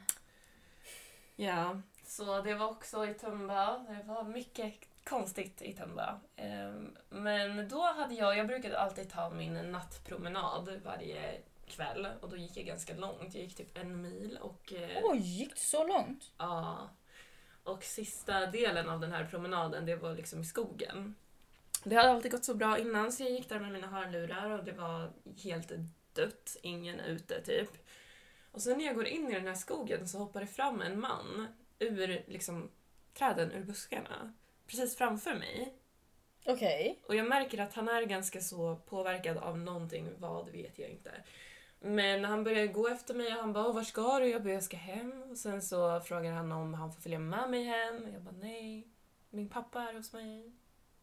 Ja, 1.36 1.80
så 2.04 2.42
det 2.42 2.54
var 2.54 2.68
också 2.68 3.06
i 3.06 3.14
Tumba. 3.14 3.78
Det 3.78 4.02
var 4.06 4.24
mycket 4.24 4.74
konstigt 5.04 5.62
i 5.62 5.72
Tumba. 5.72 6.20
Ehm, 6.36 6.96
Men 7.08 7.68
då 7.68 7.82
hade 7.82 8.14
jag, 8.14 8.36
jag 8.36 8.46
brukade 8.46 8.78
alltid 8.78 9.10
ta 9.10 9.30
min 9.30 9.72
nattpromenad 9.72 10.80
varje 10.84 11.40
kväll 11.66 12.08
och 12.20 12.28
då 12.28 12.36
gick 12.36 12.56
jag 12.56 12.66
ganska 12.66 12.94
långt. 12.94 13.34
Jag 13.34 13.42
gick 13.42 13.56
typ 13.56 13.78
en 13.78 14.02
mil 14.02 14.38
och 14.42 14.72
eh, 14.72 14.98
Oj, 15.02 15.18
gick 15.18 15.54
det 15.54 15.60
så 15.60 15.86
långt? 15.86 16.32
Ja. 16.38 16.88
Och 17.64 17.84
sista 17.84 18.46
delen 18.46 18.88
av 18.88 19.00
den 19.00 19.12
här 19.12 19.24
promenaden, 19.24 19.86
det 19.86 19.96
var 19.96 20.14
liksom 20.14 20.40
i 20.40 20.44
skogen. 20.44 21.14
Det 21.84 21.96
hade 21.96 22.10
alltid 22.10 22.30
gått 22.30 22.44
så 22.44 22.54
bra 22.54 22.78
innan 22.78 23.12
så 23.12 23.22
jag 23.22 23.30
gick 23.30 23.48
där 23.48 23.60
med 23.60 23.72
mina 23.72 23.86
hörlurar 23.86 24.50
och 24.50 24.64
det 24.64 24.72
var 24.72 25.12
helt 25.42 25.72
dött, 26.12 26.56
ingen 26.62 27.00
ute 27.00 27.42
typ. 27.42 27.70
Och 28.52 28.62
sen 28.62 28.78
när 28.78 28.84
jag 28.84 28.94
går 28.94 29.06
in 29.06 29.30
i 29.30 29.34
den 29.34 29.46
här 29.46 29.54
skogen 29.54 30.08
så 30.08 30.18
hoppar 30.18 30.40
det 30.40 30.46
fram 30.46 30.80
en 30.80 31.00
man 31.00 31.46
ur 31.78 32.24
liksom 32.26 32.70
träden, 33.14 33.52
ur 33.52 33.64
buskarna. 33.64 34.32
Precis 34.66 34.96
framför 34.96 35.34
mig. 35.34 35.74
Okej. 36.46 37.02
Och 37.06 37.16
jag 37.16 37.28
märker 37.28 37.58
att 37.58 37.74
han 37.74 37.88
är 37.88 38.02
ganska 38.02 38.40
så 38.40 38.76
påverkad 38.76 39.36
av 39.36 39.58
någonting, 39.58 40.08
vad 40.18 40.48
vet 40.48 40.78
jag 40.78 40.90
inte. 40.90 41.10
Men 41.84 42.24
han 42.24 42.44
började 42.44 42.66
gå 42.66 42.88
efter 42.88 43.14
mig 43.14 43.26
och 43.26 43.40
han 43.40 43.52
bara 43.52 43.72
“Var 43.72 43.82
ska 43.82 44.18
du?” 44.18 44.26
Jag 44.26 44.42
bara 44.42 44.52
“Jag 44.52 44.62
ska 44.62 44.76
hem”. 44.76 45.22
Och 45.30 45.36
sen 45.38 45.62
så 45.62 46.00
frågar 46.00 46.32
han 46.32 46.52
om 46.52 46.74
han 46.74 46.92
får 46.92 47.00
följa 47.00 47.18
med 47.18 47.50
mig 47.50 47.64
hem. 47.64 48.04
Och 48.04 48.10
jag 48.14 48.22
bara 48.22 48.34
“Nej, 48.40 48.88
min 49.30 49.48
pappa 49.48 49.82
är 49.82 49.94
hos 49.94 50.12
mig”. 50.12 50.52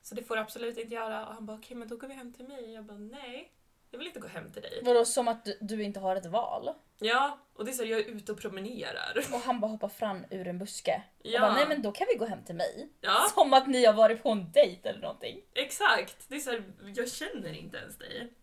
Så 0.01 0.15
det 0.15 0.23
får 0.23 0.35
du 0.35 0.41
absolut 0.41 0.77
inte 0.77 0.93
göra. 0.95 1.27
Och 1.27 1.33
han 1.33 1.45
bara 1.45 1.57
“Okej, 1.57 1.77
men 1.77 1.87
då 1.87 1.97
går 1.97 2.07
vi 2.07 2.13
hem 2.13 2.33
till 2.33 2.47
mig”. 2.47 2.73
Jag 2.73 2.83
bara 2.85 2.97
“Nej, 2.97 3.51
jag 3.91 3.97
vill 3.99 4.07
inte 4.07 4.19
gå 4.19 4.27
hem 4.27 4.51
till 4.51 4.61
dig”. 4.61 4.81
Vadå 4.83 5.05
som 5.05 5.27
att 5.27 5.47
du, 5.61 5.83
inte 5.83 5.99
har 5.99 6.15
ett 6.15 6.25
val? 6.25 6.69
Ja, 6.99 7.39
och 7.53 7.65
det 7.65 7.71
är 7.71 7.73
så 7.73 7.83
jag 7.83 7.99
är 7.99 8.03
ute 8.05 8.31
och 8.31 8.39
promenerar. 8.39 9.17
Och 9.33 9.39
han 9.39 9.59
bara 9.59 9.71
hoppar 9.71 9.89
fram 9.89 10.25
ur 10.31 10.47
en 10.47 10.59
buske. 10.59 11.01
Ja, 11.23 11.41
Och 11.41 11.47
bara, 11.49 11.53
nej 11.53 11.65
men 11.67 11.81
då 11.81 11.91
kan 11.91 12.07
vi 12.13 12.17
gå 12.17 12.25
hem 12.25 12.43
till 12.43 12.55
mig. 12.55 12.89
ja 13.01 13.27
Som 13.35 13.53
att 13.53 13.67
ni 13.67 13.85
har 13.85 13.93
varit 13.93 14.23
på 14.23 14.29
en 14.29 14.51
dejt 14.51 14.89
eller 14.89 15.01
någonting. 15.01 15.41
exakt. 15.53 16.29
Det 16.29 16.35
är 16.35 16.39
så 16.39 16.51
här, 16.51 16.63
jag 16.95 17.11
känner 17.11 17.53
inte 17.53 17.77
ens 17.77 17.97
dig. 17.97 18.33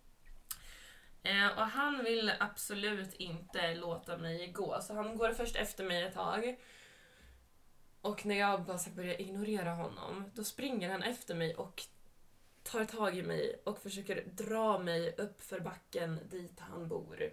Eh, 1.27 1.59
och 1.59 1.67
han 1.67 2.05
vill 2.05 2.33
absolut 2.41 3.15
inte 3.15 3.75
låta 3.75 4.19
mig 4.19 4.53
gå, 4.53 4.81
så 4.83 4.95
han 4.95 5.17
går 5.17 5.33
först 5.33 5.57
efter 5.57 5.85
mig 5.85 6.03
ett 6.03 6.15
tag. 6.15 6.57
Och 8.01 8.27
när 8.27 8.39
jag 8.39 8.65
bara 8.65 8.79
börjar 8.97 9.21
ignorera 9.21 9.71
honom, 9.71 10.31
då 10.35 10.45
springer 10.45 10.91
han 10.91 11.03
efter 11.03 11.35
mig 11.35 11.55
och 11.55 11.83
tar 12.62 12.85
tag 12.85 13.19
i 13.19 13.23
mig 13.23 13.62
och 13.65 13.79
försöker 13.79 14.25
dra 14.25 14.79
mig 14.79 15.15
upp 15.19 15.43
för 15.43 15.61
backen 15.61 16.21
dit 16.31 16.61
han 16.61 16.89
bor. 16.89 17.31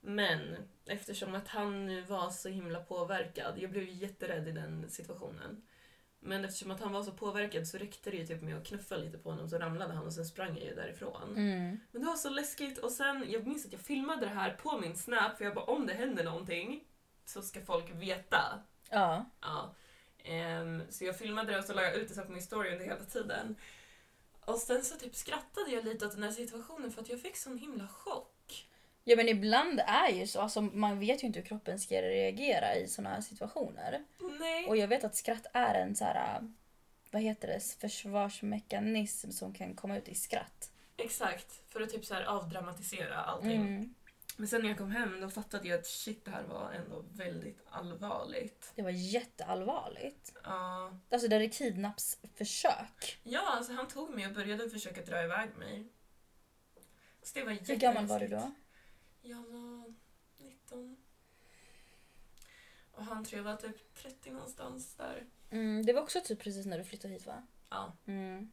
Men 0.00 0.56
eftersom 0.86 1.34
att 1.34 1.48
han 1.48 1.86
nu 1.86 2.02
var 2.02 2.30
så 2.30 2.48
himla 2.48 2.80
påverkad, 2.80 3.58
jag 3.58 3.70
blev 3.70 3.88
jätterädd 3.88 4.48
i 4.48 4.52
den 4.52 4.90
situationen. 4.90 5.62
Men 6.20 6.44
eftersom 6.44 6.70
att 6.70 6.80
han 6.80 6.92
var 6.92 7.02
så 7.02 7.12
påverkad 7.12 7.68
så 7.68 7.78
räckte 7.78 8.10
det 8.10 8.16
ju 8.16 8.26
typ 8.26 8.42
med 8.42 8.56
att 8.56 8.66
knuffa 8.66 8.96
lite 8.96 9.18
på 9.18 9.30
honom 9.30 9.48
så 9.48 9.58
ramlade 9.58 9.94
han 9.94 10.06
och 10.06 10.12
sen 10.12 10.26
sprang 10.26 10.56
jag 10.58 10.66
ju 10.66 10.74
därifrån. 10.74 11.30
Mm. 11.36 11.80
Men 11.90 12.02
det 12.02 12.06
var 12.08 12.16
så 12.16 12.30
läskigt 12.30 12.78
och 12.78 12.92
sen, 12.92 13.24
jag 13.28 13.46
minns 13.46 13.66
att 13.66 13.72
jag 13.72 13.80
filmade 13.80 14.26
det 14.26 14.32
här 14.32 14.50
på 14.50 14.78
min 14.78 14.96
snap 14.96 15.38
för 15.38 15.44
jag 15.44 15.54
bara 15.54 15.64
om 15.64 15.86
det 15.86 15.94
händer 15.94 16.24
någonting 16.24 16.84
så 17.24 17.42
ska 17.42 17.60
folk 17.60 17.90
veta. 17.94 18.62
Ja. 18.90 19.30
Ja. 19.40 19.74
Ehm, 20.24 20.82
så 20.90 21.04
jag 21.04 21.18
filmade 21.18 21.52
det 21.52 21.58
och 21.58 21.64
så 21.64 21.72
la 21.72 21.82
jag 21.82 21.94
ut 21.94 22.14
det 22.14 22.22
på 22.22 22.32
min 22.32 22.42
story 22.42 22.72
under 22.72 22.84
hela 22.84 23.04
tiden. 23.04 23.56
Och 24.44 24.58
sen 24.58 24.84
så 24.84 24.96
typ 24.96 25.14
skrattade 25.14 25.70
jag 25.70 25.84
lite 25.84 26.06
åt 26.06 26.12
den 26.12 26.22
här 26.22 26.30
situationen 26.30 26.90
för 26.90 27.02
att 27.02 27.08
jag 27.08 27.20
fick 27.20 27.36
sån 27.36 27.58
himla 27.58 27.88
chock. 27.88 28.29
Ja 29.04 29.16
men 29.16 29.28
ibland 29.28 29.80
är 29.86 30.08
ju 30.08 30.26
så, 30.26 30.40
alltså, 30.40 30.60
man 30.60 31.00
vet 31.00 31.22
ju 31.22 31.26
inte 31.26 31.38
hur 31.38 31.46
kroppen 31.46 31.78
ska 31.78 32.02
reagera 32.02 32.74
i 32.76 32.88
såna 32.88 33.10
här 33.10 33.20
situationer. 33.20 34.04
Nej. 34.40 34.66
Och 34.66 34.76
jag 34.76 34.88
vet 34.88 35.04
att 35.04 35.16
skratt 35.16 35.46
är 35.52 35.74
en 35.74 35.96
så 35.96 36.04
här, 36.04 36.52
vad 37.10 37.22
heter 37.22 37.48
det, 37.48 37.60
försvarsmekanism 37.80 39.30
som 39.30 39.54
kan 39.54 39.74
komma 39.74 39.96
ut 39.96 40.08
i 40.08 40.14
skratt. 40.14 40.70
Exakt, 40.96 41.72
för 41.72 41.80
att 41.80 41.90
typ 41.90 42.04
så 42.04 42.14
här 42.14 42.24
avdramatisera 42.24 43.16
allting. 43.16 43.60
Mm. 43.60 43.94
Men 44.36 44.48
sen 44.48 44.62
när 44.62 44.68
jag 44.68 44.78
kom 44.78 44.90
hem 44.90 45.20
då 45.20 45.30
fattade 45.30 45.68
jag 45.68 45.78
att 45.78 45.86
shit 45.86 46.24
det 46.24 46.30
här 46.30 46.42
var 46.42 46.72
ändå 46.72 47.04
väldigt 47.12 47.58
allvarligt. 47.70 48.72
Det 48.74 48.82
var 48.82 48.90
jätteallvarligt. 48.90 50.34
Ja. 50.44 50.98
Alltså 51.10 51.28
det 51.28 51.36
är 51.36 51.48
kidnappsförsök. 51.48 53.20
Ja, 53.22 53.56
alltså 53.56 53.72
han 53.72 53.88
tog 53.88 54.10
mig 54.10 54.26
och 54.26 54.32
började 54.32 54.70
försöka 54.70 55.02
dra 55.02 55.22
iväg 55.24 55.56
mig. 55.58 55.88
Så 57.22 57.38
det 57.38 57.44
var 57.44 57.52
Hur 57.52 57.76
gammal 57.76 58.06
var 58.06 58.20
du 58.20 58.28
då? 58.28 58.52
Jag 59.22 59.42
var 59.42 59.94
19. 60.38 60.96
Och 62.92 63.04
han 63.04 63.24
tror 63.24 63.38
jag 63.38 63.44
var 63.44 63.56
typ 63.56 63.94
30 63.94 64.30
någonstans 64.30 64.94
där. 64.94 65.26
Mm, 65.50 65.86
det 65.86 65.92
var 65.92 66.02
också 66.02 66.20
typ 66.20 66.42
precis 66.42 66.66
när 66.66 66.78
du 66.78 66.84
flyttade 66.84 67.14
hit 67.14 67.26
va? 67.26 67.46
Ja. 67.68 67.96
Mm. 68.06 68.50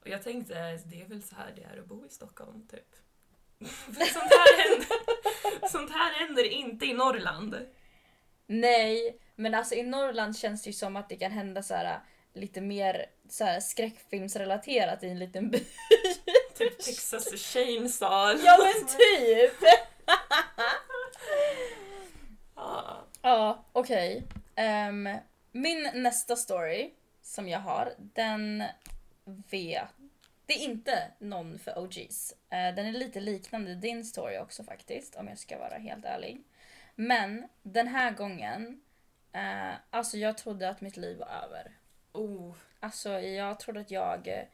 Och 0.00 0.08
jag 0.08 0.22
tänkte, 0.22 0.54
det 0.86 1.02
är 1.02 1.08
väl 1.08 1.22
så 1.22 1.34
här 1.34 1.52
det 1.56 1.62
är 1.62 1.78
att 1.78 1.86
bo 1.86 2.06
i 2.06 2.08
Stockholm, 2.08 2.66
typ. 2.66 2.96
Sånt 3.94 4.30
här 4.30 4.68
händer, 4.68 5.68
sånt 5.68 5.90
här 5.90 6.12
händer 6.12 6.44
inte 6.44 6.86
i 6.86 6.94
Norrland. 6.94 7.66
Nej, 8.46 9.18
men 9.34 9.54
alltså 9.54 9.74
i 9.74 9.82
Norrland 9.82 10.36
känns 10.36 10.62
det 10.62 10.70
ju 10.70 10.74
som 10.74 10.96
att 10.96 11.08
det 11.08 11.16
kan 11.16 11.32
hända 11.32 11.62
så 11.62 11.74
här 11.74 12.00
lite 12.32 12.60
mer 12.60 13.06
så 13.28 13.44
här, 13.44 13.60
skräckfilmsrelaterat 13.60 15.02
i 15.02 15.08
en 15.08 15.18
liten 15.18 15.50
by. 15.50 15.58
Typ 16.54 16.78
Texas 16.78 17.52
Chainsaw. 17.52 18.38
ja 18.44 18.58
men 18.58 18.86
typ! 18.86 19.58
Ja. 22.56 23.04
Ja, 23.22 23.64
okej. 23.72 24.22
Ehm, 24.54 25.08
min 25.52 25.90
nästa 25.94 26.36
story 26.36 26.90
som 27.22 27.48
jag 27.48 27.58
har, 27.58 27.92
den 27.96 28.64
vet... 29.24 29.88
Det 30.46 30.54
är 30.54 30.64
inte 30.64 31.10
någon 31.18 31.58
för 31.58 31.78
OGs. 31.78 32.34
Eh, 32.50 32.74
den 32.74 32.86
är 32.86 32.92
lite 32.92 33.20
liknande 33.20 33.74
din 33.74 34.04
story 34.04 34.38
också 34.38 34.64
faktiskt, 34.64 35.16
om 35.16 35.28
jag 35.28 35.38
ska 35.38 35.58
vara 35.58 35.78
helt 35.78 36.04
ärlig. 36.04 36.42
Men 36.94 37.48
den 37.62 37.88
här 37.88 38.10
gången, 38.10 38.80
eh, 39.32 39.74
alltså 39.90 40.16
jag 40.16 40.38
trodde 40.38 40.68
att 40.68 40.80
mitt 40.80 40.96
liv 40.96 41.18
var 41.18 41.26
över. 41.26 41.72
Oh. 42.12 42.54
Alltså 42.80 43.10
jag 43.20 43.60
trodde 43.60 43.80
att 43.80 43.90
jag, 43.90 44.28
eh, 44.28 44.44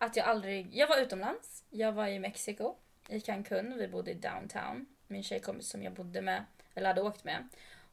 att 0.00 0.16
jag 0.16 0.26
aldrig, 0.26 0.76
jag 0.76 0.88
var 0.88 0.98
utomlands, 0.98 1.64
jag 1.70 1.92
var 1.92 2.06
i 2.06 2.18
Mexiko, 2.18 2.74
i 3.08 3.20
Cancun, 3.20 3.78
vi 3.78 3.88
bodde 3.88 4.10
i 4.10 4.14
downtown. 4.14 4.86
Min 5.06 5.22
tjejkompis 5.22 5.68
som 5.68 5.82
jag 5.82 5.92
bodde 5.92 6.20
med, 6.20 6.44
eller 6.74 6.88
hade 6.88 7.02
åkt 7.02 7.24
med, 7.24 7.48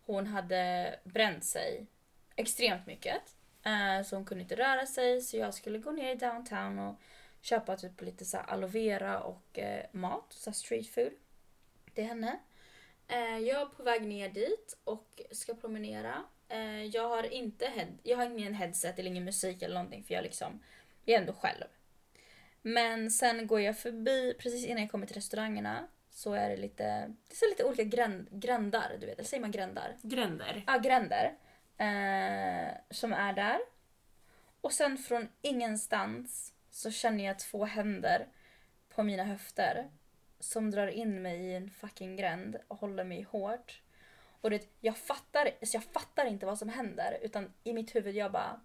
hon 0.05 0.27
hade 0.27 0.95
bränt 1.03 1.43
sig 1.43 1.85
extremt 2.35 2.87
mycket. 2.87 3.21
Eh, 3.63 4.03
så 4.05 4.15
hon 4.15 4.25
kunde 4.25 4.41
inte 4.41 4.55
röra 4.55 4.85
sig 4.85 5.21
så 5.21 5.37
jag 5.37 5.53
skulle 5.53 5.79
gå 5.79 5.91
ner 5.91 6.11
i 6.11 6.15
downtown 6.15 6.79
och 6.79 6.95
köpa 7.41 7.77
typ 7.77 8.01
lite 8.01 8.25
så 8.25 8.37
aloe 8.37 8.69
vera 8.69 9.19
och 9.19 9.59
eh, 9.59 9.85
mat, 9.91 10.25
så 10.29 10.51
street 10.51 10.87
food 10.87 11.13
till 11.93 12.05
henne. 12.05 12.39
Eh, 13.07 13.37
jag 13.37 13.61
är 13.61 13.65
på 13.65 13.83
väg 13.83 14.07
ner 14.07 14.29
dit 14.29 14.77
och 14.83 15.21
ska 15.31 15.53
promenera. 15.53 16.23
Jag 16.91 17.09
har 17.09 17.33
inte 17.33 17.65
head, 17.65 17.87
jag 18.03 18.17
har 18.17 18.25
ingen 18.25 18.53
headset 18.53 18.99
eller 18.99 19.09
ingen 19.09 19.25
musik 19.25 19.61
eller 19.61 19.75
någonting 19.75 20.03
för 20.03 20.13
jag 20.13 20.23
liksom, 20.23 20.63
jag 21.05 21.15
är 21.15 21.19
ändå 21.19 21.33
själv. 21.33 21.65
Men 22.61 23.11
sen 23.11 23.47
går 23.47 23.61
jag 23.61 23.77
förbi, 23.77 24.33
precis 24.39 24.65
innan 24.65 24.81
jag 24.81 24.91
kommer 24.91 25.07
till 25.07 25.15
restaurangerna, 25.15 25.87
så 26.09 26.33
är 26.33 26.49
det 26.49 26.57
lite, 26.57 26.83
det 27.27 27.45
är 27.45 27.49
lite 27.49 27.63
olika 27.63 27.83
gränd, 27.83 28.27
grändar, 28.31 28.97
du 28.99 29.05
vet, 29.05 29.19
eller 29.19 29.27
säger 29.27 29.41
man 29.41 29.51
grändar? 29.51 29.97
Gränder. 30.01 30.63
Ja, 30.67 30.77
gränder. 30.77 31.37
Eh, 31.77 32.73
som 32.89 33.13
är 33.13 33.33
där. 33.33 33.59
Och 34.61 34.73
sen 34.73 34.97
från 34.97 35.29
ingenstans 35.41 36.53
så 36.71 36.91
känner 36.91 37.25
jag 37.25 37.39
två 37.39 37.65
händer 37.65 38.27
på 38.89 39.03
mina 39.03 39.23
höfter 39.23 39.89
som 40.39 40.71
drar 40.71 40.87
in 40.87 41.21
mig 41.21 41.39
i 41.39 41.55
en 41.55 41.69
fucking 41.69 42.15
gränd 42.15 42.57
och 42.67 42.77
håller 42.77 43.03
mig 43.03 43.21
hårt. 43.21 43.81
Och 44.41 44.49
det, 44.49 44.67
jag, 44.79 44.97
fattar, 44.97 45.45
alltså 45.45 45.77
jag 45.77 45.83
fattar 45.83 46.25
inte 46.25 46.45
vad 46.45 46.57
som 46.57 46.69
händer 46.69 47.17
utan 47.21 47.53
i 47.63 47.73
mitt 47.73 47.95
huvud 47.95 48.15
jag 48.15 48.31
bara 48.31 48.61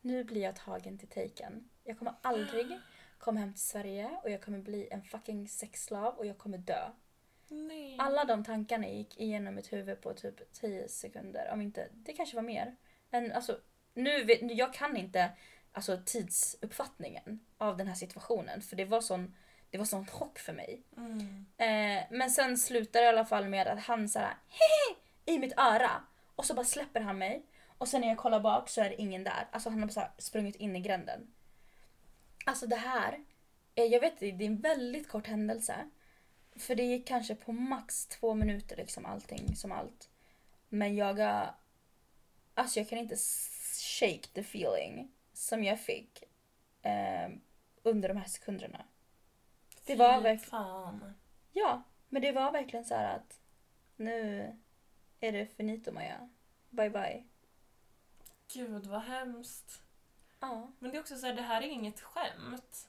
nu 0.00 0.24
blir 0.24 0.42
jag 0.42 0.56
tagen 0.56 0.98
till 0.98 1.08
taken. 1.08 1.68
Jag 1.84 1.98
kommer 1.98 2.14
aldrig 2.22 2.78
komma 3.22 3.40
hem 3.40 3.52
till 3.52 3.62
Sverige 3.62 4.10
och 4.22 4.30
jag 4.30 4.42
kommer 4.42 4.58
bli 4.58 4.88
en 4.90 5.02
fucking 5.02 5.48
sexslav 5.48 6.14
och 6.14 6.26
jag 6.26 6.38
kommer 6.38 6.58
dö. 6.58 6.90
Nej. 7.48 7.96
Alla 7.98 8.24
de 8.24 8.44
tankarna 8.44 8.88
gick 8.88 9.20
igenom 9.20 9.54
mitt 9.54 9.72
huvud 9.72 10.00
på 10.00 10.14
typ 10.14 10.52
10 10.52 10.88
sekunder. 10.88 11.50
Om 11.52 11.60
inte, 11.60 11.88
det 11.92 12.12
kanske 12.12 12.36
var 12.36 12.42
mer. 12.42 12.76
Men 13.10 13.32
alltså, 13.32 13.58
nu 13.94 14.26
jag 14.40 14.74
kan 14.74 14.96
inte 14.96 15.30
alltså, 15.72 15.98
tidsuppfattningen 16.04 17.40
av 17.58 17.76
den 17.76 17.88
här 17.88 17.94
situationen. 17.94 18.62
För 18.62 18.76
det 18.76 18.84
var 18.84 19.00
sån, 19.00 19.34
det 19.70 19.78
var 19.78 19.84
sån 19.84 20.06
chock 20.06 20.38
för 20.38 20.52
mig. 20.52 20.82
Mm. 20.96 21.46
Eh, 21.56 22.04
men 22.10 22.30
sen 22.30 22.58
slutar 22.58 23.00
det 23.00 23.06
i 23.06 23.08
alla 23.08 23.24
fall 23.24 23.48
med 23.48 23.68
att 23.68 23.80
han 23.80 24.08
såhär 24.08 24.36
hehe 24.48 24.98
i 25.24 25.38
mitt 25.38 25.58
öra. 25.58 25.90
Och 26.36 26.44
så 26.44 26.54
bara 26.54 26.66
släpper 26.66 27.00
han 27.00 27.18
mig. 27.18 27.46
Och 27.78 27.88
sen 27.88 28.00
när 28.00 28.08
jag 28.08 28.18
kollar 28.18 28.40
bak 28.40 28.68
så 28.68 28.80
är 28.80 28.88
det 28.88 29.00
ingen 29.00 29.24
där. 29.24 29.48
Alltså 29.50 29.70
han 29.70 29.82
har 29.82 29.94
bara 29.94 30.12
sprungit 30.18 30.56
in 30.56 30.76
i 30.76 30.80
gränden. 30.80 31.32
Alltså 32.44 32.66
det 32.66 32.76
här, 32.76 33.18
eh, 33.74 33.84
jag 33.84 34.00
vet 34.00 34.20
det 34.20 34.26
är 34.26 34.42
en 34.42 34.60
väldigt 34.60 35.08
kort 35.08 35.26
händelse. 35.26 35.90
För 36.56 36.74
det 36.74 36.82
gick 36.82 37.06
kanske 37.06 37.34
på 37.34 37.52
max 37.52 38.06
två 38.06 38.34
minuter 38.34 38.76
liksom 38.76 39.06
allting 39.06 39.56
som 39.56 39.72
allt. 39.72 40.10
Men 40.68 40.96
jag 40.96 41.20
alltså 42.54 42.80
jag 42.80 42.88
kan 42.88 42.98
inte 42.98 43.16
shake 44.00 44.28
the 44.32 44.40
feeling 44.40 45.12
som 45.32 45.64
jag 45.64 45.80
fick 45.80 46.24
eh, 46.82 47.30
under 47.82 48.08
de 48.08 48.16
här 48.16 48.28
sekunderna. 48.28 48.84
Det 49.86 49.96
var 49.96 50.20
verkligen-. 50.20 51.14
Ja, 51.52 51.82
men 52.08 52.22
det 52.22 52.32
var 52.32 52.52
verkligen 52.52 52.84
så 52.84 52.94
här 52.94 53.16
att 53.16 53.40
nu 53.96 54.46
är 55.20 55.32
det 55.32 55.46
finito 55.46 55.92
Maja. 55.92 56.28
Bye 56.70 56.90
bye. 56.90 57.24
Gud 58.52 58.86
vad 58.86 59.02
hemskt. 59.02 59.81
Ja. 60.42 60.72
Men 60.78 60.90
det 60.90 60.96
är 60.96 61.00
också 61.00 61.16
så 61.16 61.26
här, 61.26 61.34
det 61.34 61.42
här 61.42 61.62
är 61.62 61.66
inget 61.66 62.00
skämt. 62.00 62.88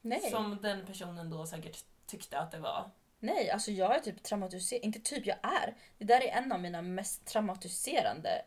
Nej. 0.00 0.30
Som 0.30 0.58
den 0.62 0.86
personen 0.86 1.30
då 1.30 1.46
säkert 1.46 1.84
tyckte 2.06 2.38
att 2.38 2.50
det 2.50 2.58
var. 2.58 2.90
Nej, 3.18 3.50
alltså 3.50 3.70
jag 3.70 3.96
är 3.96 4.00
typ 4.00 4.22
traumatiserad. 4.22 4.84
Inte 4.84 5.00
typ, 5.00 5.26
jag 5.26 5.36
är. 5.42 5.76
Det 5.98 6.04
där 6.04 6.20
är 6.20 6.28
en 6.28 6.52
av 6.52 6.60
mina 6.60 6.82
mest 6.82 7.26
traumatiserande 7.26 8.42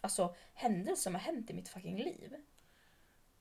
alltså, 0.00 0.34
händelser 0.54 1.02
som 1.02 1.14
har 1.14 1.22
hänt 1.22 1.50
i 1.50 1.54
mitt 1.54 1.68
fucking 1.68 1.98
liv. 1.98 2.34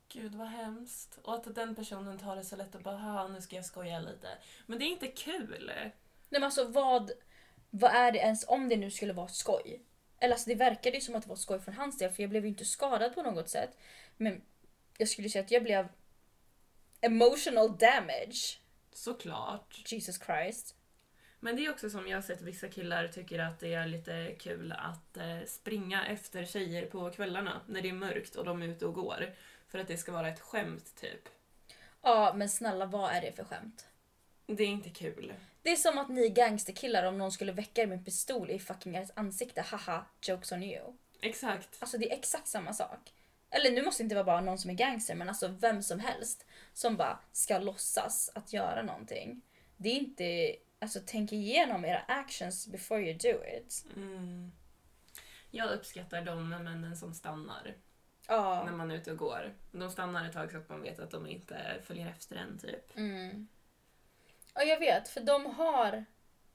gud 0.10 0.36
vad 0.36 0.48
hemskt. 0.48 1.20
Och 1.24 1.34
att 1.34 1.56
den 1.56 1.76
personen 1.76 2.20
tar 2.20 2.36
det 2.36 2.44
så 2.44 2.56
lätt 2.56 2.76
och 2.76 2.82
bara, 2.82 2.98
haha 2.98 3.28
nu 3.28 3.42
ska 3.42 3.56
jag 3.56 3.66
skoja 3.66 4.00
lite. 4.00 4.28
Men 4.66 4.80
det 4.80 4.86
är 4.86 4.92
inte 4.92 5.08
kul. 5.08 5.72
Nej 5.76 5.94
men 6.30 6.44
alltså 6.44 6.68
vad, 6.68 7.12
vad 7.70 7.92
är 7.92 8.12
det 8.12 8.20
ens 8.20 8.46
om 8.48 8.70
det 8.70 8.78
nu 8.78 8.92
skulle 8.92 9.14
vara 9.14 9.28
skoj? 9.28 9.82
Eller 10.20 10.34
alltså 10.34 10.50
det 10.50 10.56
verkade 10.56 10.96
ju 10.96 11.02
som 11.02 11.16
att 11.16 11.24
det 11.24 11.30
var 11.30 11.36
skoj 11.36 11.60
från 11.60 11.74
hans 11.74 11.98
del 11.98 12.12
för 12.12 12.24
jag 12.24 12.30
blev 12.30 12.44
ju 12.44 12.50
inte 12.50 12.66
skadad 12.66 13.16
på 13.16 13.22
något 13.22 13.50
sätt. 13.50 13.78
Men 14.22 14.42
jag 14.98 15.08
skulle 15.08 15.30
säga 15.30 15.44
att 15.44 15.52
jag 15.52 15.64
blev 15.64 15.88
emotional 17.02 17.78
damage. 17.78 18.60
Såklart. 18.94 19.92
Jesus 19.92 20.20
Christ. 20.26 20.76
Men 21.40 21.56
det 21.56 21.66
är 21.66 21.72
också 21.72 21.90
som 21.90 22.08
jag 22.08 22.18
har 22.18 22.22
sett 22.22 22.42
vissa 22.42 22.68
killar 22.68 23.08
tycker 23.08 23.40
att 23.40 23.60
det 23.60 23.74
är 23.74 23.88
lite 23.88 24.36
kul 24.40 24.72
att 24.72 25.18
eh, 25.18 25.40
springa 25.48 26.06
efter 26.06 26.46
tjejer 26.46 26.86
på 26.86 27.10
kvällarna 27.10 27.62
när 27.68 27.82
det 27.82 27.90
är 27.90 27.94
mörkt 27.94 28.36
och 28.36 28.46
de 28.46 28.62
är 28.62 28.68
ute 28.68 28.86
och 28.86 28.94
går. 28.94 29.36
För 29.68 29.80
att 29.80 29.88
det 29.88 29.98
ska 29.98 30.12
vara 30.12 30.30
ett 30.30 30.40
skämt 30.40 30.96
typ. 31.02 31.30
Ja 32.02 32.34
men 32.36 32.50
snälla 32.50 32.86
vad 32.86 33.12
är 33.12 33.22
det 33.22 33.32
för 33.32 33.44
skämt? 33.44 33.88
Det 34.46 34.64
är 34.64 34.68
inte 34.68 34.90
kul. 34.90 35.34
Det 35.62 35.72
är 35.72 35.76
som 35.76 35.98
att 35.98 36.10
ni 36.10 36.30
gangsterkillar 36.30 37.04
om 37.04 37.18
någon 37.18 37.32
skulle 37.32 37.52
väcka 37.52 37.82
er 37.82 37.88
med 37.88 37.98
en 37.98 38.04
pistol 38.04 38.50
i 38.50 38.60
fucking 38.60 38.96
ert 38.96 39.12
ansikte, 39.16 39.62
haha, 39.62 40.06
jokes 40.22 40.52
on 40.52 40.64
you. 40.64 40.94
Exakt. 41.22 41.78
Alltså 41.80 41.98
det 41.98 42.12
är 42.12 42.18
exakt 42.18 42.48
samma 42.48 42.74
sak. 42.74 43.12
Eller 43.52 43.72
nu 43.72 43.82
måste 43.84 44.04
det 44.04 44.06
inte 44.06 44.16
vara 44.16 44.26
bara 44.26 44.42
någon 44.42 44.58
som 44.58 44.70
är 44.70 44.76
gangster 44.76 45.16
men 45.16 45.30
alltså 45.30 45.48
vem 45.48 45.84
som 45.84 46.00
helst 46.00 46.46
som 46.74 46.98
bara 46.98 47.20
ska 47.32 47.58
låtsas 47.58 48.32
att 48.36 48.54
göra 48.54 48.82
någonting. 48.82 49.42
Det 49.78 49.90
är 49.90 49.96
inte, 49.96 50.56
alltså 50.80 51.00
tänk 51.06 51.32
igenom 51.32 51.86
era 51.86 52.00
actions 52.08 52.68
before 52.68 53.02
you 53.02 53.18
do 53.18 53.44
it. 53.58 53.86
Mm. 53.96 54.52
Jag 55.52 55.72
uppskattar 55.72 56.22
de 56.22 56.50
männen 56.50 56.98
som 56.98 57.14
stannar 57.14 57.76
Ja. 58.28 58.64
när 58.66 58.72
man 58.72 58.92
är 58.92 58.96
ute 58.96 59.12
och 59.12 59.18
går. 59.18 59.54
De 59.72 59.90
stannar 59.92 60.26
ett 60.26 60.34
tag 60.34 60.52
så 60.52 60.58
att 60.58 60.70
man 60.70 60.82
vet 60.82 61.00
att 61.00 61.12
de 61.12 61.28
inte 61.28 61.58
följer 61.84 62.08
efter 62.08 62.36
en 62.36 62.58
typ. 62.60 62.98
Mm. 62.98 63.48
Ja 64.54 64.64
jag 64.64 64.80
vet 64.80 65.08
för 65.08 65.22
de 65.22 65.46
har, 65.46 66.06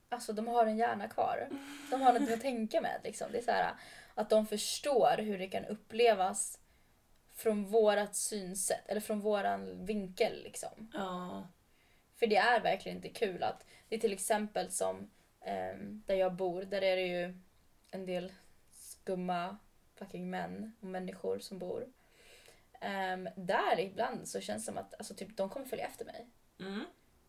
alltså 0.09 0.32
de 0.32 0.49
har 0.49 0.66
en 0.66 0.76
hjärna 0.76 1.09
kvar. 1.09 1.49
De 1.90 2.03
har 2.03 2.12
något 2.12 2.30
att 2.30 2.40
tänka 2.40 2.80
med 2.80 3.01
liksom. 3.05 3.32
Det 3.32 3.38
är 3.38 3.42
så 3.42 3.51
här 3.51 3.74
att 4.14 4.30
de 4.30 4.47
förstår 4.47 5.16
hur 5.18 5.38
det 5.38 5.47
kan 5.47 5.64
upplevas 5.64 6.59
från 7.37 7.64
vårat 7.64 8.16
synsätt 8.16 8.89
eller 8.89 9.01
från 9.01 9.20
våran 9.20 9.84
vinkel 9.84 10.43
liksom. 10.43 10.91
Ja. 10.95 11.49
För 12.14 12.26
det 12.26 12.37
är 12.37 12.61
verkligen 12.61 12.97
inte 12.97 13.09
kul 13.09 13.43
att 13.43 13.64
det 13.89 13.97
är 13.97 14.01
till 14.01 14.12
exempel 14.12 14.70
som 14.70 15.11
ehm, 15.41 16.03
där 16.07 16.14
jag 16.14 16.34
bor, 16.34 16.62
där 16.62 16.82
är 16.82 16.97
det 16.97 17.07
ju 17.07 17.39
en 17.91 18.07
del 18.07 18.32
skumma 18.72 19.57
fucking 19.95 20.30
män 20.30 20.72
och 20.80 20.87
människor 20.87 21.39
som 21.39 21.59
bor. 21.59 21.87
Ehm, 22.80 23.28
där 23.37 23.80
ibland 23.80 24.28
så 24.28 24.41
känns 24.41 24.62
det 24.62 24.72
som 24.72 24.78
att 24.78 24.95
alltså, 24.95 25.14
typ, 25.14 25.37
de 25.37 25.51
kommer 25.51 25.66
följa 25.66 25.87
efter 25.87 26.05
mig. 26.05 26.26
Mm. 26.61 26.84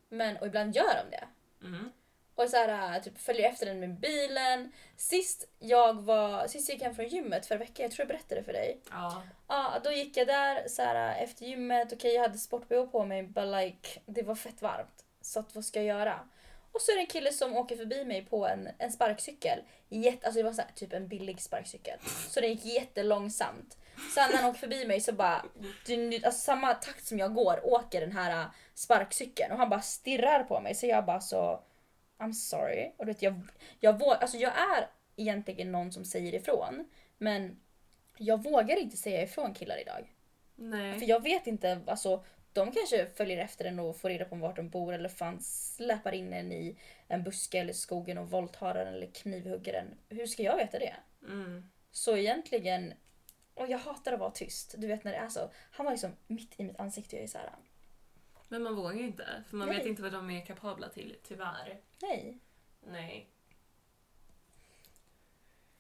Men, 0.10 0.38
och 0.38 0.47
ibland 0.47 0.76
gör 0.76 1.03
de 1.03 1.10
det. 1.12 1.28
Mm. 1.68 1.91
Och 2.38 2.49
så 2.49 2.57
här, 2.57 2.95
äh, 2.95 3.03
typ 3.03 3.17
följer 3.17 3.49
efter 3.49 3.65
den 3.65 3.79
med 3.79 3.99
bilen. 3.99 4.71
Sist 4.97 5.47
jag 5.59 6.01
var, 6.01 6.47
sist 6.47 6.69
jag 6.69 6.75
gick 6.75 6.83
hem 6.83 6.95
från 6.95 7.07
gymmet 7.07 7.45
förra 7.45 7.57
veckan, 7.57 7.83
jag 7.83 7.91
tror 7.91 8.01
jag 8.03 8.07
berättade 8.07 8.43
för 8.43 8.53
dig. 8.53 8.81
Ja. 8.91 9.23
Ja, 9.47 9.73
då 9.83 9.91
gick 9.91 10.17
jag 10.17 10.27
där 10.27 10.67
så 10.67 10.81
här, 10.81 11.23
efter 11.23 11.45
gymmet. 11.45 11.93
Okej, 11.93 12.13
jag 12.13 12.21
hade 12.21 12.38
sport 12.38 12.69
på 12.91 13.05
mig, 13.05 13.23
but 13.23 13.47
like, 13.47 13.99
det 14.05 14.23
var 14.23 14.35
fett 14.35 14.61
varmt. 14.61 15.05
Så 15.21 15.39
att, 15.39 15.55
vad 15.55 15.65
ska 15.65 15.83
jag 15.83 15.99
göra? 15.99 16.19
Och 16.71 16.81
så 16.81 16.91
är 16.91 16.95
det 16.95 17.01
en 17.01 17.07
kille 17.07 17.33
som 17.33 17.57
åker 17.57 17.77
förbi 17.77 18.05
mig 18.05 18.25
på 18.25 18.47
en, 18.47 18.69
en 18.77 18.91
sparkcykel. 18.91 19.59
Jätte, 19.89 20.25
alltså 20.25 20.39
det 20.39 20.43
var 20.43 20.53
så 20.53 20.61
här, 20.61 20.71
typ 20.75 20.93
en 20.93 21.07
billig 21.07 21.41
sparkcykel. 21.41 21.99
Så 22.29 22.39
den 22.39 22.49
gick 22.49 22.65
jättelångsamt. 22.65 23.77
Sen 24.15 24.31
när 24.31 24.38
han 24.38 24.49
åker 24.49 24.59
förbi 24.59 24.85
mig 24.85 25.01
så 25.01 25.11
bara, 25.11 25.45
alltså 26.25 26.41
samma 26.41 26.73
takt 26.73 27.07
som 27.07 27.19
jag 27.19 27.33
går 27.33 27.59
åker 27.63 28.01
den 28.01 28.11
här 28.11 28.31
äh, 28.31 28.45
sparkcykeln. 28.75 29.51
Och 29.51 29.57
han 29.57 29.69
bara 29.69 29.81
stirrar 29.81 30.43
på 30.43 30.59
mig. 30.59 30.75
Så 30.75 30.85
jag 30.85 31.05
bara 31.05 31.21
så, 31.21 31.61
I'm 32.18 32.32
sorry. 32.32 32.91
Och 32.97 33.05
du 33.05 33.11
vet, 33.11 33.22
jag, 33.22 33.41
jag, 33.80 34.01
vå- 34.01 34.13
alltså 34.18 34.38
jag 34.38 34.51
är 34.57 34.89
egentligen 35.15 35.72
någon 35.72 35.91
som 35.91 36.05
säger 36.05 36.36
ifrån. 36.36 36.88
Men 37.18 37.59
jag 38.18 38.43
vågar 38.43 38.78
inte 38.78 38.97
säga 38.97 39.24
ifrån 39.24 39.53
killar 39.53 39.82
idag. 39.82 40.13
Nej. 40.55 40.99
För 40.99 41.05
jag 41.05 41.24
vet 41.24 41.47
inte, 41.47 41.82
alltså 41.88 42.24
de 42.53 42.72
kanske 42.72 43.05
följer 43.15 43.38
efter 43.38 43.65
en 43.65 43.80
och 43.80 43.97
får 43.97 44.09
reda 44.09 44.26
på 44.26 44.36
vart 44.36 44.55
de 44.55 44.70
bor 44.70 44.93
eller 44.93 45.09
fan 45.09 45.41
släpar 45.41 46.11
in 46.13 46.34
en 46.34 46.51
i 46.51 46.78
en 47.07 47.24
buske 47.24 47.59
eller 47.59 47.74
skogen 47.74 48.18
och 48.18 48.30
våldtar 48.32 48.74
den 48.74 48.88
eller 48.88 49.07
knivhugger 49.07 49.74
den. 49.74 50.18
Hur 50.18 50.28
ska 50.28 50.43
jag 50.43 50.57
veta 50.57 50.80
det? 50.80 50.95
Mm. 51.24 51.70
Så 51.91 52.18
egentligen, 52.18 52.93
och 53.53 53.68
jag 53.68 53.78
hatar 53.78 54.13
att 54.13 54.20
vara 54.20 54.32
tyst. 54.32 54.76
Du 54.78 54.88
vet 54.88 55.03
när 55.03 55.11
det 55.11 55.18
är 55.18 55.30
så. 55.30 55.49
Han 55.72 55.86
var 55.86 55.91
liksom 55.93 56.15
mitt 56.28 56.59
i 56.59 56.63
mitt 56.63 56.80
ansikte 56.80 57.15
och 57.15 57.20
jag 57.20 57.24
är 57.24 57.28
såhär, 57.28 57.49
Men 58.48 58.64
man 58.64 58.76
vågar 58.76 58.93
ju 58.93 59.04
inte, 59.04 59.43
för 59.50 59.58
man 59.58 59.68
Nej. 59.68 59.78
vet 59.78 59.88
inte 59.88 60.02
vad 60.02 60.12
de 60.14 60.30
är 60.30 60.45
kapabla 60.45 60.89
till, 60.89 61.18
tyvärr. 61.24 61.82
nej. 62.02 62.39
Nej. 62.88 63.30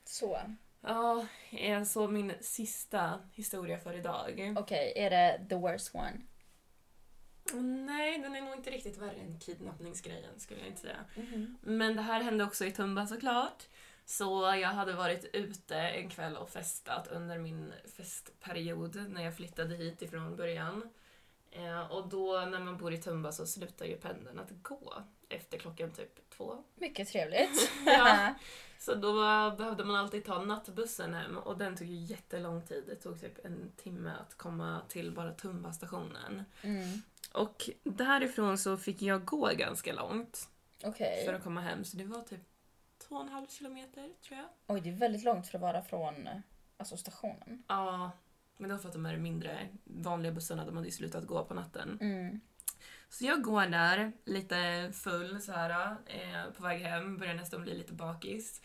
Så. 0.03 0.39
Ja, 0.81 1.27
jag 1.49 1.87
såg 1.87 2.11
min 2.11 2.33
sista 2.41 3.19
historia 3.33 3.79
för 3.79 3.93
idag. 3.93 4.55
Okej, 4.57 4.93
är 4.95 5.09
det 5.09 5.45
the 5.49 5.55
worst 5.55 5.95
one? 5.95 6.21
Nej, 7.85 8.19
den 8.19 8.35
är 8.35 8.41
nog 8.41 8.53
inte 8.53 8.71
riktigt 8.71 8.97
värre 8.97 9.19
än 9.19 9.39
kidnappningsgrejen 9.39 10.39
skulle 10.39 10.59
jag 10.59 10.69
inte 10.69 10.81
säga. 10.81 11.05
Mhm. 11.15 11.57
Men 11.61 11.95
det 11.95 12.01
här 12.01 12.21
hände 12.21 12.43
också 12.43 12.65
i 12.65 12.71
Tumba 12.71 13.07
såklart. 13.07 13.63
Så 14.05 14.55
jag 14.61 14.69
hade 14.69 14.93
varit 14.93 15.25
ute 15.33 15.77
en 15.77 16.09
kväll 16.09 16.37
och 16.37 16.49
festat 16.49 17.07
under 17.07 17.37
min 17.37 17.73
festperiod 17.97 19.05
när 19.09 19.23
jag 19.23 19.35
flyttade 19.35 19.75
hit 19.75 20.01
ifrån 20.01 20.35
början. 20.35 20.89
Eh, 21.51 21.91
och 21.91 22.09
då 22.09 22.45
när 22.51 22.59
man 22.59 22.77
bor 22.77 22.93
i 22.93 22.97
Tumba 22.97 23.31
så 23.31 23.45
slutar 23.45 23.85
ju 23.85 23.97
pendeln 23.97 24.39
att 24.39 24.51
gå 24.63 24.93
efter 25.29 25.57
klockan 25.57 25.91
typ 25.91 26.29
två. 26.29 26.63
Mycket 26.75 27.07
trevligt. 27.07 27.71
Ja. 27.85 28.33
Så 28.79 28.95
då 28.95 29.13
behövde 29.57 29.83
man 29.83 29.95
alltid 29.95 30.25
ta 30.25 30.41
nattbussen 30.41 31.13
hem 31.13 31.37
och 31.37 31.57
den 31.57 31.77
tog 31.77 31.87
ju 31.87 31.95
jättelång 31.95 32.61
tid. 32.61 32.83
Det 32.87 32.95
tog 32.95 33.21
typ 33.21 33.45
en 33.45 33.71
timme 33.75 34.11
att 34.21 34.37
komma 34.37 34.81
till 34.87 35.11
bara 35.11 35.31
Tumba 35.31 35.73
stationen. 35.73 36.45
mm. 36.61 37.01
Och 37.33 37.69
därifrån 37.83 38.57
så 38.57 38.77
fick 38.77 39.01
jag 39.01 39.25
gå 39.25 39.51
ganska 39.57 39.93
långt 39.93 40.49
Okej. 40.83 41.25
för 41.25 41.33
att 41.33 41.43
komma 41.43 41.61
hem. 41.61 41.83
Så 41.83 41.97
det 41.97 42.03
var 42.03 42.21
typ 42.21 42.41
två 43.07 43.15
och 43.15 43.21
en 43.21 43.29
halv 43.29 43.47
kilometer 43.47 44.11
tror 44.27 44.39
jag. 44.39 44.47
Oj, 44.67 44.81
det 44.81 44.89
är 44.89 44.93
väldigt 44.93 45.23
långt 45.23 45.47
för 45.47 45.57
att 45.57 45.61
vara 45.61 45.81
från 45.81 46.29
alltså, 46.77 46.97
stationen. 46.97 47.63
Ja, 47.67 48.11
men 48.57 48.69
det 48.69 48.75
var 48.75 48.81
för 48.81 48.89
att 48.89 48.93
de 48.93 49.05
är 49.05 49.17
mindre 49.17 49.67
vanliga 49.83 50.31
bussarna. 50.31 50.65
De 50.65 50.75
hade 50.75 50.87
ju 50.87 50.91
slutat 50.91 51.25
gå 51.25 51.45
på 51.45 51.53
natten. 51.53 51.97
Mm. 52.01 52.39
Så 53.09 53.25
jag 53.25 53.41
går 53.41 53.65
där, 53.65 54.11
lite 54.25 54.91
full 54.93 55.41
så 55.41 55.51
här, 55.51 55.95
eh, 56.05 56.51
på 56.57 56.63
väg 56.63 56.81
hem, 56.81 57.17
börjar 57.17 57.33
nästan 57.33 57.61
bli 57.61 57.77
lite 57.77 57.93
bakis. 57.93 58.61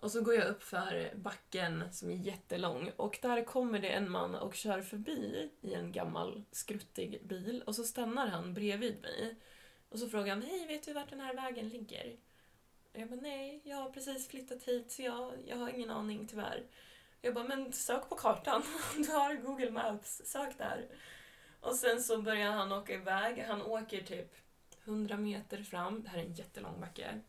Och 0.00 0.10
så 0.10 0.22
går 0.22 0.34
jag 0.34 0.48
upp 0.48 0.62
för 0.62 1.12
backen 1.16 1.84
som 1.92 2.10
är 2.10 2.14
jättelång 2.14 2.90
och 2.96 3.18
där 3.22 3.44
kommer 3.44 3.78
det 3.78 3.88
en 3.88 4.10
man 4.10 4.34
och 4.34 4.54
kör 4.54 4.82
förbi 4.82 5.50
i 5.60 5.74
en 5.74 5.92
gammal 5.92 6.44
skruttig 6.50 7.20
bil 7.26 7.62
och 7.66 7.74
så 7.74 7.84
stannar 7.84 8.26
han 8.26 8.54
bredvid 8.54 9.00
mig. 9.02 9.36
Och 9.88 9.98
så 9.98 10.08
frågar 10.08 10.34
han, 10.34 10.42
hej 10.42 10.66
vet 10.66 10.86
du 10.86 10.92
vart 10.92 11.10
den 11.10 11.20
här 11.20 11.34
vägen 11.34 11.68
ligger? 11.68 12.16
Och 12.92 13.00
jag 13.00 13.08
bara, 13.08 13.20
nej, 13.20 13.60
jag 13.64 13.76
har 13.76 13.90
precis 13.90 14.28
flyttat 14.28 14.62
hit 14.62 14.92
så 14.92 15.02
jag, 15.02 15.32
jag 15.46 15.56
har 15.56 15.68
ingen 15.68 15.90
aning 15.90 16.26
tyvärr. 16.26 16.62
Jag 17.20 17.34
bara, 17.34 17.44
men 17.44 17.72
sök 17.72 18.08
på 18.08 18.14
kartan, 18.14 18.62
du 18.96 19.12
har 19.12 19.34
Google 19.34 19.70
Maps, 19.70 20.22
sök 20.24 20.58
där. 20.58 20.86
Och 21.60 21.74
sen 21.74 22.02
så 22.02 22.22
börjar 22.22 22.50
han 22.50 22.72
åka 22.72 22.94
iväg. 22.94 23.44
Han 23.48 23.62
åker 23.62 24.02
typ 24.02 24.34
100 24.84 25.16
meter 25.16 25.62
fram. 25.62 26.02
Det 26.02 26.08
här 26.08 26.18
är 26.18 26.22
en 26.22 26.32
jättelång 26.32 26.80
backe. 26.80 27.20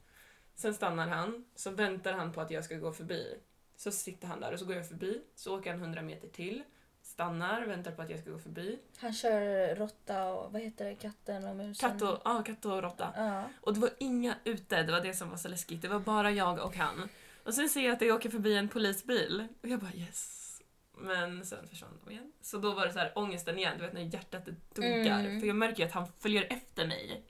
Sen 0.55 0.73
stannar 0.73 1.07
han. 1.07 1.45
Så 1.55 1.69
väntar 1.69 2.13
han 2.13 2.33
på 2.33 2.41
att 2.41 2.51
jag 2.51 2.65
ska 2.65 2.75
gå 2.75 2.91
förbi. 2.91 3.39
Så 3.75 3.91
sitter 3.91 4.27
han 4.27 4.39
där 4.39 4.53
och 4.53 4.59
så 4.59 4.65
går 4.65 4.75
jag 4.75 4.87
förbi. 4.87 5.21
Så 5.35 5.57
åker 5.57 5.71
han 5.71 5.81
100 5.81 6.01
meter 6.01 6.27
till. 6.27 6.63
Stannar, 7.01 7.61
väntar 7.61 7.91
på 7.91 8.01
att 8.01 8.09
jag 8.09 8.19
ska 8.19 8.31
gå 8.31 8.39
förbi. 8.39 8.79
Han 8.97 9.13
kör 9.13 9.75
råtta 9.75 10.33
och 10.33 10.53
vad 10.53 10.61
heter 10.61 10.85
det, 10.85 10.95
katten 10.95 11.43
och 11.45 11.55
musen? 11.55 11.89
Katt 11.89 12.01
och, 12.01 12.21
ja, 12.25 12.43
katt 12.43 12.65
och 12.65 12.81
råtta. 12.81 13.13
Ja. 13.15 13.43
Och 13.61 13.73
det 13.73 13.79
var 13.79 13.89
inga 13.97 14.35
ute, 14.43 14.83
det 14.83 14.91
var 14.91 15.01
det 15.01 15.13
som 15.13 15.29
var 15.29 15.37
så 15.37 15.47
läskigt. 15.47 15.81
Det 15.81 15.87
var 15.87 15.99
bara 15.99 16.31
jag 16.31 16.59
och 16.59 16.75
han. 16.75 17.09
Och 17.43 17.53
sen 17.53 17.69
ser 17.69 17.81
jag 17.81 17.93
att 17.93 17.99
det 17.99 18.11
åker 18.11 18.29
förbi 18.29 18.57
en 18.57 18.69
polisbil. 18.69 19.47
Och 19.61 19.69
jag 19.69 19.79
bara 19.79 19.93
yes. 19.93 20.61
Men 20.97 21.45
sen 21.45 21.67
försvann 21.67 21.99
de 22.03 22.11
igen. 22.11 22.31
Så 22.41 22.57
då 22.57 22.73
var 22.73 22.85
det 22.85 22.93
så 22.93 22.99
här 22.99 23.11
ångesten 23.15 23.57
igen, 23.57 23.77
du 23.77 23.83
vet 23.83 23.93
när 23.93 24.01
hjärtat 24.01 24.45
dunkar. 24.73 25.19
Mm. 25.19 25.39
För 25.39 25.47
jag 25.47 25.55
märker 25.55 25.83
ju 25.83 25.87
att 25.87 25.93
han 25.93 26.07
följer 26.19 26.47
efter 26.49 26.87
mig. 26.87 27.25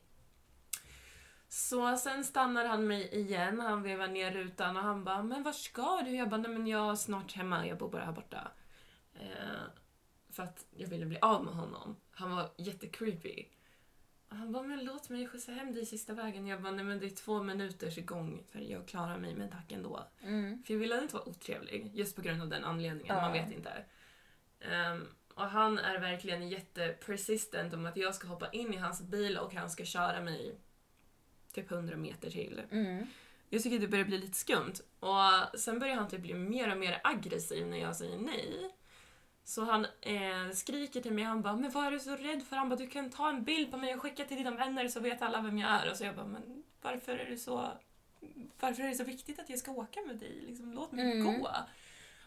Så 1.49 1.97
sen 1.97 2.23
stannar 2.23 2.65
han 2.65 2.87
mig 2.87 3.09
igen, 3.15 3.59
han 3.59 3.83
vevar 3.83 4.07
ner 4.07 4.31
rutan 4.31 4.77
och 4.77 4.83
han 4.83 5.03
bara 5.03 5.23
“men 5.23 5.43
var 5.43 5.51
ska 5.51 6.01
du?” 6.01 6.15
Jag 6.15 6.29
bara 6.29 6.41
“nej 6.41 6.51
men 6.51 6.67
jag 6.67 6.91
är 6.91 6.95
snart 6.95 7.33
hemma, 7.33 7.67
jag 7.67 7.77
bor 7.77 7.89
bara 7.89 8.05
här 8.05 8.11
borta”. 8.11 8.51
Eh, 9.13 9.61
för 10.29 10.43
att 10.43 10.65
jag 10.71 10.87
ville 10.87 11.05
bli 11.05 11.19
av 11.19 11.43
med 11.43 11.53
honom. 11.53 11.95
Han 12.11 12.31
var 12.31 12.49
jättecreepy. 12.57 13.45
Han 14.29 14.51
bara 14.51 14.63
“men 14.63 14.83
låt 14.85 15.09
mig 15.09 15.27
skjutsa 15.27 15.51
hem 15.51 15.73
dig 15.73 15.85
sista 15.85 16.13
vägen”. 16.13 16.47
Jag 16.47 16.61
bara 16.61 16.71
“nej 16.71 16.85
men 16.85 16.99
det 16.99 17.05
är 17.05 17.09
två 17.09 17.43
minuters 17.43 18.05
gång, 18.05 18.43
så 18.51 18.59
jag 18.61 18.87
klarar 18.87 19.17
mig 19.17 19.35
men 19.35 19.49
tack 19.49 19.71
ändå”. 19.71 20.03
Mm. 20.23 20.63
För 20.63 20.73
jag 20.73 20.79
ville 20.79 21.01
inte 21.01 21.15
vara 21.15 21.29
otrevlig, 21.29 21.91
just 21.93 22.15
på 22.15 22.21
grund 22.21 22.41
av 22.41 22.47
den 22.49 22.63
anledningen. 22.63 23.15
Ja. 23.15 23.21
Man 23.21 23.33
vet 23.33 23.51
inte. 23.51 23.85
Ehm, 24.59 25.07
Och 25.35 25.45
han 25.49 25.77
är 25.79 25.99
verkligen 25.99 26.49
jättepersistent 26.49 27.73
om 27.73 27.85
att 27.85 27.97
jag 27.97 28.15
ska 28.15 28.27
hoppa 28.27 28.49
in 28.49 28.73
i 28.73 28.77
hans 28.77 29.01
bil 29.01 29.37
och 29.37 29.53
han 29.53 29.69
ska 29.69 29.85
köra 29.85 30.21
mig 30.21 30.55
typ 31.53 31.71
100 31.71 31.97
meter 31.97 32.29
till. 32.29 32.61
Mm. 32.71 33.05
Jag 33.49 33.63
tycker 33.63 33.79
det 33.79 33.87
börjar 33.87 34.05
bli 34.05 34.17
lite 34.17 34.37
skumt. 34.37 34.73
Och 34.99 35.59
sen 35.59 35.79
börjar 35.79 35.95
han 35.95 36.07
typ 36.09 36.21
bli 36.21 36.33
mer 36.33 36.71
och 36.71 36.77
mer 36.77 37.01
aggressiv 37.03 37.67
när 37.67 37.77
jag 37.77 37.95
säger 37.95 38.17
nej. 38.17 38.75
Så 39.49 39.63
han 39.63 39.85
eh, 40.01 40.51
skriker 40.53 41.01
till 41.01 41.13
mig, 41.13 41.23
han 41.23 41.41
bara 41.41 41.55
“men 41.55 41.71
vad 41.71 41.85
är 41.85 41.91
du 41.91 41.99
så 41.99 42.15
rädd 42.15 42.43
för?” 42.43 42.55
Han 42.55 42.69
bara 42.69 42.75
“du 42.75 42.87
kan 42.87 43.09
ta 43.09 43.29
en 43.29 43.43
bild 43.43 43.71
på 43.71 43.77
mig 43.77 43.95
och 43.95 44.01
skicka 44.01 44.25
till 44.25 44.37
dina 44.37 44.51
vänner 44.51 44.87
så 44.87 44.99
vet 44.99 45.21
alla 45.21 45.41
vem 45.41 45.57
jag 45.57 45.69
är”. 45.69 45.91
Och 45.91 45.97
så 45.97 46.03
jag 46.03 46.15
bara 46.15 46.25
“men 46.25 46.63
varför 46.81 47.17
är 47.17 47.29
det 47.29 47.37
så, 47.37 47.71
varför 48.59 48.83
är 48.83 48.87
det 48.87 48.95
så 48.95 49.03
viktigt 49.03 49.39
att 49.39 49.49
jag 49.49 49.59
ska 49.59 49.71
åka 49.71 49.99
med 50.07 50.17
dig? 50.17 50.41
Liksom, 50.47 50.73
låt 50.73 50.91
mig 50.91 51.11
Mm. 51.11 51.41
gå”. 51.41 51.49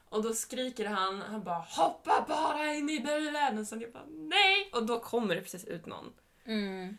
Och 0.09 0.23
då 0.23 0.35
skriker 0.35 0.87
han, 0.89 1.21
han 1.21 1.43
bara 1.43 1.59
“hoppa 1.69 2.25
bara 2.29 2.75
in 2.75 2.91
i 2.91 3.01
bilen!” 3.01 3.59
och 3.59 3.67
sen 3.67 3.81
jag 3.81 3.93
bara 3.93 4.07
“nej!” 4.09 4.71
Och 4.73 4.87
då 4.87 5.01
kommer 5.01 5.35
det 5.35 5.41
precis 5.41 5.65
ut 5.65 5.87
någon. 5.87 6.13
Mm. 6.45 6.99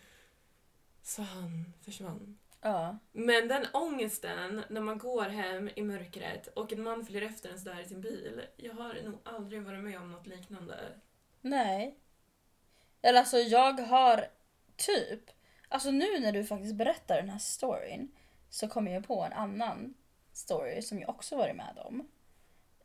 Så 1.02 1.22
han 1.22 1.74
försvann. 1.86 2.38
Ja. 2.64 2.98
Men 3.12 3.48
den 3.48 3.66
ångesten 3.74 4.64
när 4.70 4.82
man 4.82 4.98
går 4.98 5.24
hem 5.24 5.70
i 5.76 5.82
mörkret 5.82 6.48
och 6.48 6.74
en 6.74 6.84
man 6.84 7.06
följer 7.06 7.22
efter 7.22 7.50
ens 7.50 7.64
där 7.64 7.80
i 7.82 7.86
sin 7.86 8.02
bil. 8.02 8.42
Jag 8.58 8.74
har 8.74 8.94
nog 9.04 9.20
aldrig 9.24 9.62
varit 9.62 9.84
med 9.84 9.98
om 10.02 10.12
något 10.12 10.28
liknande. 10.28 10.76
Nej. 11.42 11.98
Eller 13.02 13.20
alltså 13.20 13.38
jag 13.38 13.74
har 13.80 14.28
typ, 14.76 15.22
alltså 15.70 15.92
nu 15.92 16.20
när 16.20 16.32
du 16.32 16.46
faktiskt 16.46 16.76
berättar 16.76 17.16
den 17.16 17.30
här 17.30 17.38
storyn 17.40 18.12
så 18.50 18.68
kommer 18.68 18.92
jag 18.94 19.08
på 19.08 19.24
en 19.24 19.34
annan 19.34 19.94
story 20.34 20.82
som 20.82 21.00
jag 21.00 21.10
också 21.10 21.38
varit 21.38 21.56
med 21.56 21.78
om. 21.86 22.08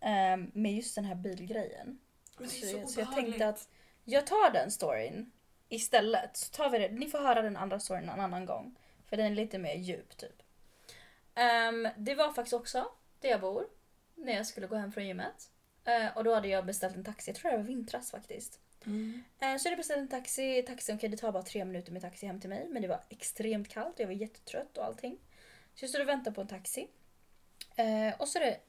Ehm, 0.00 0.50
med 0.54 0.72
just 0.74 0.94
den 0.94 1.04
här 1.04 1.14
bilgrejen. 1.14 1.98
Men 2.38 2.48
det 2.48 2.54
Så, 2.54 2.66
är 2.66 2.70
så, 2.70 2.78
jag- 2.78 2.88
så 2.90 3.00
jag 3.00 3.06
obehagligt. 3.08 3.30
tänkte 3.38 3.48
att 3.48 3.68
jag 4.04 4.26
tar 4.26 4.52
den 4.52 4.70
storyn 4.70 5.30
istället. 5.68 6.36
Så 6.36 6.52
tar 6.56 6.70
vi 6.70 6.78
det. 6.78 6.88
Ni 6.88 7.06
får 7.08 7.18
höra 7.18 7.42
den 7.42 7.56
andra 7.56 7.80
storyn 7.80 8.08
en 8.08 8.20
annan 8.20 8.46
gång. 8.46 8.76
För 9.08 9.16
den 9.16 9.26
är 9.26 9.30
lite 9.30 9.58
mer 9.58 9.74
djup 9.74 10.16
typ. 10.16 10.42
Ehm, 11.34 11.88
det 11.96 12.14
var 12.14 12.32
faktiskt 12.32 12.52
också 12.54 12.90
där 13.20 13.28
jag 13.28 13.40
bor. 13.40 13.66
När 14.14 14.32
jag 14.32 14.46
skulle 14.46 14.66
gå 14.66 14.76
hem 14.76 14.92
från 14.92 15.06
gymmet. 15.06 15.50
Eh, 15.84 16.16
och 16.16 16.24
då 16.24 16.34
hade 16.34 16.48
jag 16.48 16.66
beställt 16.66 16.96
en 16.96 17.04
taxi. 17.04 17.30
Jag 17.30 17.36
tror 17.36 17.50
det 17.50 17.56
var 17.56 17.64
vintras 17.64 18.10
faktiskt. 18.10 18.60
Mm. 18.86 19.22
Eh, 19.40 19.56
Så 19.56 19.68
jag 19.68 19.76
beställde 19.76 20.02
en 20.02 20.08
taxi. 20.08 20.62
Taxin, 20.62 20.96
okej 20.96 21.08
det 21.08 21.16
tar 21.16 21.32
bara 21.32 21.42
tre 21.42 21.64
minuter 21.64 21.92
med 21.92 22.02
taxi 22.02 22.26
hem 22.26 22.40
till 22.40 22.50
mig. 22.50 22.66
Men 22.68 22.82
det 22.82 22.88
var 22.88 23.04
extremt 23.08 23.68
kallt 23.68 23.94
och 23.94 24.00
jag 24.00 24.06
var 24.06 24.14
jättetrött 24.14 24.78
och 24.78 24.84
allting. 24.84 25.18
Så 25.74 25.84
jag 25.84 25.90
stod 25.90 26.02
och 26.02 26.08
väntade 26.08 26.34
på 26.34 26.40
en 26.40 26.46
taxi. 26.48 26.88
Eh, 27.76 28.20
och 28.20 28.28
så 28.28 28.38
är 28.38 28.44
det 28.44 28.60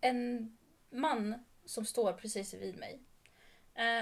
en 0.00 0.56
man 0.90 1.44
som 1.64 1.84
står 1.86 2.12
precis 2.12 2.54
vid 2.54 2.76
mig. 2.76 3.00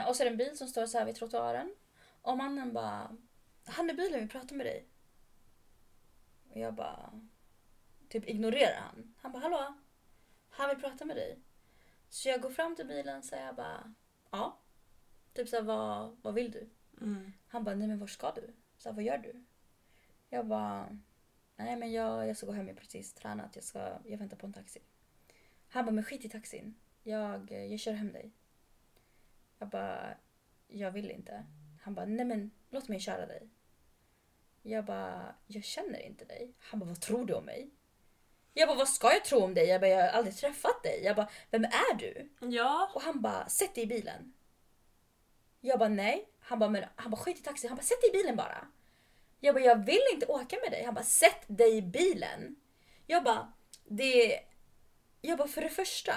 Och 0.08 0.16
så 0.16 0.22
är 0.22 0.24
det 0.24 0.30
en 0.30 0.36
bil 0.36 0.58
som 0.58 0.68
står 0.68 0.86
så 0.86 0.98
här 0.98 1.04
vid 1.04 1.14
trottoaren. 1.14 1.74
Och 2.22 2.36
mannen 2.36 2.72
bara, 2.72 3.16
han 3.64 3.90
i 3.90 3.94
bilen 3.94 4.20
vill 4.20 4.28
prata 4.28 4.54
med 4.54 4.66
dig. 4.66 4.84
Och 6.52 6.60
jag 6.60 6.74
bara, 6.74 7.20
typ 8.08 8.28
ignorerar 8.28 8.80
han. 8.80 9.14
Han 9.18 9.32
bara, 9.32 9.42
hallå? 9.42 9.74
Han 10.48 10.68
vill 10.68 10.78
prata 10.78 11.04
med 11.04 11.16
dig. 11.16 11.38
Så 12.08 12.28
jag 12.28 12.40
går 12.40 12.50
fram 12.50 12.76
till 12.76 12.86
bilen 12.86 13.18
och 13.18 13.24
säger 13.24 13.52
bara, 13.52 13.94
ja. 14.30 14.58
Typ 15.32 15.48
såhär, 15.48 15.62
vad, 15.62 16.16
vad 16.22 16.34
vill 16.34 16.50
du? 16.50 16.70
Mm. 17.00 17.32
Han 17.48 17.64
bara, 17.64 17.74
nej 17.74 17.88
men 17.88 17.98
var 17.98 18.06
ska 18.06 18.32
du? 18.32 18.54
Så 18.76 18.88
här, 18.88 18.96
vad 18.96 19.04
gör 19.04 19.18
du? 19.18 19.44
Jag 20.28 20.46
bara, 20.46 20.98
nej 21.56 21.76
men 21.76 21.92
jag, 21.92 22.28
jag 22.28 22.36
ska 22.36 22.46
gå 22.46 22.52
hem, 22.52 22.68
jag 22.68 22.74
har 22.74 22.80
precis 22.80 23.14
tränat, 23.14 23.56
jag, 23.56 23.64
ska, 23.64 23.98
jag 24.04 24.18
väntar 24.18 24.36
på 24.36 24.46
en 24.46 24.52
taxi. 24.52 24.80
Han 25.68 25.84
bara, 25.84 25.92
men 25.92 26.04
skit 26.04 26.24
i 26.24 26.28
taxin. 26.28 26.74
Jag, 27.02 27.50
jag 27.50 27.80
kör 27.80 27.92
hem 27.92 28.12
dig. 28.12 28.32
Jag 29.58 29.68
bara, 29.68 30.16
jag 30.68 30.90
vill 30.90 31.10
inte. 31.10 31.46
Han 31.80 31.94
bara, 31.94 32.06
nej 32.06 32.26
men 32.26 32.50
låt 32.70 32.88
mig 32.88 33.00
köra 33.00 33.26
dig. 33.26 33.48
Jag 34.62 34.84
bara, 34.84 35.34
jag 35.46 35.64
känner 35.64 36.06
inte 36.06 36.24
dig. 36.24 36.54
Han 36.58 36.80
bara, 36.80 36.86
vad 36.86 37.00
tror 37.00 37.24
du 37.24 37.34
om 37.34 37.44
mig? 37.44 37.70
Jag 38.54 38.68
bara, 38.68 38.78
vad 38.78 38.88
ska 38.88 39.12
jag 39.12 39.24
tro 39.24 39.40
om 39.40 39.54
dig? 39.54 39.66
Jag 39.66 39.80
bara, 39.80 39.90
jag 39.90 40.02
har 40.02 40.08
aldrig 40.08 40.36
träffat 40.36 40.82
dig. 40.82 41.04
Jag 41.04 41.16
bara, 41.16 41.28
vem 41.50 41.64
är 41.64 41.94
du? 41.94 42.30
Ja. 42.40 42.90
Och 42.94 43.02
han 43.02 43.22
bara, 43.22 43.48
sätt 43.48 43.74
dig 43.74 43.84
i 43.84 43.86
bilen. 43.86 44.32
Jag 45.60 45.78
bara, 45.78 45.88
nej. 45.88 46.28
Han 46.40 46.58
bara, 46.58 46.70
men, 46.70 46.84
han 46.96 47.10
bara, 47.10 47.16
skit 47.16 47.38
i 47.38 47.42
taxi. 47.42 47.68
Han 47.68 47.76
bara, 47.76 47.82
sätt 47.82 48.00
dig 48.00 48.10
i 48.10 48.12
bilen 48.12 48.36
bara. 48.36 48.68
Jag 49.40 49.54
bara, 49.54 49.64
jag 49.64 49.84
vill 49.86 50.02
inte 50.12 50.26
åka 50.26 50.56
med 50.62 50.72
dig. 50.72 50.84
Han 50.84 50.94
bara, 50.94 51.04
sätt 51.04 51.44
dig 51.46 51.76
i 51.76 51.82
bilen. 51.82 52.56
Jag 53.06 53.24
bara, 53.24 53.52
det... 53.84 54.40
Jag 55.20 55.38
bara, 55.38 55.48
för 55.48 55.60
det 55.60 55.68
första. 55.68 56.14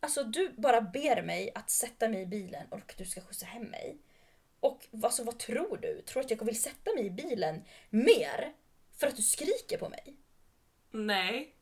Alltså 0.00 0.24
du 0.24 0.52
bara 0.56 0.80
ber 0.80 1.22
mig 1.22 1.52
att 1.54 1.70
sätta 1.70 2.08
mig 2.08 2.22
i 2.22 2.26
bilen 2.26 2.66
och 2.70 2.94
du 2.98 3.04
ska 3.04 3.20
skjutsa 3.20 3.46
hem 3.46 3.64
mig. 3.64 3.98
Och 4.66 4.86
alltså, 5.02 5.24
vad 5.24 5.38
tror 5.38 5.76
du? 5.76 6.02
Tror 6.02 6.22
du 6.22 6.24
att 6.24 6.30
jag 6.30 6.44
vill 6.44 6.62
sätta 6.62 6.94
mig 6.94 7.06
i 7.06 7.10
bilen 7.10 7.64
mer 7.90 8.52
för 8.96 9.06
att 9.06 9.16
du 9.16 9.22
skriker 9.22 9.78
på 9.78 9.88
mig? 9.88 10.16
Nej. 10.90 11.54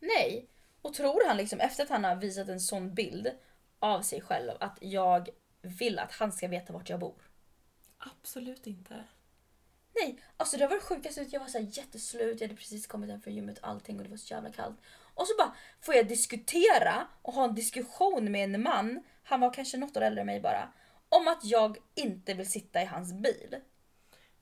Nej. 0.00 0.48
Och 0.82 0.94
tror 0.94 1.26
han 1.26 1.36
liksom 1.36 1.60
efter 1.60 1.82
att 1.82 1.90
han 1.90 2.04
har 2.04 2.16
visat 2.16 2.48
en 2.48 2.60
sån 2.60 2.94
bild 2.94 3.30
av 3.78 4.02
sig 4.02 4.20
själv 4.20 4.52
att 4.60 4.78
jag 4.80 5.28
vill 5.62 5.98
att 5.98 6.12
han 6.12 6.32
ska 6.32 6.48
veta 6.48 6.72
vart 6.72 6.90
jag 6.90 7.00
bor? 7.00 7.22
Absolut 7.98 8.66
inte. 8.66 9.04
Nej, 9.94 10.20
alltså 10.36 10.56
det 10.56 10.66
var 10.66 10.74
det 10.74 10.82
sjukaste. 10.82 11.26
Jag 11.30 11.40
var 11.40 11.46
så 11.46 11.58
jätteslut, 11.58 12.40
jag 12.40 12.48
hade 12.48 12.58
precis 12.58 12.86
kommit 12.86 13.10
hem 13.10 13.20
från 13.20 13.34
gymmet 13.34 13.58
och 13.58 13.68
allting 13.68 13.96
och 13.96 14.04
det 14.04 14.10
var 14.10 14.16
så 14.16 14.34
jävla 14.34 14.52
kallt. 14.52 14.78
Och 15.14 15.26
så 15.26 15.34
bara 15.38 15.54
får 15.80 15.94
jag 15.94 16.08
diskutera 16.08 17.06
och 17.22 17.34
ha 17.34 17.44
en 17.44 17.54
diskussion 17.54 18.32
med 18.32 18.54
en 18.54 18.62
man, 18.62 19.04
han 19.22 19.40
var 19.40 19.52
kanske 19.52 19.78
något 19.78 19.96
år 19.96 20.00
äldre 20.00 20.20
än 20.20 20.26
mig 20.26 20.40
bara, 20.40 20.72
om 21.08 21.28
att 21.28 21.44
jag 21.44 21.78
inte 21.94 22.34
vill 22.34 22.50
sitta 22.50 22.82
i 22.82 22.84
hans 22.84 23.12
bil. 23.12 23.56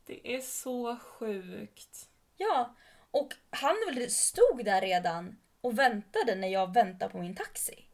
Det 0.05 0.35
är 0.37 0.41
så 0.41 0.97
sjukt. 0.97 2.09
Ja, 2.37 2.75
och 3.11 3.35
han 3.51 3.77
stod 4.09 4.65
där 4.65 4.81
redan 4.81 5.37
och 5.61 5.79
väntade 5.79 6.35
när 6.35 6.49
jag 6.49 6.75
väntade 6.75 7.13
på 7.13 7.19
min 7.19 7.35
taxi. 7.35 7.85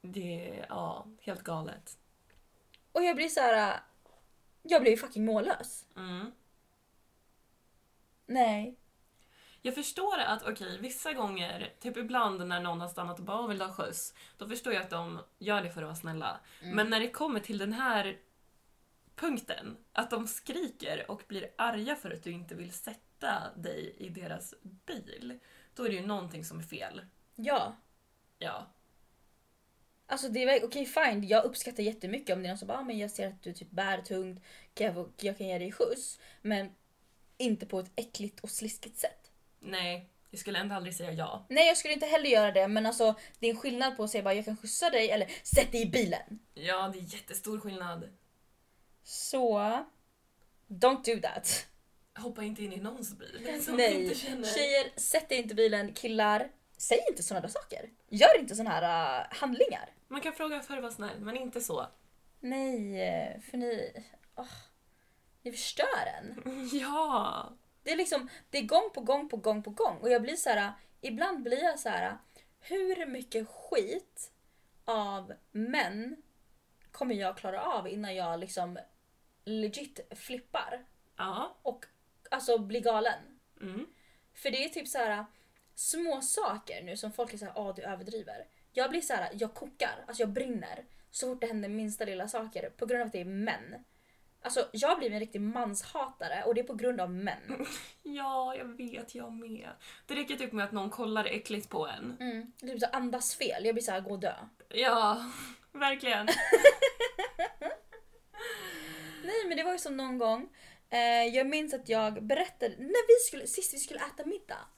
Det 0.00 0.48
är 0.48 0.66
ja, 0.68 1.06
helt 1.20 1.42
galet. 1.42 1.98
Och 2.92 3.04
jag 3.04 3.16
blir 3.16 3.28
så 3.28 3.40
här. 3.40 3.80
Jag 4.62 4.82
blir 4.82 4.90
ju 4.90 4.96
fucking 4.96 5.24
mållös. 5.24 5.86
Mm. 5.96 6.32
Nej. 8.26 8.76
Jag 9.66 9.74
förstår 9.74 10.18
att 10.18 10.48
okej, 10.48 10.78
vissa 10.80 11.12
gånger, 11.12 11.72
typ 11.80 11.96
ibland 11.96 12.46
när 12.46 12.60
någon 12.60 12.80
har 12.80 12.88
stannat 12.88 13.18
och 13.18 13.24
bara 13.24 13.40
"Åh, 13.40 13.48
vill 13.48 13.60
ha 13.60 13.72
skjuts, 13.72 14.14
då 14.38 14.48
förstår 14.48 14.72
jag 14.72 14.82
att 14.82 14.90
de 14.90 15.20
gör 15.38 15.62
det 15.62 15.70
för 15.70 15.82
att 15.82 15.86
vara 15.86 15.96
snälla. 15.96 16.40
Men 16.62 16.90
när 16.90 17.00
det 17.00 17.10
kommer 17.10 17.40
till 17.40 17.58
den 17.58 17.72
här 17.72 18.18
punkten, 19.16 19.76
att 19.92 20.10
de 20.10 20.26
skriker 20.26 21.10
och 21.10 21.22
blir 21.28 21.50
arga 21.58 21.96
för 21.96 22.10
att 22.10 22.22
du 22.22 22.30
inte 22.30 22.54
vill 22.54 22.72
sätta 22.72 23.54
dig 23.56 23.96
i 23.98 24.08
deras 24.08 24.54
bil, 24.62 25.38
då 25.74 25.84
är 25.84 25.88
det 25.88 25.94
ju 25.94 26.06
någonting 26.06 26.44
som 26.44 26.58
är 26.58 26.62
fel. 26.62 27.06
Ja. 27.34 27.76
Ja. 28.38 28.66
Alltså 30.06 30.28
det 30.28 30.42
är 30.42 30.64
okej 30.64 30.86
fine. 30.86 31.28
Jag 31.28 31.44
uppskattar 31.44 31.82
jättemycket 31.82 32.36
om 32.36 32.42
det 32.42 32.48
är 32.48 32.50
någon 32.50 32.58
som 32.58 32.68
bara 32.68 32.78
ah, 32.78 32.84
men 32.84 32.98
jag 32.98 33.10
ser 33.10 33.28
att 33.28 33.42
du 33.42 33.52
typ 33.52 33.70
bär 33.70 34.02
tungt. 34.02 34.42
Kan 34.74 35.12
jag 35.20 35.38
kan 35.38 35.46
ge 35.46 35.58
dig 35.58 35.72
skjuts. 35.72 36.18
Men 36.42 36.70
inte 37.36 37.66
på 37.66 37.78
ett 37.80 37.92
äckligt 37.96 38.40
och 38.40 38.50
sliskigt 38.50 38.98
sätt. 38.98 39.23
Nej, 39.64 40.10
jag 40.30 40.40
skulle 40.40 40.58
ändå 40.58 40.74
aldrig 40.74 40.94
säga 40.94 41.12
ja. 41.12 41.46
Nej 41.48 41.66
jag 41.66 41.76
skulle 41.76 41.94
inte 41.94 42.06
heller 42.06 42.30
göra 42.30 42.52
det 42.52 42.68
men 42.68 42.86
alltså 42.86 43.14
det 43.38 43.46
är 43.46 43.50
en 43.50 43.56
skillnad 43.56 43.96
på 43.96 44.04
att 44.04 44.10
säga 44.10 44.22
bara 44.22 44.34
jag 44.34 44.44
kan 44.44 44.56
skjutsa 44.56 44.90
dig 44.90 45.10
eller 45.10 45.30
sätt 45.42 45.72
dig 45.72 45.82
i 45.82 45.86
bilen. 45.86 46.38
Ja, 46.54 46.88
det 46.92 46.98
är 46.98 47.14
jättestor 47.14 47.60
skillnad. 47.60 48.08
Så 49.02 49.58
don't 50.68 51.14
do 51.14 51.20
that. 51.22 51.66
Hoppa 52.18 52.42
inte 52.42 52.64
in 52.64 52.72
i 52.72 52.76
någons 52.76 53.18
bil 53.18 53.60
som 53.64 53.76
Nej. 53.76 54.02
inte 54.02 54.14
känner. 54.14 54.48
Tjejer, 54.48 55.00
sätt 55.00 55.28
dig 55.28 55.38
inte 55.38 55.52
i 55.52 55.56
bilen. 55.56 55.94
Killar, 55.94 56.48
säg 56.76 56.98
inte 57.08 57.22
såna 57.22 57.40
där 57.40 57.48
saker. 57.48 57.90
Gör 58.08 58.38
inte 58.40 58.56
såna 58.56 58.70
här 58.70 59.20
äh, 59.20 59.26
handlingar. 59.36 59.90
Man 60.08 60.20
kan 60.20 60.32
fråga 60.32 60.60
för 60.60 60.76
att 60.76 60.82
vara 60.82 60.92
snäll, 60.92 61.20
men 61.20 61.36
inte 61.36 61.60
så. 61.60 61.86
Nej, 62.40 63.40
för 63.50 63.58
ni... 63.58 63.92
åh, 64.36 64.46
ni 65.42 65.52
förstör 65.52 66.06
en. 66.18 66.42
Ja! 66.72 67.52
Det 67.84 67.92
är 67.92 67.96
liksom, 67.96 68.28
det 68.50 68.58
är 68.58 68.62
gång 68.62 68.90
på 68.94 69.00
gång 69.00 69.28
på 69.28 69.36
gång 69.36 69.62
på 69.62 69.70
gång. 69.70 69.96
Och 69.96 70.10
jag 70.10 70.22
blir 70.22 70.36
så 70.36 70.50
här, 70.50 70.72
ibland 71.00 71.42
blir 71.42 71.62
jag 71.62 71.78
så 71.78 71.88
här, 71.88 72.18
hur 72.60 73.06
mycket 73.06 73.48
skit 73.48 74.32
av 74.84 75.32
män 75.52 76.22
kommer 76.92 77.14
jag 77.14 77.36
klara 77.36 77.62
av 77.62 77.88
innan 77.88 78.14
jag 78.14 78.40
liksom 78.40 78.78
legit 79.44 80.00
flippar 80.10 80.84
Ja. 81.16 81.56
och 81.62 81.84
alltså 82.30 82.58
blir 82.58 82.80
galen? 82.80 83.40
Mm. 83.60 83.86
För 84.34 84.50
det 84.50 84.64
är 84.64 84.68
typ 84.68 84.88
så 84.88 84.98
här 84.98 85.24
små 85.74 86.20
saker 86.20 86.82
nu 86.82 86.96
som 86.96 87.12
folk 87.12 87.34
är 87.34 87.38
så 87.38 87.44
här, 87.44 87.52
ah 87.56 87.72
du 87.72 87.82
överdriver. 87.82 88.46
Jag 88.72 88.90
blir 88.90 89.00
så 89.00 89.12
här, 89.14 89.30
jag 89.32 89.54
kokar, 89.54 90.04
alltså 90.06 90.22
jag 90.22 90.30
brinner 90.30 90.84
så 91.10 91.26
fort 91.26 91.40
det 91.40 91.46
händer 91.46 91.68
minsta 91.68 92.04
lilla 92.04 92.28
saker 92.28 92.70
på 92.70 92.86
grund 92.86 93.00
av 93.00 93.06
att 93.06 93.12
det 93.12 93.20
är 93.20 93.24
män. 93.24 93.84
Alltså 94.44 94.68
jag 94.72 94.98
blivit 94.98 95.14
en 95.14 95.20
riktig 95.20 95.40
manshatare 95.40 96.44
och 96.46 96.54
det 96.54 96.60
är 96.60 96.64
på 96.64 96.74
grund 96.74 97.00
av 97.00 97.10
män. 97.10 97.66
Ja, 98.02 98.54
jag 98.56 98.64
vet, 98.64 99.14
jag 99.14 99.32
med. 99.32 99.68
Det 100.06 100.14
räcker 100.14 100.36
typ 100.36 100.52
med 100.52 100.64
att 100.64 100.72
någon 100.72 100.90
kollar 100.90 101.24
äckligt 101.24 101.68
på 101.68 101.86
en. 101.86 102.16
Mm. 102.20 102.52
Typ 102.60 102.80
så 102.80 102.86
andas 102.92 103.34
fel, 103.34 103.64
jag 103.64 103.74
blir 103.74 103.82
såhär 103.82 104.00
gå 104.00 104.10
och 104.10 104.20
dö. 104.20 104.34
Ja, 104.68 105.30
verkligen. 105.72 106.26
Nej 109.24 109.44
men 109.48 109.56
det 109.56 109.62
var 109.62 109.72
ju 109.72 109.78
som 109.78 109.96
någon 109.96 110.18
gång, 110.18 110.48
eh, 110.90 111.24
jag 111.34 111.46
minns 111.46 111.74
att 111.74 111.88
jag 111.88 112.26
berättade, 112.26 112.74
när 112.78 113.08
vi 113.08 113.26
skulle, 113.28 113.46
sist 113.46 113.74
vi 113.74 113.78
skulle 113.78 114.00
äta 114.00 114.26
middag. 114.26 114.68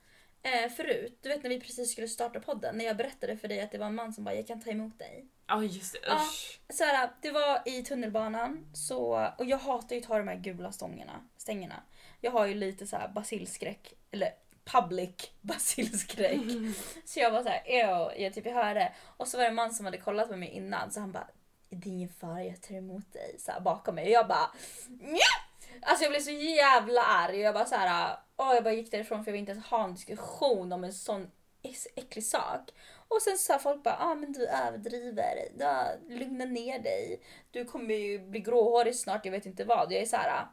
Eh, 0.42 0.70
förut, 0.70 1.18
du 1.22 1.28
vet 1.28 1.42
när 1.42 1.50
vi 1.50 1.60
precis 1.60 1.92
skulle 1.92 2.08
starta 2.08 2.40
podden, 2.40 2.78
när 2.78 2.84
jag 2.84 2.96
berättade 2.96 3.36
för 3.36 3.48
dig 3.48 3.60
att 3.60 3.72
det 3.72 3.78
var 3.78 3.86
en 3.86 3.94
man 3.94 4.12
som 4.12 4.24
bara 4.24 4.34
jag 4.34 4.46
kan 4.46 4.60
ta 4.60 4.70
emot 4.70 4.98
dig. 4.98 5.28
Ja, 5.46 5.62
just 5.62 5.92
det. 5.92 5.98
Ja. 6.06 6.14
Usch. 6.14 6.60
Så 6.68 6.84
här, 6.84 7.10
det 7.20 7.30
var 7.30 7.62
i 7.64 7.82
tunnelbanan, 7.82 8.66
så, 8.72 9.30
och 9.38 9.44
jag 9.44 9.58
hatar 9.58 9.96
ju 9.96 10.02
att 10.02 10.08
ha 10.08 10.18
de 10.18 10.28
här 10.28 10.36
gula 10.36 10.72
stångerna, 10.72 11.20
stängerna. 11.36 11.82
Jag 12.20 12.30
har 12.30 12.46
ju 12.46 12.54
lite 12.54 12.86
så 12.86 12.96
här 12.96 13.08
basilskräck, 13.08 13.94
eller 14.10 14.30
public 14.64 15.30
basilskräck. 15.40 16.40
Så 17.04 17.20
jag 17.20 17.30
var 17.30 17.42
så 17.42 17.48
här, 17.48 17.62
ew, 17.66 18.22
jag 18.22 18.34
typ 18.34 18.46
hörde. 18.46 18.92
Och 19.16 19.28
så 19.28 19.36
var 19.36 19.44
det 19.44 19.48
en 19.48 19.54
man 19.54 19.74
som 19.74 19.84
hade 19.84 19.98
kollat 19.98 20.28
på 20.28 20.36
mig 20.36 20.48
innan 20.48 20.90
så 20.90 21.00
han 21.00 21.12
bara 21.12 21.28
det 21.68 21.88
är 21.88 21.92
ingen 21.92 22.08
fara, 22.08 22.44
jag 22.44 22.62
tar 22.62 22.74
emot 22.74 23.12
dig 23.12 23.36
så 23.38 23.52
här, 23.52 23.60
bakom 23.60 23.94
mig. 23.94 24.04
Och 24.04 24.10
jag 24.10 24.28
bara 24.28 24.50
Nja! 24.88 25.18
Alltså 25.82 26.04
jag 26.04 26.12
blev 26.12 26.20
så 26.20 26.30
jävla 26.30 27.02
arg. 27.02 27.38
Jag 27.38 27.54
bara 27.54 27.66
så 27.66 27.74
här, 27.74 28.16
åh, 28.36 28.54
jag 28.54 28.64
bara 28.64 28.74
gick 28.74 28.90
därifrån 28.90 29.24
för 29.24 29.30
jag 29.30 29.32
ville 29.32 29.40
inte 29.40 29.52
ens 29.52 29.66
ha 29.66 29.84
en 29.84 29.94
diskussion 29.94 30.72
om 30.72 30.84
en 30.84 30.92
sån 30.92 31.30
äcklig 31.94 32.24
sak. 32.24 32.70
Och 33.08 33.22
sen 33.22 33.38
sa 33.38 33.58
folk 33.58 33.82
bara, 33.82 33.96
ah, 33.98 34.14
men 34.14 34.32
du 34.32 34.46
överdriver. 34.46 35.48
Ja, 35.58 35.88
lugna 36.08 36.44
ner 36.44 36.78
dig. 36.78 37.20
Du 37.50 37.64
kommer 37.64 37.94
ju 37.94 38.18
bli 38.18 38.40
gråhårig 38.40 38.96
snart, 38.96 39.24
jag 39.24 39.32
vet 39.32 39.46
inte 39.46 39.64
vad. 39.64 39.92
Jag 39.92 40.02
är 40.02 40.06
så 40.06 40.16
här. 40.16 40.30
Ah. 40.42 40.48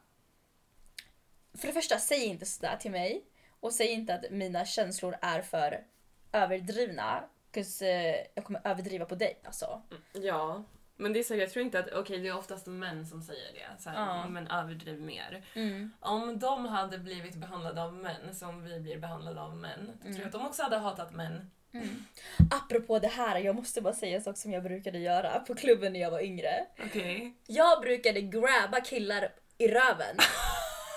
För 1.58 1.68
det 1.68 1.74
första, 1.74 1.98
säg 2.00 2.26
inte 2.26 2.46
sådär 2.46 2.78
till 2.78 2.92
mig. 2.92 3.26
Och 3.60 3.74
säg 3.74 3.88
inte 3.88 4.14
att 4.14 4.32
mina 4.32 4.66
känslor 4.66 5.18
är 5.22 5.42
för 5.42 5.86
överdrivna. 6.32 7.24
'Cause, 7.52 7.88
eh, 7.88 8.26
jag 8.34 8.46
kommer 8.46 8.62
överdriva 8.64 9.06
på 9.06 9.16
dig 9.16 9.40
alltså. 9.44 9.82
Ja. 10.14 10.64
Men 10.96 11.14
det 11.14 11.20
är 11.20 11.24
så, 11.24 11.36
jag 11.36 11.52
tror 11.52 11.66
inte 11.66 11.80
att, 11.80 11.94
okej 11.94 12.20
det 12.20 12.28
är 12.28 12.38
oftast 12.38 12.68
män 12.68 13.06
som 13.06 13.22
säger 13.22 13.54
det, 13.54 13.82
så 13.84 13.90
här, 13.90 14.28
men 14.30 14.48
överdriv 14.48 15.02
mer. 15.02 15.44
Mm. 15.54 15.92
Om 16.00 16.40
de 16.40 16.66
hade 16.66 16.98
blivit 16.98 17.36
behandlade 17.36 17.84
av 17.84 17.94
män 17.94 18.36
som 18.36 18.64
vi 18.64 18.80
blir 18.80 19.00
behandlade 19.00 19.42
av 19.42 19.56
män, 19.56 19.92
då 19.98 20.04
tror 20.04 20.18
jag 20.18 20.26
att 20.26 20.32
de 20.32 20.46
också 20.46 20.64
hade 20.64 20.78
hatat 20.78 21.14
män. 21.14 21.52
Mm. 21.74 22.06
Apropå 22.52 23.00
det 23.00 23.08
här, 23.08 23.40
jag 23.40 23.56
måste 23.56 23.82
bara 23.82 23.94
säga 23.94 24.16
en 24.16 24.24
sak 24.24 24.38
som 24.38 24.52
jag 24.52 24.64
brukade 24.64 25.00
göra 25.00 25.40
på 25.40 25.56
klubben 25.56 25.94
när 25.94 26.00
jag 26.00 26.12
var 26.12 26.22
yngre. 26.22 26.66
Okej. 26.86 27.34
Jag 27.48 27.82
brukade 27.82 28.22
grabba 28.22 28.82
killar 28.82 29.30
i 29.58 29.68
röven 29.68 30.18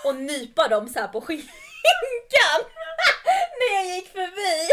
och 0.05 0.17
nypa 0.17 0.69
dem 0.69 0.89
så 0.89 1.01
här 1.01 1.09
på 1.09 1.21
skinkan 1.21 2.61
när 3.59 3.77
jag 3.77 3.97
gick 3.97 4.09
förbi. 4.09 4.69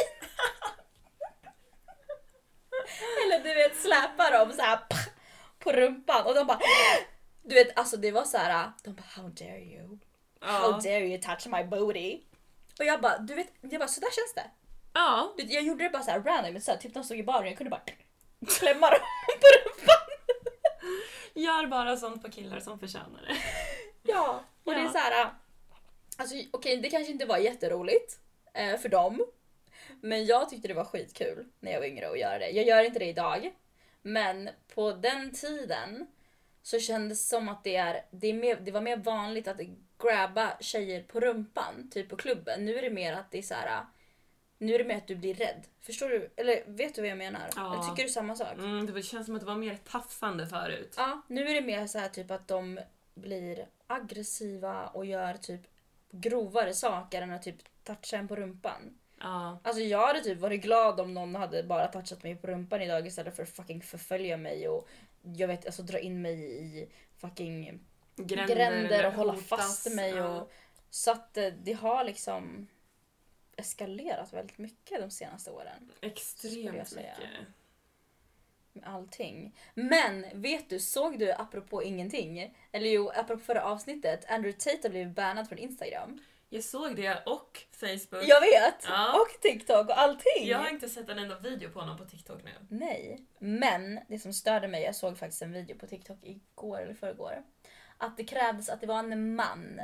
Eller 3.24 3.44
du 3.44 3.54
vet 3.54 3.76
släpa 3.76 4.30
dem 4.30 4.52
så 4.52 4.62
här 4.62 4.80
på 5.64 5.72
rumpan 5.72 6.26
och 6.26 6.36
de 6.36 6.48
bara 6.48 6.60
du 7.44 7.56
vet 7.56 7.78
alltså 7.80 7.98
det 7.98 8.12
var 8.12 8.24
så 8.24 8.38
här. 8.38 8.72
de 8.84 8.94
bara 8.96 9.04
how 9.16 9.30
dare 9.30 9.60
you? 9.62 10.00
How 10.40 10.72
Ja. 10.72 10.80
dare 10.84 11.00
you 11.08 11.22
touch 11.22 11.48
my 11.48 11.64
booty? 11.64 12.22
Och 12.80 12.86
jag 12.86 13.02
bara 13.02 13.18
du 13.18 13.36
vet, 13.36 13.48
jag 13.62 13.80
bara 13.80 13.88
så 13.88 14.00
där 14.00 14.12
känns 14.12 14.34
det. 14.36 14.52
ja. 14.94 15.34
Du 15.38 15.44
vet, 15.44 15.54
Jag 15.54 15.64
gjorde 15.64 15.84
det 15.84 15.90
bara 15.90 16.04
så 16.04 16.12
här 16.12 16.20
random, 16.24 16.62
så 16.62 16.72
här, 16.72 16.78
typ 16.78 16.94
de 16.94 17.04
stod 17.04 17.18
i 17.20 17.24
baren 17.24 17.42
och 17.44 17.48
jag 17.50 17.58
kunde 17.58 17.70
bara 17.72 17.82
klämma 18.60 18.90
dem 18.90 19.00
på 19.28 19.48
rumpan. 19.70 19.96
Gör 21.34 21.68
bara 21.68 21.98
sånt 21.98 22.22
på 22.24 22.32
killar 22.32 22.60
som 22.60 22.80
förtjänar 22.80 23.22
det. 23.28 23.36
Ja, 24.12 24.44
och 24.64 24.72
det 24.74 24.80
är 24.80 24.84
Ja. 24.84 24.92
så 24.92 24.98
här. 24.98 25.30
Alltså 26.18 26.36
okej, 26.52 26.78
det 26.78 26.90
kanske 26.90 27.12
inte 27.12 27.26
var 27.26 27.38
jätteroligt 27.38 28.20
eh, 28.54 28.78
för 28.80 28.90
dem. 28.90 29.26
Men 30.02 30.26
jag 30.26 30.50
tyckte 30.50 30.68
det 30.68 30.74
var 30.74 30.86
skitkul 30.86 31.46
när 31.60 31.72
jag 31.72 31.80
var 31.80 31.88
yngre 31.88 32.10
att 32.10 32.20
göra 32.20 32.40
det. 32.40 32.50
Jag 32.50 32.66
gör 32.66 32.84
inte 32.84 33.00
det 33.00 33.06
idag. 33.06 33.52
Men 34.04 34.50
på 34.76 34.92
den 34.92 35.32
tiden 35.32 36.08
så 36.62 36.80
kändes 36.80 37.20
det 37.20 37.30
som 37.30 37.50
att 37.50 37.64
det, 37.64 37.76
är, 37.76 38.06
det, 38.12 38.28
är 38.28 38.34
mer, 38.34 38.56
det 38.56 38.72
var 38.72 38.82
mer 38.82 38.98
vanligt 38.98 39.48
att 39.48 39.60
grabba 40.00 40.58
tjejer 40.60 41.04
på 41.04 41.20
rumpan, 41.20 41.90
typ 41.92 42.10
på 42.10 42.16
klubben. 42.16 42.66
Nu 42.66 42.78
är 42.78 42.82
det 42.82 42.90
mer 42.90 43.14
att 43.14 43.32
det 43.32 43.38
är 43.38 43.42
så 43.42 43.54
här. 43.54 43.86
Nu 44.58 44.76
är 44.76 44.80
det 44.80 44.86
mer 44.86 44.98
att 44.98 45.08
du 45.08 45.16
blir 45.16 45.34
rädd. 45.34 45.68
Förstår 45.82 46.10
du? 46.10 46.30
Eller 46.36 46.64
vet 46.68 46.96
du 46.96 47.02
vad 47.02 47.10
jag 47.10 47.18
menar? 47.18 47.50
Ja. 47.56 47.76
Jag 47.76 47.90
tycker 47.90 48.10
är 48.10 48.12
samma 48.12 48.36
sak. 48.36 48.54
Mm, 48.54 48.94
det 48.94 49.04
känns 49.04 49.26
som 49.26 49.36
att 49.36 49.42
det 49.42 49.48
var 49.48 49.56
mer 49.56 49.76
tafsande 49.76 50.48
förut. 50.48 50.94
Ja, 50.98 51.22
nu 51.28 51.48
är 51.48 51.54
det 51.54 51.62
mer 51.62 51.88
så 51.88 52.00
här 52.00 52.10
typ 52.10 52.32
att 52.32 52.48
de 52.48 52.80
blir 53.14 53.68
aggressiva 53.88 54.88
och 54.88 55.06
gör 55.06 55.34
typ 55.34 55.62
grovare 56.12 56.74
saker 56.74 57.22
än 57.22 57.32
att 57.32 57.44
typ 57.44 57.84
toucha 57.84 58.18
en 58.18 58.28
på 58.28 58.36
rumpan. 58.36 59.00
Ja. 59.24 59.60
Alltså 59.64 59.82
jag 59.82 60.08
hade 60.08 60.22
typ 60.22 60.40
varit 60.40 60.62
glad 60.62 61.00
om 61.00 61.14
någon 61.14 61.36
hade 61.36 61.64
bara 61.64 61.88
touchat 61.88 62.24
mig 62.24 62.36
på 62.36 62.48
rumpan 62.48 62.82
idag 62.82 63.08
istället 63.08 63.36
för 63.36 63.44
att 63.44 63.50
fucking 63.50 63.82
förfölja 63.82 64.38
mig 64.38 64.68
och 64.68 64.88
jag 65.22 65.48
vet 65.48 65.66
alltså 65.66 65.84
dra 65.84 66.00
in 66.00 66.22
mig 66.22 66.40
i 66.64 66.90
fucking 67.18 67.80
Gränder, 68.16 68.56
gränder, 68.56 69.08
och 69.08 69.14
hålla 69.14 69.32
hotas. 69.34 69.48
fast 69.48 69.96
mig 69.96 70.10
Ja. 70.16 70.42
och 70.42 70.52
så 70.90 71.12
att 71.12 71.38
eh, 71.38 71.48
det 71.64 71.74
har 71.74 72.04
liksom 72.04 72.68
eskalerat 73.58 74.34
väldigt 74.34 74.58
mycket 74.58 75.02
de 75.02 75.10
senaste 75.12 75.52
åren. 75.52 75.92
Extremt 76.02 76.66
mycket. 76.74 76.94
med 76.94 77.38
allting. 78.84 79.56
Men 79.74 80.26
vet 80.42 80.70
du, 80.70 80.80
såg 80.80 81.20
du 81.20 81.32
apropå 81.34 81.84
ingenting? 81.84 82.56
Eller 82.72 82.90
jo, 82.90 83.10
apropå 83.10 83.44
förra 83.44 83.64
avsnittet, 83.64 84.26
Andrew 84.32 84.60
Tate 84.60 84.80
har 84.88 84.90
blivit 84.90 85.16
bannad 85.16 85.50
från 85.50 85.58
Instagram. 85.58 86.22
Jag 86.54 86.64
såg 86.64 86.96
det 86.96 87.24
och 87.26 87.60
Facebook. 87.72 88.24
Jag 88.28 88.42
vet! 88.42 88.86
Ja. 88.88 89.22
Och 89.22 89.42
TikTok 89.42 89.90
och 89.90 90.00
allting! 90.00 90.48
Jag 90.48 90.58
har 90.58 90.70
inte 90.70 90.90
sett 90.90 91.10
en 91.10 91.20
enda 91.20 91.40
video 91.40 91.70
på 91.70 91.80
honom 91.80 91.98
på 91.98 92.06
TikTok 92.06 92.44
nu. 92.44 92.52
Nej, 92.70 93.26
men 93.40 94.00
det 94.08 94.20
som 94.20 94.34
störde 94.34 94.68
mig, 94.68 94.84
jag 94.84 94.96
såg 94.96 95.18
faktiskt 95.18 95.42
en 95.42 95.52
video 95.52 95.78
på 95.78 95.88
TikTok 95.88 96.18
igår 96.22 96.82
eller 96.82 96.94
förrgår. 96.94 97.44
Att 97.98 98.18
det 98.18 98.24
krävdes 98.24 98.70
att 98.70 98.82
det 98.82 98.88
var 98.88 99.00
en 99.00 99.36
man 99.36 99.82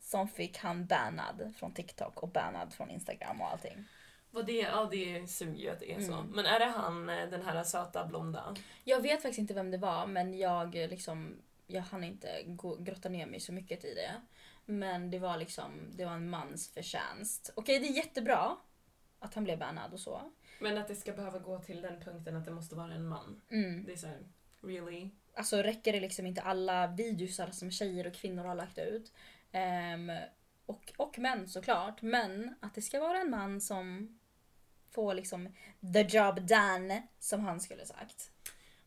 som 0.00 0.28
fick 0.28 0.58
han 0.58 0.86
bannad 0.86 1.52
från 1.56 1.74
TikTok 1.74 2.22
och 2.22 2.28
bannad 2.28 2.74
från 2.74 2.90
Instagram 2.90 3.40
och 3.40 3.50
allting. 3.50 3.84
Vad 4.30 4.46
det, 4.46 4.52
ja 4.52 4.88
det 4.90 5.30
suger 5.30 5.62
ju 5.62 5.70
att 5.70 5.80
det 5.80 5.92
är 5.92 6.00
så. 6.00 6.12
Mm. 6.12 6.26
Men 6.26 6.46
är 6.46 6.58
det 6.58 6.66
han, 6.66 7.08
eh, 7.08 7.30
den 7.30 7.42
här 7.42 7.64
söta 7.64 8.06
blonda? 8.06 8.54
Jag 8.84 9.00
vet 9.00 9.22
faktiskt 9.22 9.38
inte 9.38 9.54
vem 9.54 9.70
det 9.70 9.78
var 9.78 10.06
men 10.06 10.38
jag 10.38 10.82
eh, 10.82 10.88
liksom, 10.88 11.42
jag 11.66 11.82
hann 11.82 12.04
inte 12.04 12.42
gå, 12.46 12.76
grotta 12.76 13.08
ner 13.08 13.26
mig 13.26 13.40
så 13.40 13.52
mycket 13.52 13.84
i 13.84 13.94
det. 13.94 14.12
Men 14.70 15.10
det 15.10 15.18
var 15.18 15.36
liksom, 15.36 15.90
det 15.96 16.04
var 16.04 16.12
en 16.12 16.30
mans 16.30 16.72
förtjänst. 16.74 17.52
Okej 17.54 17.78
det 17.78 17.86
är 17.86 17.96
jättebra 17.96 18.56
att 19.18 19.34
han 19.34 19.44
blev 19.44 19.58
bannad 19.58 19.92
och 19.92 20.00
så. 20.00 20.32
Men 20.60 20.78
att 20.78 20.88
det 20.88 20.96
ska 20.96 21.12
behöva 21.12 21.38
gå 21.38 21.58
till 21.58 21.82
den 21.82 22.00
punkten 22.00 22.36
att 22.36 22.44
det 22.44 22.50
måste 22.50 22.74
vara 22.74 22.94
en 22.94 23.08
man. 23.08 23.42
Mm. 23.50 23.84
Det 23.84 23.92
är 23.92 23.96
såhär, 23.96 24.28
really? 24.62 25.10
Alltså 25.34 25.56
räcker 25.56 25.92
det 25.92 26.00
liksom 26.00 26.26
inte 26.26 26.42
alla 26.42 26.86
videosar 26.86 27.50
som 27.50 27.70
tjejer 27.70 28.06
och 28.06 28.14
kvinnor 28.14 28.44
har 28.44 28.54
lagt 28.54 28.78
ut. 28.78 29.12
Ehm, 29.52 30.12
och, 30.66 30.92
och 30.96 31.18
män 31.18 31.48
såklart. 31.48 32.02
Men 32.02 32.54
att 32.60 32.74
det 32.74 32.82
ska 32.82 33.00
vara 33.00 33.18
en 33.18 33.30
man 33.30 33.60
som 33.60 34.18
får 34.90 35.14
liksom 35.14 35.54
the 35.94 36.02
job 36.02 36.46
done 36.46 37.02
som 37.18 37.40
han 37.40 37.60
skulle 37.60 37.86
sagt. 37.86 38.30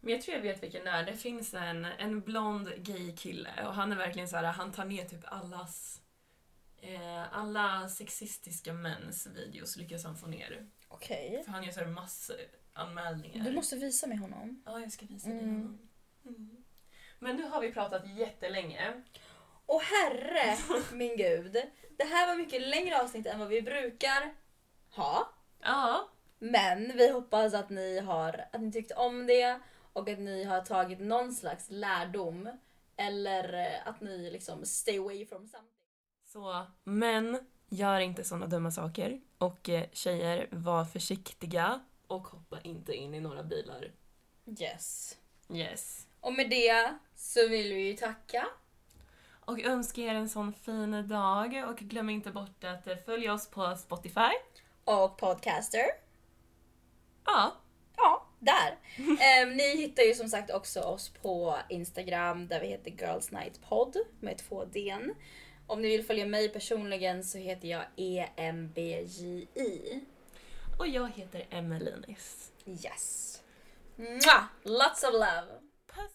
Men 0.04 0.14
jag 0.14 0.22
tror 0.22 0.36
jag 0.36 0.42
vet 0.42 0.64
vilken 0.64 0.84
det 0.84 0.90
är. 0.90 1.04
Det 1.04 1.14
finns 1.14 1.54
en, 1.54 1.86
en 1.86 2.22
blond 2.22 2.70
gay 2.78 3.16
kille 3.16 3.66
och 3.68 3.74
han 3.74 3.92
är 3.92 3.96
verkligen 3.96 4.28
så 4.28 4.38
här, 4.38 4.44
han 4.44 4.72
tar 4.72 4.86
ner 4.86 5.06
typ 5.06 5.24
allas 5.26 6.02
eh, 6.82 7.38
alla 7.38 7.90
sexistiska 7.90 8.74
mäns 8.74 9.28
videos 9.28 9.76
lyckas 9.78 10.04
han 10.06 10.18
få 10.18 10.28
ner. 10.28 10.68
Okej. 10.88 11.42
För 11.46 11.52
han 11.52 11.64
gör 11.64 11.72
såhär 11.72 11.88
massanmälningar. 11.88 13.46
Du 13.46 13.52
måste 13.52 13.76
visa 13.76 14.08
mig 14.08 14.18
honom. 14.18 14.64
Ja, 14.66 14.80
jag 14.80 14.92
ska 14.92 15.06
visa 15.06 15.30
dig 15.30 15.40
Mm. 15.40 15.56
honom. 15.56 15.80
Mm. 16.26 16.64
Men 17.20 17.36
nu 17.36 17.44
har 17.44 17.62
vi 17.62 17.72
pratat 17.74 18.10
jättelänge. 18.18 19.04
Och 19.66 19.82
herre 19.82 20.58
min 20.94 21.18
gud. 21.18 21.54
Det 21.98 22.04
här 22.04 22.28
var 22.28 22.36
mycket 22.36 22.62
längre 22.62 23.02
avsnitt 23.02 23.26
än 23.26 23.40
vad 23.40 23.48
vi 23.48 23.62
brukar 23.62 24.34
ha. 24.90 25.30
Ja. 25.62 26.10
Men 26.40 26.98
vi 26.98 27.12
hoppas 27.12 27.54
att 27.54 27.70
ni 27.70 28.00
har 28.00 28.46
att 28.54 28.62
ni 28.62 28.72
tyckte 28.72 28.94
om 28.96 29.28
det 29.28 29.60
och 29.94 30.10
att 30.10 30.20
ni 30.20 30.44
har 30.44 30.62
tagit 30.62 31.00
någon 31.00 31.34
slags 31.34 31.66
lärdom. 31.70 32.50
Eller 32.98 33.54
eh, 33.54 33.88
att 33.88 34.02
ni 34.02 34.32
liksom 34.32 34.66
stay 34.66 34.98
away 34.98 35.26
from 35.26 35.48
something. 35.48 35.70
Så, 36.26 36.66
men 36.84 37.40
gör 37.70 38.00
inte 38.00 38.24
såna 38.24 38.48
dumma 38.48 38.72
saker. 38.72 39.22
Och 39.38 39.70
eh, 39.70 39.86
tjejer, 39.92 40.48
var 40.52 40.86
försiktiga 40.86 41.80
och 42.08 42.28
hoppa 42.28 42.62
inte 42.62 42.94
in 42.94 43.14
i 43.14 43.20
några 43.20 43.44
bilar. 43.44 43.92
Yes. 44.60 45.18
Yes. 45.50 46.08
Och 46.20 46.34
med 46.34 46.50
det 46.50 46.98
så 47.16 47.48
vill 47.48 47.74
vi 47.74 47.82
ju 47.82 47.94
tacka. 47.94 48.48
Och 49.46 49.62
önska 49.62 50.02
er 50.02 50.16
en 50.16 50.30
sån 50.30 50.54
fin 50.54 51.08
dag 51.08 51.64
och 51.70 51.78
glöm 51.78 52.10
inte 52.10 52.32
bort 52.32 52.64
att 52.64 53.06
följa 53.06 53.34
oss 53.34 53.50
på 53.50 53.76
Spotify. 53.76 54.32
Och 54.84 55.18
podcaster. 55.18 55.86
Ja, 57.26 57.56
där. 58.46 58.78
Ehm, 59.22 59.50
ni 59.50 59.78
hittar 59.78 60.04
ju 60.04 60.14
som 60.14 60.30
sagt 60.30 60.52
också 60.52 60.82
oss 60.82 61.10
på 61.10 61.58
Instagram 61.70 62.48
där 62.48 62.60
vi 62.60 62.68
heter 62.68 62.92
Girls 62.92 63.32
Night 63.32 63.62
Pod 63.70 63.98
med 64.20 64.38
två 64.38 64.66
D. 64.66 64.98
Om 65.68 65.82
ni 65.82 65.88
vill 65.88 66.06
följa 66.06 66.26
mig 66.26 66.50
personligen 66.50 67.24
så 67.24 67.38
heter 67.38 67.68
jag 67.68 67.84
EMBJI. 67.96 70.00
Och 70.80 70.88
jag 70.88 71.12
heter 71.16 71.46
Emelinis. 71.50 72.52
Yes. 72.66 73.42
Mwah! 73.96 74.44
Lots 74.64 75.04
of 75.04 75.14
love! 75.14 75.48
Puss! 75.88 76.12